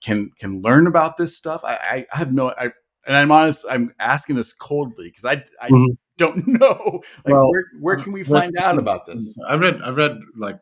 can 0.03 0.31
can 0.39 0.61
learn 0.61 0.87
about 0.87 1.17
this 1.17 1.37
stuff? 1.37 1.63
I, 1.65 1.75
I, 1.75 2.07
I 2.13 2.19
have 2.19 2.33
no, 2.33 2.51
I, 2.51 2.73
and 3.07 3.17
I'm 3.17 3.31
honest, 3.31 3.65
I'm 3.71 3.95
asking 3.99 4.37
this 4.37 4.53
coldly 4.53 5.09
because 5.09 5.25
I, 5.25 5.45
I 5.61 5.69
mm-hmm. 5.69 5.93
don't 6.17 6.47
know. 6.61 7.03
Like, 7.25 7.35
well, 7.35 7.51
where, 7.51 7.65
where 7.81 7.97
can 7.97 8.13
we 8.13 8.25
find 8.25 8.57
out 8.59 8.79
about 8.79 9.07
this? 9.07 9.37
I've 9.49 9.61
read, 9.61 9.81
I've 9.83 9.97
read 9.97 10.19
like 10.37 10.59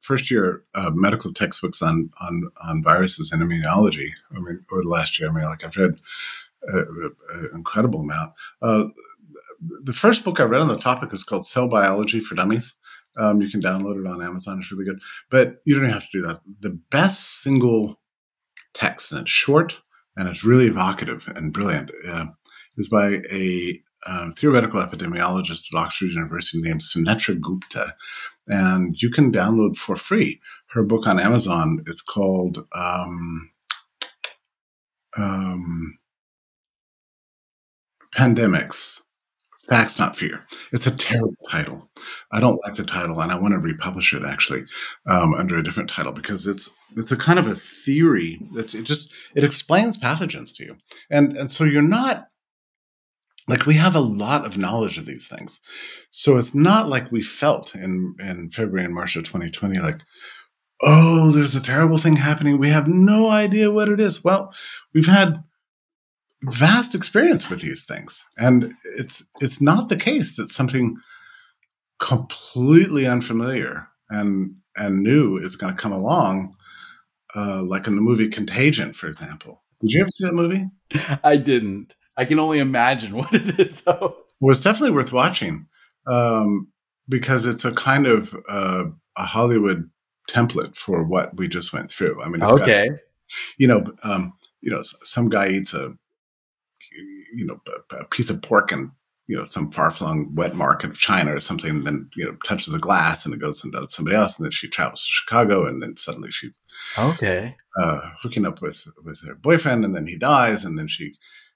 first 0.00 0.30
year 0.30 0.64
uh, 0.74 0.90
medical 0.92 1.32
textbooks 1.32 1.80
on 1.80 2.10
on 2.20 2.50
on 2.68 2.82
viruses 2.82 3.32
and 3.32 3.42
immunology. 3.42 4.08
I 4.32 4.40
mean, 4.40 4.60
over 4.72 4.82
the 4.82 4.88
last 4.88 5.18
year, 5.18 5.30
I 5.30 5.32
mean, 5.32 5.44
like 5.44 5.64
I've 5.64 5.76
read 5.76 6.00
an 6.64 7.50
incredible 7.54 8.00
amount. 8.00 8.32
Uh, 8.60 8.88
the 9.84 9.92
first 9.92 10.24
book 10.24 10.40
I 10.40 10.44
read 10.44 10.60
on 10.60 10.68
the 10.68 10.76
topic 10.76 11.12
is 11.12 11.24
called 11.24 11.46
Cell 11.46 11.68
Biology 11.68 12.20
for 12.20 12.34
Dummies. 12.34 12.74
Um, 13.18 13.40
you 13.40 13.50
can 13.50 13.60
download 13.60 14.00
it 14.00 14.06
on 14.06 14.22
Amazon. 14.22 14.58
It's 14.58 14.72
really 14.72 14.84
good. 14.84 15.00
But 15.30 15.56
you 15.64 15.78
don't 15.78 15.90
have 15.90 16.08
to 16.08 16.18
do 16.18 16.22
that. 16.26 16.40
The 16.60 16.78
best 16.90 17.42
single 17.42 18.00
text, 18.74 19.12
and 19.12 19.20
it's 19.20 19.30
short 19.30 19.78
and 20.16 20.28
it's 20.28 20.44
really 20.44 20.66
evocative 20.66 21.30
and 21.34 21.52
brilliant, 21.52 21.90
uh, 22.08 22.26
is 22.76 22.88
by 22.88 23.22
a 23.30 23.80
um, 24.06 24.32
theoretical 24.32 24.80
epidemiologist 24.80 25.72
at 25.72 25.78
Oxford 25.78 26.10
University 26.10 26.60
named 26.60 26.80
Sunetra 26.80 27.40
Gupta. 27.40 27.94
And 28.48 29.00
you 29.00 29.10
can 29.10 29.32
download 29.32 29.76
for 29.76 29.96
free 29.96 30.40
her 30.70 30.82
book 30.82 31.06
on 31.06 31.20
Amazon. 31.20 31.78
It's 31.86 32.02
called 32.02 32.66
um, 32.74 33.50
um, 35.16 35.98
Pandemics 38.14 39.02
Facts, 39.68 39.98
Not 39.98 40.16
Fear. 40.16 40.44
It's 40.72 40.86
a 40.86 40.96
terrible 40.96 41.36
title. 41.48 41.88
I 42.32 42.40
don't 42.40 42.60
like 42.64 42.74
the 42.74 42.84
title, 42.84 43.20
and 43.20 43.30
I 43.30 43.38
want 43.38 43.52
to 43.54 43.60
republish 43.60 44.12
it 44.12 44.24
actually 44.24 44.64
um, 45.06 45.34
under 45.34 45.56
a 45.56 45.62
different 45.62 45.88
title 45.88 46.12
because 46.12 46.46
it's 46.46 46.68
it's 46.96 47.12
a 47.12 47.16
kind 47.16 47.38
of 47.38 47.46
a 47.46 47.54
theory 47.54 48.40
that's 48.54 48.74
it 48.74 48.82
just 48.82 49.12
it 49.36 49.44
explains 49.44 49.96
pathogens 49.96 50.54
to 50.56 50.64
you, 50.64 50.76
and 51.10 51.36
and 51.36 51.48
so 51.48 51.62
you're 51.62 51.80
not 51.80 52.26
like 53.48 53.66
we 53.66 53.74
have 53.74 53.94
a 53.94 54.00
lot 54.00 54.44
of 54.44 54.58
knowledge 54.58 54.98
of 54.98 55.06
these 55.06 55.28
things. 55.28 55.60
So 56.10 56.36
it's 56.36 56.54
not 56.54 56.88
like 56.88 57.12
we 57.12 57.22
felt 57.22 57.74
in 57.74 58.16
in 58.18 58.50
February 58.50 58.84
and 58.84 58.94
March 58.94 59.14
of 59.14 59.24
2020 59.24 59.78
like 59.78 60.00
oh 60.82 61.30
there's 61.30 61.54
a 61.54 61.62
terrible 61.62 61.98
thing 61.98 62.16
happening 62.16 62.58
we 62.58 62.70
have 62.70 62.88
no 62.88 63.30
idea 63.30 63.70
what 63.70 63.88
it 63.88 64.00
is. 64.00 64.24
Well, 64.24 64.52
we've 64.92 65.06
had 65.06 65.44
vast 66.44 66.94
experience 66.94 67.48
with 67.48 67.60
these 67.60 67.84
things 67.84 68.24
and 68.36 68.74
it's 68.98 69.24
it's 69.40 69.60
not 69.60 69.88
the 69.88 69.96
case 69.96 70.36
that 70.36 70.48
something 70.48 70.96
completely 72.00 73.06
unfamiliar 73.06 73.88
and 74.10 74.54
and 74.76 75.02
new 75.02 75.36
is 75.36 75.54
going 75.56 75.72
to 75.74 75.80
come 75.80 75.92
along 75.92 76.52
uh, 77.34 77.62
like 77.62 77.86
in 77.86 77.96
the 77.96 78.02
movie 78.02 78.28
Contagion 78.28 78.92
for 78.92 79.06
example. 79.06 79.62
Did 79.82 79.90
you 79.92 80.00
ever 80.00 80.10
see 80.10 80.24
that 80.24 80.34
movie? 80.34 80.66
I 81.24 81.36
didn't. 81.36 81.96
I 82.16 82.24
can 82.24 82.38
only 82.38 82.58
imagine 82.58 83.14
what 83.16 83.34
it 83.34 83.58
is, 83.58 83.82
though. 83.82 84.16
Well, 84.40 84.50
it's 84.50 84.60
definitely 84.60 84.94
worth 84.94 85.12
watching 85.12 85.66
um, 86.06 86.72
because 87.08 87.46
it's 87.46 87.64
a 87.64 87.72
kind 87.72 88.06
of 88.06 88.34
uh, 88.48 88.84
a 89.16 89.24
Hollywood 89.24 89.90
template 90.28 90.76
for 90.76 91.04
what 91.04 91.36
we 91.36 91.48
just 91.48 91.72
went 91.72 91.90
through. 91.90 92.22
I 92.22 92.28
mean, 92.28 92.42
okay, 92.42 92.88
got, 92.88 92.98
you 93.58 93.66
know, 93.66 93.84
um, 94.02 94.32
you 94.60 94.70
know, 94.70 94.82
some 94.82 95.28
guy 95.28 95.48
eats 95.48 95.74
a 95.74 95.94
you 97.34 97.46
know 97.46 97.60
a, 97.92 97.96
a 97.96 98.04
piece 98.06 98.30
of 98.30 98.42
pork 98.42 98.72
and 98.72 98.90
you 99.26 99.36
know 99.36 99.44
some 99.44 99.70
far 99.70 99.90
flung 99.90 100.34
wet 100.34 100.54
market 100.54 100.90
of 100.90 100.98
China 100.98 101.34
or 101.34 101.40
something, 101.40 101.70
and 101.70 101.86
then 101.86 102.10
you 102.16 102.24
know 102.24 102.36
touches 102.44 102.74
a 102.74 102.78
glass 102.78 103.24
and 103.24 103.34
it 103.34 103.40
goes 103.40 103.64
into 103.64 103.86
somebody 103.88 104.16
else, 104.16 104.38
and 104.38 104.44
then 104.44 104.52
she 104.52 104.68
travels 104.68 105.04
to 105.04 105.12
Chicago, 105.12 105.66
and 105.66 105.82
then 105.82 105.96
suddenly 105.96 106.30
she's 106.30 106.60
okay. 106.98 107.56
uh, 107.80 108.00
hooking 108.20 108.46
up 108.46 108.60
with 108.60 108.84
with 109.04 109.20
her 109.26 109.34
boyfriend, 109.34 109.84
and 109.84 109.94
then 109.94 110.06
he 110.06 110.16
dies, 110.16 110.64
and 110.64 110.78
then 110.78 110.88
she 110.88 111.14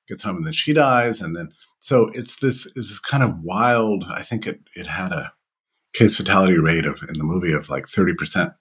gets 0.09 0.23
home 0.23 0.37
and 0.37 0.47
then 0.47 0.53
she 0.53 0.73
dies 0.73 1.21
and 1.21 1.37
then 1.37 1.51
so 1.81 2.11
it's 2.15 2.37
this 2.37 2.67
is 2.77 2.89
this 2.89 2.99
kind 2.99 3.23
of 3.23 3.41
wild 3.41 4.05
i 4.11 4.23
think 4.23 4.47
it 4.47 4.61
it 4.75 4.87
had 4.87 5.13
a 5.13 5.33
case 5.95 6.17
fatality 6.17 6.59
rate 6.59 6.87
of 6.87 7.03
in 7.09 7.19
the 7.19 7.25
movie 7.25 7.53
of 7.53 7.71
like 7.71 7.87
30% 7.87 8.55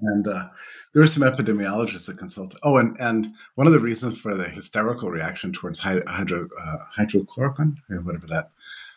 and 0.00 0.26
uh, 0.26 0.48
there 0.92 1.02
were 1.02 1.06
some 1.06 1.22
epidemiologists 1.22 2.06
that 2.06 2.18
consulted 2.18 2.58
oh 2.62 2.76
and 2.76 2.96
and 3.00 3.32
one 3.54 3.66
of 3.66 3.72
the 3.72 3.80
reasons 3.80 4.18
for 4.18 4.34
the 4.34 4.48
hysterical 4.48 5.10
reaction 5.10 5.52
towards 5.52 5.78
hydro 5.78 6.48
uh, 6.60 6.78
hydrochloroquine 6.96 7.76
whatever 8.02 8.26
that 8.26 8.50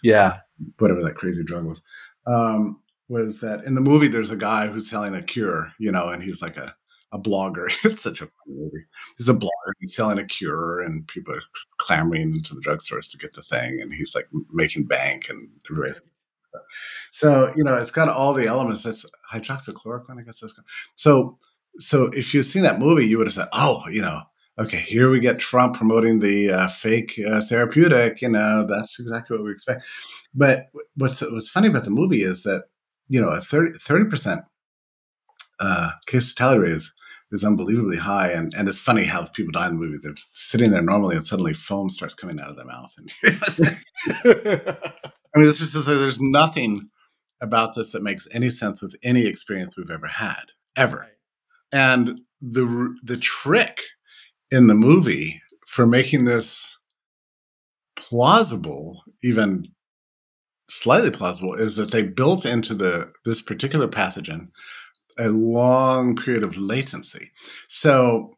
yeah 0.03 0.39
whatever 0.79 1.01
that 1.01 1.15
crazy 1.15 1.43
drug 1.43 1.65
was 1.65 1.81
um, 2.25 2.79
was 3.09 3.39
that 3.39 3.63
in 3.63 3.75
the 3.75 3.81
movie 3.81 4.07
there's 4.07 4.31
a 4.31 4.35
guy 4.35 4.67
who's 4.67 4.89
selling 4.89 5.15
a 5.15 5.21
cure 5.21 5.71
you 5.79 5.91
know 5.91 6.09
and 6.09 6.23
he's 6.23 6.41
like 6.41 6.57
a 6.57 6.75
a 7.11 7.19
blogger. 7.19 7.67
It's 7.85 8.03
such 8.03 8.21
a 8.21 8.25
funny 8.25 8.57
movie. 8.57 8.85
He's 9.17 9.29
a 9.29 9.33
blogger. 9.33 9.71
He's 9.79 9.95
selling 9.95 10.19
a 10.19 10.25
cure, 10.25 10.81
and 10.81 11.07
people 11.07 11.33
are 11.33 11.41
clamoring 11.77 12.33
into 12.33 12.53
the 12.53 12.61
drugstores 12.61 13.09
to 13.11 13.17
get 13.17 13.33
the 13.33 13.43
thing, 13.43 13.79
and 13.81 13.93
he's 13.93 14.13
like 14.15 14.27
making 14.51 14.85
bank 14.85 15.29
and 15.29 15.49
everybody. 15.69 15.99
So 17.17 17.51
you 17.55 17.63
know, 17.63 17.75
it's 17.75 17.89
got 17.89 18.09
all 18.09 18.31
the 18.31 18.45
elements. 18.45 18.83
That's 18.83 19.03
hydroxychloroquine, 19.33 20.19
I 20.19 20.21
guess. 20.21 20.39
That's 20.39 20.53
so. 20.93 21.39
So 21.79 22.05
if 22.13 22.31
you've 22.31 22.45
seen 22.45 22.61
that 22.61 22.77
movie, 22.77 23.07
you 23.07 23.17
would 23.17 23.25
have 23.25 23.33
said, 23.33 23.47
"Oh, 23.53 23.81
you 23.89 24.03
know, 24.03 24.21
okay, 24.59 24.77
here 24.77 25.09
we 25.09 25.19
get 25.19 25.39
Trump 25.39 25.75
promoting 25.75 26.19
the 26.19 26.51
uh, 26.51 26.67
fake 26.67 27.19
uh, 27.27 27.41
therapeutic. 27.41 28.21
You 28.21 28.29
know, 28.29 28.67
that's 28.69 28.99
exactly 28.99 29.35
what 29.35 29.45
we 29.45 29.51
expect." 29.51 29.83
But 30.35 30.67
what's 30.95 31.21
what's 31.21 31.49
funny 31.49 31.69
about 31.69 31.85
the 31.85 31.89
movie 31.89 32.21
is 32.21 32.43
that 32.43 32.65
you 33.09 33.19
know 33.19 33.29
a 33.29 33.41
30 33.41 34.05
percent 34.05 34.41
uh, 35.59 35.93
case 36.05 36.33
fatality 36.33 36.59
rate 36.59 36.73
is 36.73 36.93
is 37.31 37.43
unbelievably 37.43 37.97
high. 37.97 38.29
And, 38.29 38.53
and 38.55 38.69
it's 38.69 38.77
funny 38.77 39.05
how 39.05 39.25
people 39.25 39.51
die 39.51 39.67
in 39.67 39.75
the 39.75 39.81
movie. 39.81 39.97
They're 40.01 40.13
sitting 40.33 40.69
there 40.69 40.83
normally 40.83 41.15
and 41.15 41.25
suddenly 41.25 41.53
foam 41.53 41.89
starts 41.89 42.13
coming 42.13 42.39
out 42.39 42.49
of 42.49 42.55
their 42.55 42.65
mouth. 42.65 42.93
And 42.95 43.11
I 45.35 45.39
mean, 45.39 45.45
this 45.45 45.59
is 45.59 45.73
there's 45.85 46.21
nothing 46.21 46.89
about 47.41 47.75
this 47.75 47.89
that 47.89 48.03
makes 48.03 48.27
any 48.33 48.49
sense 48.49 48.81
with 48.81 48.95
any 49.03 49.25
experience 49.25 49.77
we've 49.77 49.91
ever 49.91 50.07
had, 50.07 50.43
ever. 50.75 51.07
And 51.71 52.21
the 52.41 52.95
the 53.03 53.17
trick 53.17 53.81
in 54.51 54.67
the 54.67 54.75
movie 54.75 55.41
for 55.67 55.85
making 55.85 56.25
this 56.25 56.77
plausible, 57.95 59.03
even 59.23 59.67
slightly 60.69 61.11
plausible, 61.11 61.53
is 61.53 61.75
that 61.75 61.91
they 61.91 62.03
built 62.03 62.45
into 62.45 62.73
the 62.73 63.11
this 63.25 63.41
particular 63.41 63.87
pathogen 63.87 64.49
a 65.19 65.29
long 65.29 66.15
period 66.15 66.43
of 66.43 66.57
latency. 66.57 67.31
So 67.67 68.37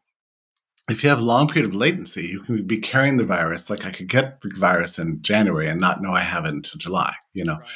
if 0.88 1.02
you 1.02 1.08
have 1.08 1.20
a 1.20 1.24
long 1.24 1.46
period 1.46 1.68
of 1.70 1.76
latency, 1.76 2.26
you 2.26 2.40
can 2.40 2.66
be 2.66 2.78
carrying 2.78 3.16
the 3.16 3.24
virus. 3.24 3.70
Like 3.70 3.86
I 3.86 3.90
could 3.90 4.08
get 4.08 4.40
the 4.40 4.50
virus 4.56 4.98
in 4.98 5.22
January 5.22 5.68
and 5.68 5.80
not 5.80 6.02
know 6.02 6.10
I 6.10 6.20
have 6.20 6.44
it 6.44 6.54
until 6.54 6.78
July. 6.78 7.14
You 7.32 7.44
know, 7.44 7.58
right. 7.58 7.68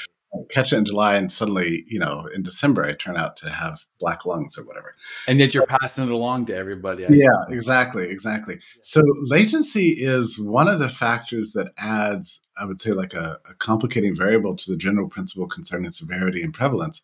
Catch 0.51 0.73
it 0.73 0.77
in 0.77 0.85
July 0.85 1.17
and 1.17 1.31
suddenly, 1.31 1.85
you 1.87 1.99
know, 1.99 2.29
in 2.35 2.43
December 2.43 2.85
I 2.85 2.93
turn 2.93 3.17
out 3.17 3.37
to 3.37 3.51
have 3.51 3.85
black 3.99 4.25
lungs 4.27 4.59
or 4.59 4.65
whatever. 4.65 4.95
And 5.29 5.39
yet 5.39 5.51
so, 5.51 5.59
you're 5.59 5.67
passing 5.67 6.05
it 6.05 6.11
along 6.11 6.47
to 6.47 6.57
everybody. 6.57 7.07
I 7.07 7.11
yeah, 7.11 7.27
exactly, 7.49 8.05
exactly. 8.09 8.59
So 8.83 9.01
latency 9.23 9.91
is 9.97 10.39
one 10.39 10.69
of 10.69 10.79
the 10.79 10.89
factors 10.89 11.53
that 11.53 11.73
adds, 11.79 12.45
I 12.59 12.65
would 12.65 12.81
say, 12.81 12.93
like 12.93 13.15
a, 13.15 13.39
a 13.49 13.55
complicating 13.55 14.17
variable 14.17 14.57
to 14.57 14.71
the 14.71 14.77
general 14.77 15.09
principle 15.09 15.47
concerning 15.47 15.91
severity 15.91 16.43
and 16.43 16.55
prevalence 16.55 17.03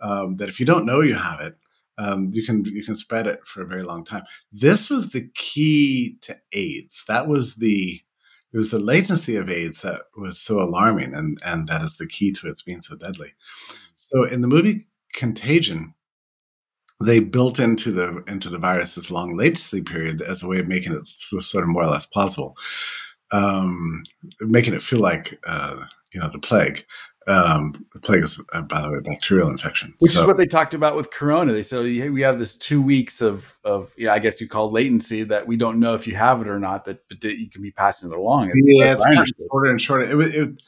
um, 0.00 0.36
that 0.36 0.48
if 0.48 0.60
you 0.60 0.66
don't 0.66 0.86
know 0.86 1.00
you 1.00 1.14
have 1.14 1.40
it, 1.40 1.56
um, 1.98 2.30
you 2.32 2.44
can 2.44 2.64
you 2.64 2.84
can 2.84 2.94
spread 2.94 3.26
it 3.26 3.46
for 3.46 3.60
a 3.60 3.66
very 3.66 3.82
long 3.82 4.04
time. 4.04 4.22
This 4.52 4.88
was 4.88 5.10
the 5.10 5.28
key 5.34 6.16
to 6.22 6.38
AIDS. 6.52 7.04
That 7.08 7.26
was 7.26 7.56
the 7.56 8.00
it 8.52 8.56
was 8.56 8.70
the 8.70 8.78
latency 8.78 9.36
of 9.36 9.50
AIDS 9.50 9.82
that 9.82 10.02
was 10.16 10.40
so 10.40 10.58
alarming, 10.60 11.14
and 11.14 11.38
and 11.44 11.68
that 11.68 11.82
is 11.82 11.96
the 11.96 12.06
key 12.06 12.32
to 12.32 12.48
its 12.48 12.62
being 12.62 12.80
so 12.80 12.96
deadly. 12.96 13.34
So 13.94 14.24
in 14.24 14.40
the 14.40 14.48
movie 14.48 14.86
Contagion, 15.12 15.94
they 17.04 17.20
built 17.20 17.58
into 17.58 17.92
the 17.92 18.22
into 18.26 18.48
the 18.48 18.58
virus 18.58 18.94
this 18.94 19.10
long 19.10 19.36
latency 19.36 19.82
period 19.82 20.22
as 20.22 20.42
a 20.42 20.48
way 20.48 20.58
of 20.58 20.68
making 20.68 20.94
it 20.94 21.06
so, 21.06 21.40
sort 21.40 21.64
of 21.64 21.70
more 21.70 21.84
or 21.84 21.90
less 21.90 22.06
plausible, 22.06 22.56
um, 23.32 24.02
making 24.40 24.74
it 24.74 24.82
feel 24.82 25.00
like 25.00 25.38
uh, 25.46 25.84
you 26.12 26.20
know 26.20 26.28
the 26.32 26.40
plague. 26.40 26.84
Um, 27.28 27.84
the 27.92 28.00
plague 28.00 28.22
is, 28.22 28.40
uh, 28.54 28.62
by 28.62 28.80
the 28.80 28.90
way, 28.90 29.00
bacterial 29.04 29.50
infection, 29.50 29.94
which 29.98 30.12
so, 30.12 30.22
is 30.22 30.26
what 30.26 30.38
they 30.38 30.46
talked 30.46 30.72
about 30.72 30.96
with 30.96 31.10
Corona. 31.10 31.52
They 31.52 31.62
said 31.62 31.84
hey, 31.84 32.08
we 32.08 32.22
have 32.22 32.38
this 32.38 32.56
two 32.56 32.80
weeks 32.80 33.20
of 33.20 33.54
of 33.64 33.92
yeah, 33.98 34.14
I 34.14 34.18
guess 34.18 34.40
you 34.40 34.48
call 34.48 34.70
latency 34.70 35.24
that 35.24 35.46
we 35.46 35.58
don't 35.58 35.78
know 35.78 35.94
if 35.94 36.06
you 36.06 36.16
have 36.16 36.40
it 36.40 36.48
or 36.48 36.58
not. 36.58 36.86
That 36.86 37.02
but 37.08 37.22
you 37.22 37.50
can 37.50 37.60
be 37.60 37.70
passing 37.70 38.10
it 38.10 38.16
along. 38.16 38.50
Yeah, 38.54 38.94
it's 38.94 39.32
shorter 39.50 39.70
and 39.70 39.80
shorter. 39.80 40.22
It, 40.22 40.34
it, 40.34 40.62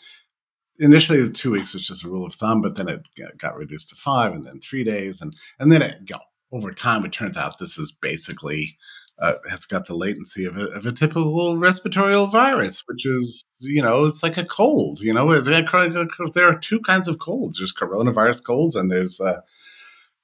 initially 0.81 1.23
the 1.23 1.33
two 1.33 1.51
weeks 1.51 1.73
was 1.73 1.87
just 1.87 2.05
a 2.05 2.09
rule 2.09 2.27
of 2.27 2.35
thumb, 2.35 2.61
but 2.61 2.75
then 2.75 2.89
it 2.89 3.09
got 3.39 3.57
reduced 3.57 3.89
to 3.91 3.97
five, 3.97 4.33
and 4.33 4.45
then 4.45 4.61
three 4.61 4.85
days, 4.85 5.23
and 5.23 5.35
and 5.59 5.73
then 5.73 5.81
it 5.81 5.97
you 6.07 6.17
know, 6.17 6.21
over 6.53 6.73
time 6.73 7.07
it 7.07 7.13
turns 7.13 7.39
out 7.39 7.59
this 7.59 7.79
is 7.79 7.91
basically 7.91 8.77
uh, 9.21 9.35
has 9.51 9.67
got 9.67 9.87
the 9.87 9.95
latency 9.95 10.45
of 10.45 10.57
a, 10.57 10.67
of 10.71 10.87
a 10.87 10.93
typical 10.93 11.59
respiratory 11.59 12.15
virus, 12.27 12.83
which 12.87 13.05
is, 13.05 13.45
you 13.61 13.83
know, 13.83 14.05
it's 14.05 14.23
like 14.23 14.39
a 14.39 14.45
cold. 14.45 15.01
You 15.01 15.13
know, 15.13 15.41
there 15.41 16.49
are 16.49 16.59
two 16.59 16.81
kinds 16.81 17.07
of 17.07 17.19
colds. 17.19 17.59
There's 17.59 17.73
coronavirus 17.73 18.45
colds 18.45 18.75
and 18.75 18.91
there's 18.91 19.21
uh, 19.21 19.41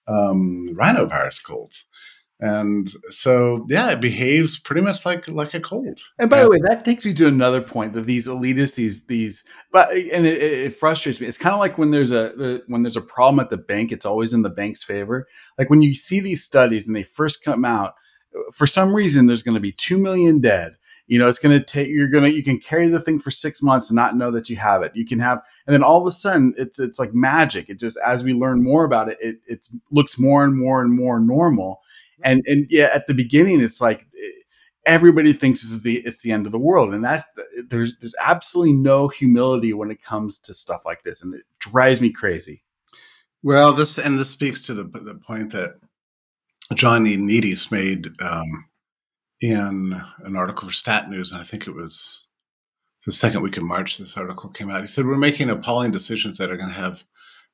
um, 0.09 0.69
rhinovirus 0.73 1.45
colds. 1.45 1.85
And 2.39 2.91
so, 3.09 3.65
yeah, 3.71 3.93
it 3.93 4.01
behaves 4.01 4.59
pretty 4.59 4.83
much 4.83 5.07
like 5.07 5.27
like 5.27 5.55
a 5.55 5.61
cold. 5.61 6.01
And 6.19 6.29
by 6.29 6.43
the 6.43 6.51
way, 6.51 6.59
that 6.69 6.85
takes 6.85 7.07
me 7.07 7.15
to 7.15 7.29
another 7.29 7.63
point 7.63 7.95
that 7.95 8.05
these 8.05 8.29
elitists, 8.29 8.75
these 8.75 9.05
these, 9.05 9.43
but 9.73 9.93
and 9.93 10.27
it, 10.27 10.43
it 10.43 10.77
frustrates 10.77 11.19
me. 11.19 11.29
It's 11.29 11.39
kind 11.39 11.55
of 11.55 11.61
like 11.61 11.79
when 11.79 11.93
there's 11.93 12.11
a 12.11 12.35
the, 12.37 12.63
when 12.67 12.83
there's 12.83 12.97
a 12.97 13.01
problem 13.01 13.41
at 13.41 13.49
the 13.49 13.57
bank, 13.57 13.91
it's 13.91 14.05
always 14.05 14.35
in 14.35 14.43
the 14.43 14.51
bank's 14.51 14.83
favor. 14.83 15.27
Like 15.59 15.71
when 15.71 15.81
you 15.81 15.95
see 15.95 16.21
these 16.21 16.45
studies 16.45 16.87
and 16.87 16.95
they 16.95 17.05
first 17.05 17.43
come 17.43 17.65
out, 17.65 17.95
for 18.53 18.67
some 18.67 18.95
reason 18.95 19.27
there's 19.27 19.43
going 19.43 19.55
to 19.55 19.61
be 19.61 19.73
2 19.73 19.99
million 19.99 20.41
dead. 20.41 20.77
You 21.07 21.21
know 21.21 21.29
it's 21.29 21.39
going 21.39 21.57
to 21.57 21.65
take 21.65 21.89
you're 21.89 22.09
going 22.09 22.25
to 22.25 22.33
you 22.33 22.43
can 22.43 22.59
carry 22.59 22.89
the 22.89 22.99
thing 22.99 23.21
for 23.21 23.31
six 23.31 23.63
months 23.63 23.91
and 23.91 23.97
not 23.97 24.17
know 24.17 24.33
that 24.33 24.51
you 24.51 24.57
have 24.57 24.83
it. 24.83 24.93
You 24.97 25.07
can 25.07 25.21
have 25.21 25.41
and 25.67 25.73
then 25.73 25.83
all 25.83 26.01
of 26.01 26.07
a 26.07 26.11
sudden 26.11 26.53
it's 26.57 26.81
it's 26.81 26.99
like 26.99 27.15
magic. 27.15 27.69
It 27.69 27.79
just 27.79 27.97
as 28.05 28.25
we 28.25 28.35
learn 28.35 28.63
more 28.63 28.85
about 28.85 29.09
it 29.09 29.19
it 29.21 29.37
it 29.47 29.69
looks 29.91 30.19
more 30.19 30.43
and 30.45 30.57
more 30.57 30.83
and 30.83 30.93
more 30.93 31.21
normal. 31.21 31.81
And 32.23 32.43
and 32.47 32.67
yeah 32.71 32.91
at 32.93 33.07
the 33.07 33.15
beginning 33.15 33.61
it's 33.61 33.81
like 33.81 34.07
eh, 34.21 34.31
everybody 34.85 35.33
thinks 35.33 35.63
this 35.63 35.71
is 35.71 35.83
the 35.83 35.99
it's 35.99 36.23
the 36.23 36.33
end 36.33 36.45
of 36.45 36.51
the 36.51 36.59
world. 36.59 36.93
And 36.93 37.05
that's 37.05 37.25
there's 37.69 37.95
there's 38.01 38.17
absolutely 38.21 38.75
no 38.75 39.07
humility 39.07 39.73
when 39.73 39.93
it 39.93 40.03
comes 40.03 40.41
to 40.41 40.55
stuff 40.55 40.81
like 40.85 41.05
this. 41.05 41.23
And 41.23 41.35
it 41.35 41.45
drives 41.61 42.01
me 42.01 42.11
crazy. 42.11 42.65
Well 43.45 43.73
this 43.73 43.97
and 43.97 44.19
this 44.19 44.31
speaks 44.31 44.61
to 44.63 44.75
the 44.75 44.83
the 44.83 45.21
point 45.25 45.53
that 45.53 45.79
John 46.75 47.05
Ioannidis 47.05 47.71
made 47.71 48.09
um, 48.21 48.67
in 49.41 49.95
an 50.25 50.37
article 50.37 50.69
for 50.69 50.75
Stat 50.75 51.09
News, 51.09 51.31
and 51.31 51.41
I 51.41 51.45
think 51.45 51.67
it 51.67 51.75
was 51.75 52.27
the 53.05 53.13
second 53.13 53.43
week 53.43 53.57
of 53.57 53.63
March. 53.63 53.99
This 53.99 54.17
article 54.17 54.51
came 54.51 54.71
out. 54.71 54.81
He 54.81 54.87
said 54.87 55.07
we're 55.07 55.17
making 55.17 55.49
appalling 55.49 55.93
decisions 55.93 56.39
that 56.39 56.51
are 56.51 56.57
going 56.57 56.71
to 56.71 56.75
have 56.75 57.05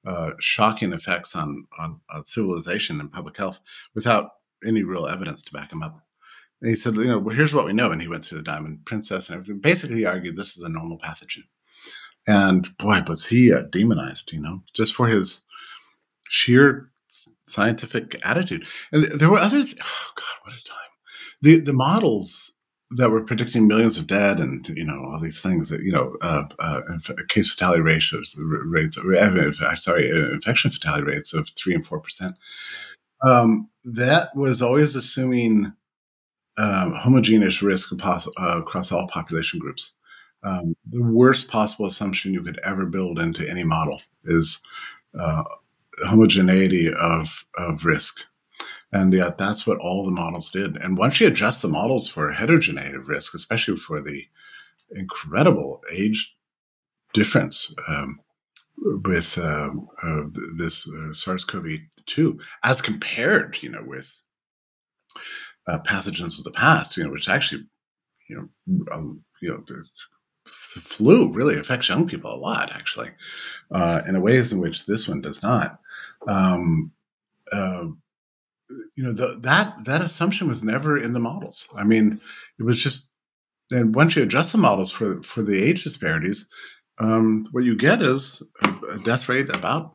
uh, 0.06 0.32
shocking 0.40 0.92
effects 0.92 1.36
on, 1.36 1.66
on, 1.78 2.00
on 2.10 2.22
civilization 2.22 3.00
and 3.00 3.12
public 3.12 3.36
health 3.36 3.60
without 3.94 4.30
any 4.64 4.82
real 4.82 5.06
evidence 5.06 5.42
to 5.42 5.52
back 5.52 5.68
them 5.68 5.82
up. 5.82 6.00
And 6.60 6.70
he 6.70 6.74
said, 6.74 6.94
you 6.94 7.04
know, 7.04 7.18
well, 7.18 7.36
here's 7.36 7.54
what 7.54 7.66
we 7.66 7.72
know. 7.72 7.90
And 7.90 8.00
he 8.00 8.08
went 8.08 8.24
through 8.24 8.38
the 8.38 8.44
Diamond 8.44 8.84
Princess 8.86 9.28
and 9.28 9.36
everything. 9.36 9.60
Basically, 9.60 9.96
he 9.96 10.06
argued 10.06 10.36
this 10.36 10.56
is 10.56 10.62
a 10.62 10.70
normal 10.70 10.98
pathogen. 10.98 11.42
And 12.26 12.68
boy, 12.78 13.00
was 13.06 13.26
he 13.26 13.52
uh, 13.52 13.62
demonized, 13.62 14.32
you 14.32 14.40
know, 14.40 14.62
just 14.72 14.94
for 14.94 15.08
his 15.08 15.42
sheer 16.28 16.91
scientific 17.42 18.20
attitude. 18.24 18.66
And 18.92 19.04
there 19.04 19.30
were 19.30 19.38
other, 19.38 19.62
th- 19.62 19.78
oh 19.82 20.10
God, 20.14 20.44
what 20.44 20.54
a 20.54 20.64
time. 20.64 20.78
The, 21.42 21.58
the 21.58 21.72
models 21.72 22.52
that 22.92 23.10
were 23.10 23.24
predicting 23.24 23.66
millions 23.66 23.98
of 23.98 24.06
dead 24.06 24.38
and 24.38 24.68
you 24.68 24.84
know 24.84 25.02
all 25.06 25.18
these 25.18 25.40
things 25.40 25.70
that 25.70 25.80
you 25.80 25.90
know 25.90 26.14
uh, 26.20 26.44
uh, 26.58 26.82
case 27.28 27.50
fatality 27.50 27.80
rates 27.80 28.12
rates 28.36 28.98
uh, 28.98 29.76
sorry 29.76 30.10
infection 30.10 30.70
fatality 30.70 31.04
rates 31.04 31.32
of 31.32 31.48
three 31.56 31.74
and 31.74 31.86
four 31.86 32.00
percent 32.00 32.34
um, 33.22 33.70
that 33.84 34.34
was 34.36 34.60
always 34.60 34.94
assuming 34.94 35.72
um, 36.56 36.92
homogeneous 36.94 37.62
risk 37.62 37.92
uh, 37.92 38.20
across 38.36 38.92
all 38.92 39.06
population 39.08 39.58
groups. 39.58 39.92
Um, 40.44 40.74
the 40.88 41.02
worst 41.02 41.48
possible 41.48 41.86
assumption 41.86 42.34
you 42.34 42.42
could 42.42 42.58
ever 42.64 42.86
build 42.86 43.18
into 43.18 43.48
any 43.48 43.64
model 43.64 44.02
is 44.24 44.60
uh, 45.18 45.44
homogeneity 46.06 46.92
of, 46.92 47.44
of 47.56 47.84
risk. 47.84 48.24
And 48.92 49.12
yet 49.12 49.38
that's 49.38 49.66
what 49.66 49.78
all 49.78 50.04
the 50.04 50.10
models 50.10 50.50
did. 50.50 50.76
And 50.76 50.98
once 50.98 51.20
you 51.20 51.26
adjust 51.26 51.62
the 51.62 51.68
models 51.68 52.08
for 52.08 52.30
heterogeneity 52.30 52.96
of 52.96 53.08
risk, 53.08 53.34
especially 53.34 53.78
for 53.78 54.00
the 54.00 54.24
incredible 54.90 55.82
age 55.90 56.36
difference 57.14 57.74
um, 57.88 58.18
with 58.76 59.38
um, 59.38 59.88
uh, 60.02 60.22
this 60.58 60.86
uh, 60.88 61.14
SARS-CoV-2, 61.14 62.38
as 62.64 62.82
compared, 62.82 63.62
you 63.62 63.70
know, 63.70 63.82
with 63.86 64.22
uh, 65.66 65.78
pathogens 65.78 66.38
of 66.38 66.44
the 66.44 66.50
past, 66.50 66.96
you 66.96 67.04
know, 67.04 67.10
which 67.10 67.28
actually, 67.28 67.64
you 68.28 68.36
know, 68.36 68.84
um, 68.92 69.22
you 69.40 69.50
know, 69.50 69.62
the, 69.66 69.84
flu 70.46 71.32
really 71.32 71.58
affects 71.58 71.88
young 71.88 72.06
people 72.06 72.32
a 72.32 72.36
lot, 72.36 72.72
actually, 72.74 73.10
uh, 73.70 74.02
in 74.06 74.20
ways 74.20 74.52
in 74.52 74.58
which 74.58 74.86
this 74.86 75.08
one 75.08 75.20
does 75.20 75.42
not. 75.42 75.78
Um, 76.26 76.92
uh, 77.52 77.86
you 78.96 79.04
know, 79.04 79.12
the, 79.12 79.38
that 79.42 79.84
that 79.84 80.00
assumption 80.00 80.48
was 80.48 80.62
never 80.64 80.96
in 80.96 81.12
the 81.12 81.20
models. 81.20 81.68
I 81.76 81.84
mean, 81.84 82.20
it 82.58 82.62
was 82.62 82.82
just. 82.82 83.08
And 83.70 83.94
once 83.94 84.16
you 84.16 84.22
adjust 84.22 84.52
the 84.52 84.58
models 84.58 84.90
for 84.90 85.22
for 85.22 85.42
the 85.42 85.62
age 85.62 85.84
disparities, 85.84 86.48
um, 86.98 87.44
what 87.52 87.64
you 87.64 87.76
get 87.76 88.02
is 88.02 88.42
a, 88.62 88.68
a 88.94 88.98
death 88.98 89.28
rate 89.28 89.48
about 89.54 89.94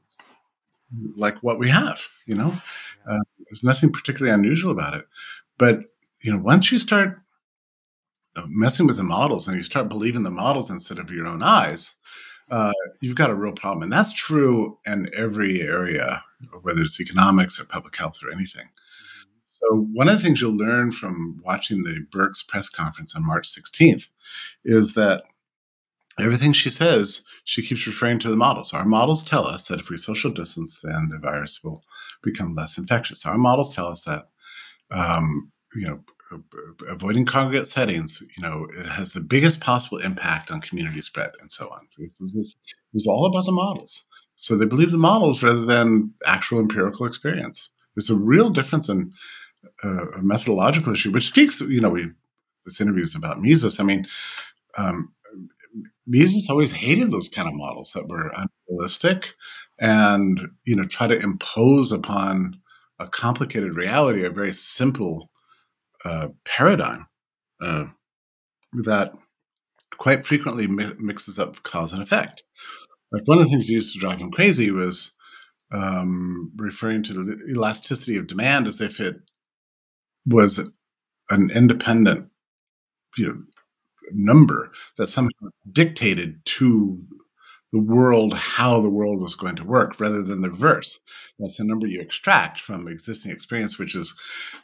like 1.16 1.38
what 1.42 1.60
we 1.60 1.70
have. 1.70 2.02
You 2.26 2.36
know, 2.36 2.62
uh, 3.10 3.20
there's 3.46 3.64
nothing 3.64 3.92
particularly 3.92 4.34
unusual 4.34 4.72
about 4.72 4.96
it. 4.96 5.06
But 5.58 5.86
you 6.24 6.32
know, 6.32 6.42
once 6.42 6.72
you 6.72 6.80
start 6.80 7.20
uh, 8.36 8.44
messing 8.50 8.88
with 8.88 8.98
the 8.98 9.04
models 9.04 9.48
and 9.48 9.58
you 9.58 9.64
start 9.64 9.90
believing 9.90 10.24
the 10.24 10.30
models 10.30 10.70
instead 10.70 11.00
of 11.00 11.12
your 11.12 11.28
own 11.28 11.44
eyes, 11.44 11.96
uh, 12.50 12.74
you've 13.02 13.16
got 13.16 13.30
a 13.30 13.36
real 13.36 13.54
problem. 13.54 13.84
And 13.84 13.92
that's 13.92 14.14
true 14.14 14.78
in 14.86 15.10
every 15.16 15.62
area, 15.62 16.24
whether 16.62 16.82
it's 16.82 17.00
economics 17.00 17.60
or 17.60 17.66
public 17.66 17.96
health 17.98 18.20
or 18.24 18.32
anything. 18.32 18.68
So, 19.46 19.88
one 19.92 20.08
of 20.08 20.16
the 20.16 20.24
things 20.24 20.40
you'll 20.40 20.56
learn 20.56 20.92
from 20.92 21.42
watching 21.44 21.84
the 21.84 22.06
Birx 22.12 22.48
press 22.48 22.70
conference 22.70 23.16
on 23.16 23.26
March 23.26 23.48
16th 23.48 24.08
is 24.64 24.94
that 24.94 25.24
everything 26.20 26.54
she 26.54 26.70
says, 26.70 27.24
she 27.44 27.64
keeps 27.64 27.88
referring 27.88 28.20
to 28.20 28.30
the 28.30 28.36
models. 28.36 28.72
Our 28.72 28.86
models 28.86 29.24
tell 29.24 29.46
us 29.46 29.68
that 29.68 29.80
if 29.80 29.90
we 29.90 29.98
social 29.98 30.32
distance, 30.32 30.80
then 30.84 31.10
the 31.10 31.18
virus 31.18 31.64
will 31.64 31.84
become 32.22 32.54
less 32.54 32.78
infectious. 32.78 33.26
Our 33.26 33.38
models 33.38 33.76
tell 33.76 33.88
us 33.88 34.02
that 34.02 34.30
um, 34.92 35.52
you 35.76 35.88
know, 35.88 36.04
avoiding 36.90 37.26
congregate 37.26 37.68
settings, 37.68 38.22
you 38.36 38.44
know, 38.44 38.68
it 38.78 38.88
has 38.88 39.12
the 39.12 39.22
biggest 39.22 39.60
possible 39.60 39.98
impact 40.00 40.52
on 40.52 40.62
community 40.62 41.02
spread 41.02 41.32
and 41.40 41.52
so 41.52 41.68
on. 41.70 41.88
It 41.98 42.12
was, 42.20 42.34
it 42.34 42.94
was 42.94 43.08
all 43.08 43.26
about 43.26 43.46
the 43.46 43.52
models. 43.52 44.06
So 44.36 44.56
they 44.56 44.66
believe 44.66 44.92
the 44.92 44.98
models 44.98 45.42
rather 45.42 45.66
than 45.66 46.14
actual 46.26 46.60
empirical 46.60 47.06
experience. 47.06 47.70
There's 47.96 48.10
a 48.10 48.16
real 48.16 48.50
difference 48.50 48.90
in 48.90 49.12
uh, 49.84 50.10
a 50.12 50.22
methodological 50.22 50.94
issue, 50.94 51.12
which 51.12 51.28
speaks, 51.28 51.62
you 51.62 51.82
know, 51.82 51.90
we 51.90 52.10
this 52.66 52.82
interview 52.82 53.04
is 53.04 53.16
about 53.16 53.40
Mises. 53.40 53.80
I 53.80 53.84
mean, 53.84 54.06
um, 54.78 55.14
Mises 56.06 56.50
always 56.50 56.72
hated 56.72 57.12
those 57.12 57.30
kind 57.30 57.48
of 57.48 57.56
models 57.56 57.94
that 57.94 58.08
were 58.08 58.32
unrealistic 58.70 59.34
and, 59.80 60.50
you 60.66 60.76
know, 60.76 60.86
try 60.86 61.08
to 61.08 61.18
impose 61.18 61.92
upon 61.92 62.60
a 63.00 63.08
complicated 63.08 63.76
reality, 63.76 64.24
a 64.24 64.30
very 64.30 64.52
simple 64.52 65.30
paradigm 66.46 67.08
uh, 67.62 67.86
that 68.84 69.14
quite 69.98 70.26
frequently 70.26 70.68
mi- 70.68 70.94
mixes 71.00 71.40
up 71.40 71.64
cause 71.64 71.94
and 71.94 72.02
effect. 72.02 72.44
Like 73.12 73.24
one 73.26 73.38
of 73.38 73.46
the 73.46 73.50
things 73.50 73.70
used 73.70 73.94
to 73.94 74.00
drive 74.00 74.20
him 74.20 74.32
crazy 74.32 74.72
was 74.72 75.16
um, 75.72 76.52
referring 76.56 77.04
to 77.04 77.14
the 77.14 77.38
elasticity 77.52 78.18
of 78.18 78.28
demand 78.28 78.68
as 78.68 78.82
if 78.82 79.00
it 79.00 79.18
was 80.26 80.60
an 81.30 81.50
independent, 81.56 82.30
you 83.18 83.28
know, 83.28 83.42
number 84.12 84.72
that 84.98 85.08
somehow 85.08 85.50
dictated 85.70 86.44
to 86.46 87.00
the 87.74 87.80
world 87.80 88.34
how 88.34 88.80
the 88.80 88.90
world 88.90 89.20
was 89.20 89.36
going 89.36 89.56
to 89.56 89.64
work 89.64 90.00
rather 90.00 90.24
than 90.24 90.42
the 90.42 90.50
reverse. 90.50 91.00
That's 91.38 91.58
the 91.58 91.66
number 91.66 91.86
you 91.86 92.00
extract 92.00 92.60
from 92.60 92.88
existing 92.88 93.32
experience, 93.32 93.78
which 93.78 93.96
is 93.96 94.16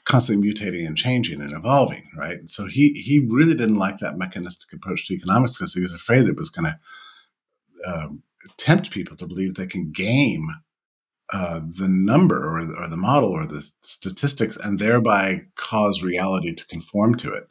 constantly 0.06 0.50
mutating 0.50 0.88
and 0.88 0.96
changing 0.96 1.42
and 1.42 1.52
evolving, 1.52 2.10
right? 2.18 2.50
So 2.50 2.66
he 2.66 2.94
he 2.94 3.20
really 3.20 3.56
didn't 3.56 3.76
like 3.76 3.98
that 3.98 4.18
mechanistic 4.18 4.72
approach 4.74 5.08
to 5.08 5.14
economics 5.14 5.58
because 5.58 5.74
he 5.74 5.82
was 5.82 5.94
afraid 5.94 6.28
it 6.28 6.38
was 6.38 6.50
going 6.50 6.72
to 6.72 6.80
um, 7.86 8.24
tempt 8.58 8.92
people 8.92 9.18
to 9.18 9.28
believe 9.28 9.56
they 9.56 9.68
can 9.68 9.92
game 9.92 10.48
uh, 11.32 11.62
the 11.78 11.88
number 11.90 12.38
or, 12.38 12.60
or 12.82 12.88
the 12.88 12.98
model 12.98 13.32
or 13.32 13.46
the 13.46 13.62
statistics 13.82 14.56
and 14.58 14.80
thereby 14.80 15.42
cause 15.56 16.04
reality 16.04 16.54
to 16.54 16.66
conform 16.68 17.16
to 17.16 17.34
it. 17.34 17.50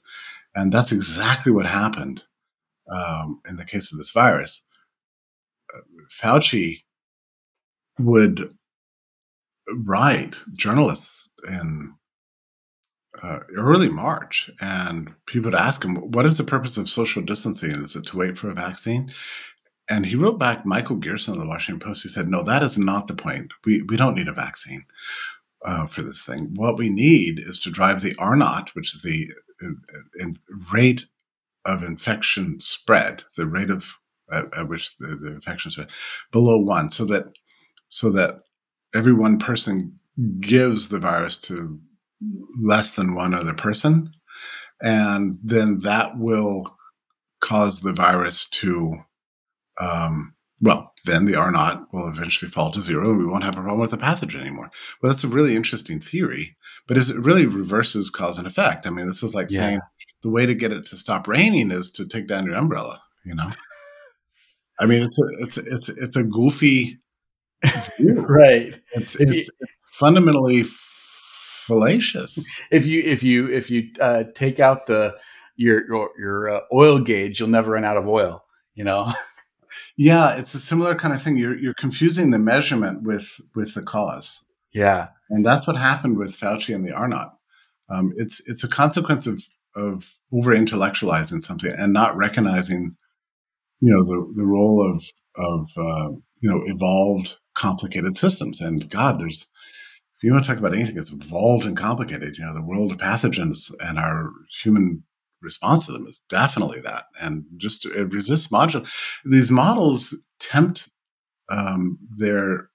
And 0.55 0.73
that's 0.73 0.93
exactly 0.93 1.53
what 1.53 1.67
happened 1.67 2.23
um, 2.91 3.41
in 3.49 3.57
the 3.57 3.65
case 3.65 3.93
of 3.93 3.99
this 3.99 4.11
virus 4.11 4.67
Fauci 6.11 6.83
would 7.99 8.53
write 9.69 10.43
journalists 10.55 11.31
in 11.49 11.95
uh, 13.23 13.41
early 13.57 13.89
March, 13.89 14.51
and 14.61 15.13
people 15.27 15.51
would 15.51 15.59
ask 15.59 15.85
him, 15.85 15.97
"What 15.97 16.27
is 16.27 16.39
the 16.39 16.45
purpose 16.45 16.77
of 16.77 16.89
social 16.89 17.23
distancing? 17.23 17.71
Is 17.71 17.95
it 17.97 18.07
to 18.07 18.17
wait 18.17 18.39
for 18.39 18.49
a 18.49 18.55
vaccine?" 18.55 19.13
And 19.91 20.07
he 20.07 20.17
wrote 20.17 20.39
back, 20.39 20.65
Michael 20.65 20.97
Gerson 20.97 21.35
of 21.35 21.41
the 21.41 21.49
Washington 21.49 21.81
Post. 21.81 22.03
He 22.05 22.09
said, 22.09 22.29
"No, 22.29 22.43
that 22.43 22.63
is 22.63 22.79
not 22.79 23.07
the 23.09 23.15
point. 23.15 23.53
We 23.65 23.83
we 23.83 23.97
don't 23.97 24.15
need 24.15 24.29
a 24.29 24.33
vaccine 24.33 24.85
uh, 25.65 25.87
for 25.87 26.03
this 26.03 26.23
thing. 26.23 26.55
What 26.55 26.79
we 26.79 26.89
need 26.91 27.39
is 27.39 27.59
to 27.61 27.71
drive 27.71 28.01
the 28.01 28.15
R 28.19 28.37
naught, 28.37 28.71
which 28.75 28.95
is 28.95 29.03
the 29.03 29.31
uh, 29.63 30.27
rate 30.73 31.07
of 31.65 31.83
infection 31.83 32.59
spread, 32.59 33.23
the 33.37 33.47
rate 33.47 33.71
of 33.71 33.99
at, 34.31 34.47
at 34.57 34.69
which 34.69 34.97
the, 34.99 35.17
the 35.21 35.33
infection 35.33 35.71
spread 35.71 35.89
below 36.31 36.59
one, 36.59 36.91
so 36.91 37.05
that 37.07 37.25
so 37.89 38.11
that 38.11 38.41
every 38.95 39.13
one 39.13 39.39
person 39.39 39.99
gives 40.41 40.89
the 40.89 40.99
virus 40.99 41.37
to 41.37 41.81
less 42.61 42.93
than 42.93 43.15
one 43.15 43.35
other 43.35 43.55
person, 43.55 44.13
and 44.83 45.37
then 45.43 45.81
that 45.81 46.19
will 46.19 46.77
cause 47.41 47.81
the 47.81 47.93
virus 47.93 48.47
to 48.47 48.99
um, 49.81 50.35
well, 50.63 50.93
then 51.07 51.25
the 51.25 51.35
R 51.35 51.51
naught 51.51 51.89
will 51.93 52.09
eventually 52.09 52.49
fall 52.49 52.71
to 52.71 52.81
zero 52.81 53.11
and 53.11 53.19
we 53.19 53.27
won't 53.27 53.43
have 53.43 53.59
a 53.59 53.61
problem 53.61 53.81
with 53.81 53.91
the 53.91 53.97
pathogen 53.97 54.41
anymore. 54.41 54.71
Well, 55.03 55.11
that's 55.11 55.25
a 55.25 55.29
really 55.29 55.57
interesting 55.57 55.99
theory, 55.99 56.57
but 56.87 56.97
is 56.97 57.11
it 57.11 57.19
really 57.19 57.47
reverses 57.47 58.11
cause 58.11 58.39
and 58.39 58.47
effect. 58.47 58.87
I 58.87 58.91
mean, 58.91 59.07
this 59.07 59.25
is 59.25 59.35
like 59.35 59.51
yeah. 59.51 59.59
saying 59.59 59.81
the 60.23 60.31
way 60.31 60.47
to 60.47 60.55
get 60.55 60.73
it 60.73 60.87
to 60.87 60.97
stop 60.97 61.27
raining 61.27 61.73
is 61.73 61.91
to 61.91 62.07
take 62.07 62.29
down 62.29 62.47
your 62.47 62.55
umbrella, 62.55 63.03
you 63.25 63.35
know? 63.35 63.51
I 64.81 64.87
mean, 64.87 65.03
it's 65.03 65.19
a 65.19 65.43
it's 65.43 65.59
it's 65.59 65.89
it's 65.89 66.17
a 66.17 66.25
goofy 66.25 66.99
right. 68.01 68.75
It's, 68.93 69.15
it's, 69.15 69.31
you, 69.31 69.39
it's, 69.39 69.51
fundamentally 69.93 70.65
fallacious. 70.65 72.45
If 72.71 72.87
you 72.87 73.03
if 73.03 73.23
you 73.23 73.49
if 73.49 73.71
you 73.71 73.91
uh, 74.01 74.25
take 74.35 74.59
out 74.59 74.87
the 74.87 75.17
your 75.57 75.87
your, 75.87 76.11
your 76.19 76.49
uh, 76.49 76.61
oil 76.73 76.99
gauge, 76.99 77.39
you'll 77.39 77.49
never 77.49 77.73
run 77.73 77.85
out 77.85 77.97
of 77.97 78.09
oil. 78.09 78.45
You 78.75 78.85
know. 78.85 79.13
Yeah, 79.97 80.37
it's 80.37 80.53
a 80.55 80.59
similar 80.59 80.95
kind 80.95 81.15
of 81.15 81.23
thing. 81.23 81.37
You're 81.37 81.57
you're 81.57 81.75
confusing 81.75 82.31
the 82.31 82.39
measurement 82.39 83.05
with 83.05 83.41
with 83.55 83.73
the 83.73 83.83
cause. 83.83 84.43
Yeah, 84.73 85.09
and 85.31 85.47
that's 85.47 85.67
what 85.67 85.77
happened 85.77 86.19
with 86.19 86.39
Fauci 86.39 86.75
and 86.75 86.85
the 86.85 86.93
R 86.93 87.09
naught. 87.09 87.37
Um, 87.89 88.13
it's 88.17 88.47
it's 88.49 88.65
a 88.65 88.69
consequence 88.69 89.27
of 89.27 89.43
of 89.75 90.19
over 90.31 90.55
intellectualizing 90.55 91.41
something 91.41 91.73
and 91.73 91.93
not 91.93 92.17
recognizing 92.17 92.97
you 93.83 93.93
know 93.93 94.05
the 94.05 94.33
the 94.37 94.47
role 94.47 94.81
of 94.91 95.05
of 95.37 95.69
uh, 95.77 96.11
you 96.41 96.49
know 96.49 96.63
evolved 96.67 97.37
complicated 97.55 98.17
systems. 98.17 98.61
And 98.61 98.89
God, 98.89 99.21
there's 99.21 99.47
if 100.17 100.23
you 100.23 100.33
want 100.33 100.45
to 100.45 100.49
talk 100.49 100.59
about 100.59 100.75
anything 100.75 100.95
that's 100.95 101.13
evolved 101.13 101.67
and 101.67 101.77
complicated, 101.77 102.39
you 102.39 102.45
know, 102.45 102.55
the 102.55 102.65
world 102.65 102.93
of 102.93 102.99
pathogens 102.99 103.73
and 103.81 103.99
our 103.99 104.31
human 104.63 105.03
response 105.43 105.87
to 105.87 105.93
them 105.93 106.07
is 106.07 106.23
definitely 106.29 106.81
that. 106.83 107.07
And 107.21 107.45
just 107.57 107.85
it 107.85 108.13
resists 108.13 108.47
module. 108.47 108.89
These 109.25 109.51
models 109.51 110.17
tempt 110.39 110.89
um, 111.51 111.99
their 112.17 112.69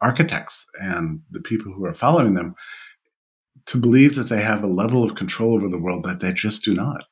architects 0.00 0.66
and 0.80 1.20
the 1.30 1.42
people 1.42 1.72
who 1.72 1.84
are 1.84 1.94
following 1.94 2.32
them 2.32 2.54
to 3.66 3.78
believe 3.78 4.14
that 4.14 4.28
they 4.30 4.40
have 4.40 4.62
a 4.62 4.68
level 4.68 5.04
of 5.04 5.14
control 5.14 5.54
over 5.54 5.68
the 5.68 5.78
world 5.78 6.04
that 6.04 6.20
they 6.20 6.32
just 6.32 6.64
do 6.64 6.72
not. 6.72 7.04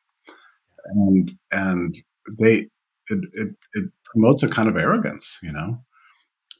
And 0.86 1.38
and 1.50 1.94
they 2.38 2.68
it 3.12 3.24
it, 3.32 3.54
it 3.74 3.90
promotes 4.04 4.42
a 4.42 4.48
kind 4.48 4.68
of 4.68 4.76
arrogance, 4.76 5.38
you 5.42 5.52
know. 5.52 5.82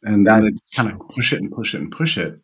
And 0.05 0.27
then 0.27 0.45
they 0.45 0.51
kind 0.75 0.91
of 0.91 0.99
push 1.09 1.33
it 1.33 1.41
and 1.41 1.53
push 1.53 1.75
it 1.75 1.81
and 1.81 1.91
push 1.91 2.19
it 2.19 2.41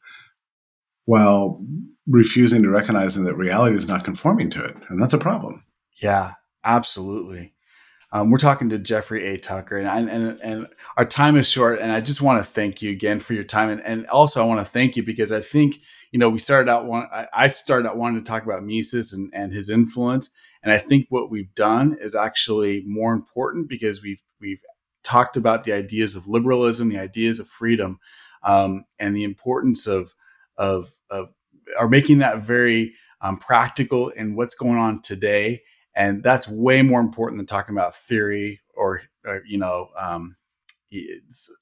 while 1.07 1.61
refusing 2.07 2.63
to 2.63 2.69
recognize 2.69 3.15
that 3.15 3.35
reality 3.35 3.77
is 3.77 3.89
not 3.89 4.05
conforming 4.05 4.51
to 4.51 4.63
it. 4.63 4.77
And 4.89 5.01
that's 5.01 5.15
a 5.15 5.19
problem. 5.19 5.65
Yeah, 6.01 6.35
absolutely. 6.65 7.55
Um, 8.11 8.31
we're 8.31 8.39
talking 8.39 8.71
to 8.71 8.79
Jeffrey 8.79 9.27
A. 9.27 9.39
Tucker, 9.39 9.77
and, 9.77 9.87
I, 9.87 9.99
and 10.01 10.41
and 10.41 10.67
our 10.97 11.05
time 11.05 11.37
is 11.37 11.47
short. 11.47 11.79
And 11.79 11.93
I 11.93 12.01
just 12.01 12.23
want 12.23 12.43
to 12.43 12.51
thank 12.51 12.81
you 12.81 12.91
again 12.91 13.21
for 13.21 13.35
your 13.35 13.45
time, 13.45 13.69
and, 13.69 13.83
and 13.83 14.07
also 14.07 14.43
I 14.43 14.47
want 14.47 14.61
to 14.61 14.71
thank 14.71 14.97
you 14.97 15.03
because 15.03 15.31
I 15.31 15.41
think 15.41 15.79
you 16.11 16.19
know 16.19 16.31
we 16.31 16.39
started 16.39 16.71
out 16.71 16.87
one. 16.87 17.07
I 17.13 17.49
started 17.49 17.87
out 17.87 17.99
wanting 17.99 18.25
to 18.25 18.29
talk 18.29 18.45
about 18.45 18.65
Mises 18.65 19.13
and 19.13 19.31
and 19.35 19.53
his 19.53 19.69
influence, 19.69 20.31
and 20.63 20.73
I 20.73 20.79
think 20.79 21.07
what 21.09 21.31
we've 21.31 21.55
done 21.55 21.97
is 22.01 22.15
actually 22.15 22.83
more 22.87 23.13
important 23.13 23.69
because 23.69 24.03
we've 24.03 24.23
we've 24.41 24.61
talked 25.05 25.37
about 25.37 25.65
the 25.65 25.73
ideas 25.73 26.17
of 26.17 26.29
liberalism, 26.29 26.89
the 26.89 26.99
ideas 26.99 27.41
of 27.41 27.49
freedom, 27.49 27.99
um, 28.43 28.85
and 28.99 29.17
the 29.17 29.25
importance 29.25 29.87
of 29.87 30.15
of 30.57 30.93
of 31.11 31.31
are 31.79 31.89
making 31.89 32.19
that 32.19 32.43
very 32.43 32.95
um, 33.21 33.39
practical 33.39 34.09
in 34.11 34.35
what's 34.35 34.55
going 34.55 34.79
on 34.79 35.03
today 35.03 35.63
and 35.99 36.23
that's 36.23 36.47
way 36.47 36.81
more 36.81 37.01
important 37.01 37.39
than 37.39 37.47
talking 37.47 37.75
about 37.75 37.97
theory 37.97 38.61
or, 38.75 39.03
or 39.27 39.43
you 39.47 39.59
know 39.59 39.89
um, 39.99 40.37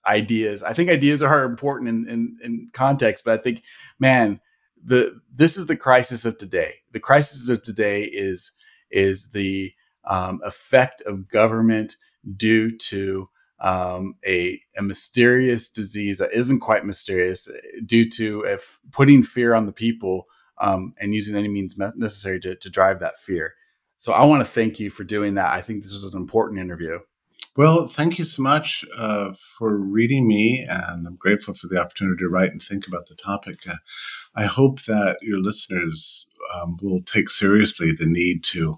ideas. 0.07 0.63
I 0.63 0.75
think 0.75 0.91
ideas 0.91 1.23
are 1.23 1.45
important 1.45 1.89
in, 1.89 2.09
in, 2.09 2.37
in 2.45 2.69
context, 2.75 3.25
but 3.25 3.41
I 3.41 3.43
think, 3.43 3.63
man, 3.99 4.41
the 4.85 5.19
this 5.35 5.57
is 5.57 5.67
the 5.67 5.77
crisis 5.77 6.27
of 6.27 6.37
today. 6.37 6.75
The 6.93 7.01
crisis 7.01 7.49
of 7.49 7.65
today 7.65 8.03
is 8.05 8.53
is 8.91 9.31
the 9.31 9.73
um, 10.05 10.41
effect 10.45 11.03
of 11.03 11.29
government 11.29 11.97
due 12.37 12.77
to 12.77 13.29
um, 13.61 14.17
a, 14.27 14.61
a 14.77 14.83
mysterious 14.83 15.69
disease 15.69 16.19
that 16.19 16.33
isn't 16.33 16.61
quite 16.61 16.85
mysterious, 16.85 17.49
due 17.85 18.09
to 18.11 18.43
if 18.43 18.79
putting 18.93 19.23
fear 19.23 19.55
on 19.55 19.67
the 19.67 19.73
people 19.73 20.27
um, 20.59 20.95
and 20.99 21.15
using 21.15 21.37
any 21.37 21.49
means 21.49 21.77
necessary 21.97 22.41
to, 22.41 22.55
to 22.57 22.71
drive 22.71 23.01
that 23.01 23.19
fear. 23.19 23.55
So 23.99 24.13
I 24.13 24.25
want 24.25 24.41
to 24.41 24.51
thank 24.51 24.79
you 24.79 24.91
for 24.91 25.05
doing 25.05 25.35
that. 25.35 25.53
I 25.53 25.63
think 25.63 25.83
this 25.83 25.93
was 25.93 26.05
an 26.05 26.21
important 26.21 26.61
interview. 26.61 26.99
Well, 27.57 27.87
thank 27.87 28.19
you 28.19 28.25
so 28.25 28.43
much 28.43 28.85
uh, 28.99 29.33
for 29.33 29.79
reading 29.79 30.29
me, 30.29 30.67
and 30.69 31.07
I'm 31.07 31.17
grateful 31.17 31.55
for 31.55 31.69
the 31.69 31.81
opportunity 31.81 32.19
to 32.23 32.29
write 32.29 32.53
and 32.53 32.63
think 32.63 32.87
about 32.87 33.07
the 33.07 33.15
topic. 33.15 33.61
Uh, 33.67 33.77
I 34.35 34.45
hope 34.45 34.83
that 34.83 35.17
your 35.23 35.39
listeners 35.39 36.29
um, 36.55 36.77
will 36.83 37.01
take 37.03 37.31
seriously 37.31 37.93
the 37.93 38.05
need 38.05 38.45
to, 38.45 38.75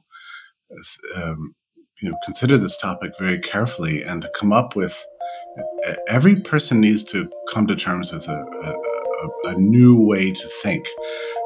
um, 1.16 1.56
you 2.00 2.09
know, 2.09 2.16
consider 2.24 2.56
this 2.56 2.76
topic 2.76 3.12
very 3.18 3.40
carefully 3.40 4.02
and 4.02 4.22
to 4.22 4.30
come 4.38 4.52
up 4.52 4.76
with. 4.76 5.04
Every 6.09 6.36
person 6.36 6.80
needs 6.80 7.02
to 7.04 7.28
come 7.52 7.66
to 7.66 7.74
terms 7.74 8.12
with 8.12 8.28
a, 8.28 8.76
a, 9.44 9.48
a 9.48 9.54
new 9.56 10.00
way 10.06 10.30
to 10.30 10.48
think 10.62 10.86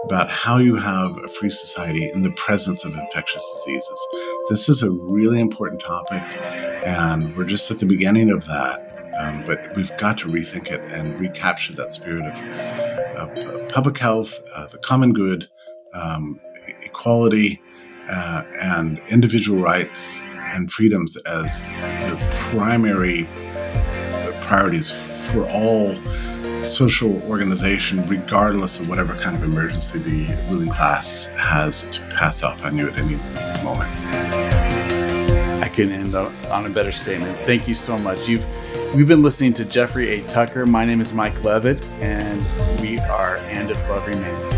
about 0.05 0.29
how 0.29 0.59
you 0.59 0.77
have 0.77 1.17
a 1.17 1.29
free 1.29 1.51
society 1.51 2.11
in 2.13 2.23
the 2.23 2.33
presence 2.33 2.85
of 2.85 2.95
infectious 2.95 3.43
diseases. 3.57 4.07
This 4.53 4.69
is 4.69 4.83
a 4.83 4.91
really 4.91 5.41
important 5.41 5.81
topic, 5.81 6.23
and 6.85 7.35
we're 7.35 7.47
just 7.47 7.71
at 7.71 7.79
the 7.79 7.87
beginning 7.87 8.31
of 8.31 8.45
that. 8.45 9.15
Um, 9.19 9.45
but 9.47 9.75
we've 9.75 9.97
got 9.97 10.19
to 10.19 10.29
rethink 10.29 10.71
it 10.71 10.83
and 10.93 11.19
recapture 11.19 11.73
that 11.73 11.91
spirit 11.91 12.25
of, 13.17 13.69
public 13.71 13.97
health, 13.97 14.39
uh, 14.55 14.67
the 14.67 14.77
common 14.77 15.15
good, 15.15 15.49
um, 15.95 16.39
equality, 16.83 17.63
uh, 18.11 18.43
and 18.61 19.01
individual 19.09 19.59
rights 19.59 20.23
and 20.23 20.71
freedoms 20.71 21.17
as 21.25 21.63
the 21.63 22.19
primary 22.51 23.27
priorities 24.43 24.91
for 25.31 25.49
all 25.49 25.97
social 26.67 27.23
organization, 27.23 28.07
regardless 28.07 28.79
of 28.79 28.87
whatever 28.91 29.15
kind 29.15 29.35
of 29.35 29.45
emergency 29.45 29.99
the 29.99 30.27
ruling 30.51 30.69
class 30.69 31.29
has 31.39 31.85
to 31.85 32.03
pass 32.11 32.43
off 32.43 32.63
on 32.67 32.77
you 32.77 32.87
at 32.89 32.99
any 32.99 33.17
moment. 33.65 34.32
I 35.63 35.69
couldn't 35.69 35.93
end 35.93 36.17
on 36.17 36.67
a 36.67 36.69
better 36.69 36.91
statement. 36.91 37.39
Thank 37.47 37.69
you 37.69 37.75
so 37.77 37.97
much. 37.97 38.27
You've 38.27 38.45
we've 38.97 39.07
been 39.07 39.23
listening 39.23 39.55
to 39.55 39.65
Jeffrey 39.65 40.11
A. 40.11 40.27
Tucker. 40.27 40.67
My 40.67 40.85
name 40.85 41.01
is 41.01 41.15
Mike 41.15 41.45
Levitt, 41.45 41.85
and 42.01 42.41
we 42.81 42.99
are 42.99 43.37
And 43.37 43.71
If 43.71 43.79
Love 43.89 44.09
Remains. 44.09 44.52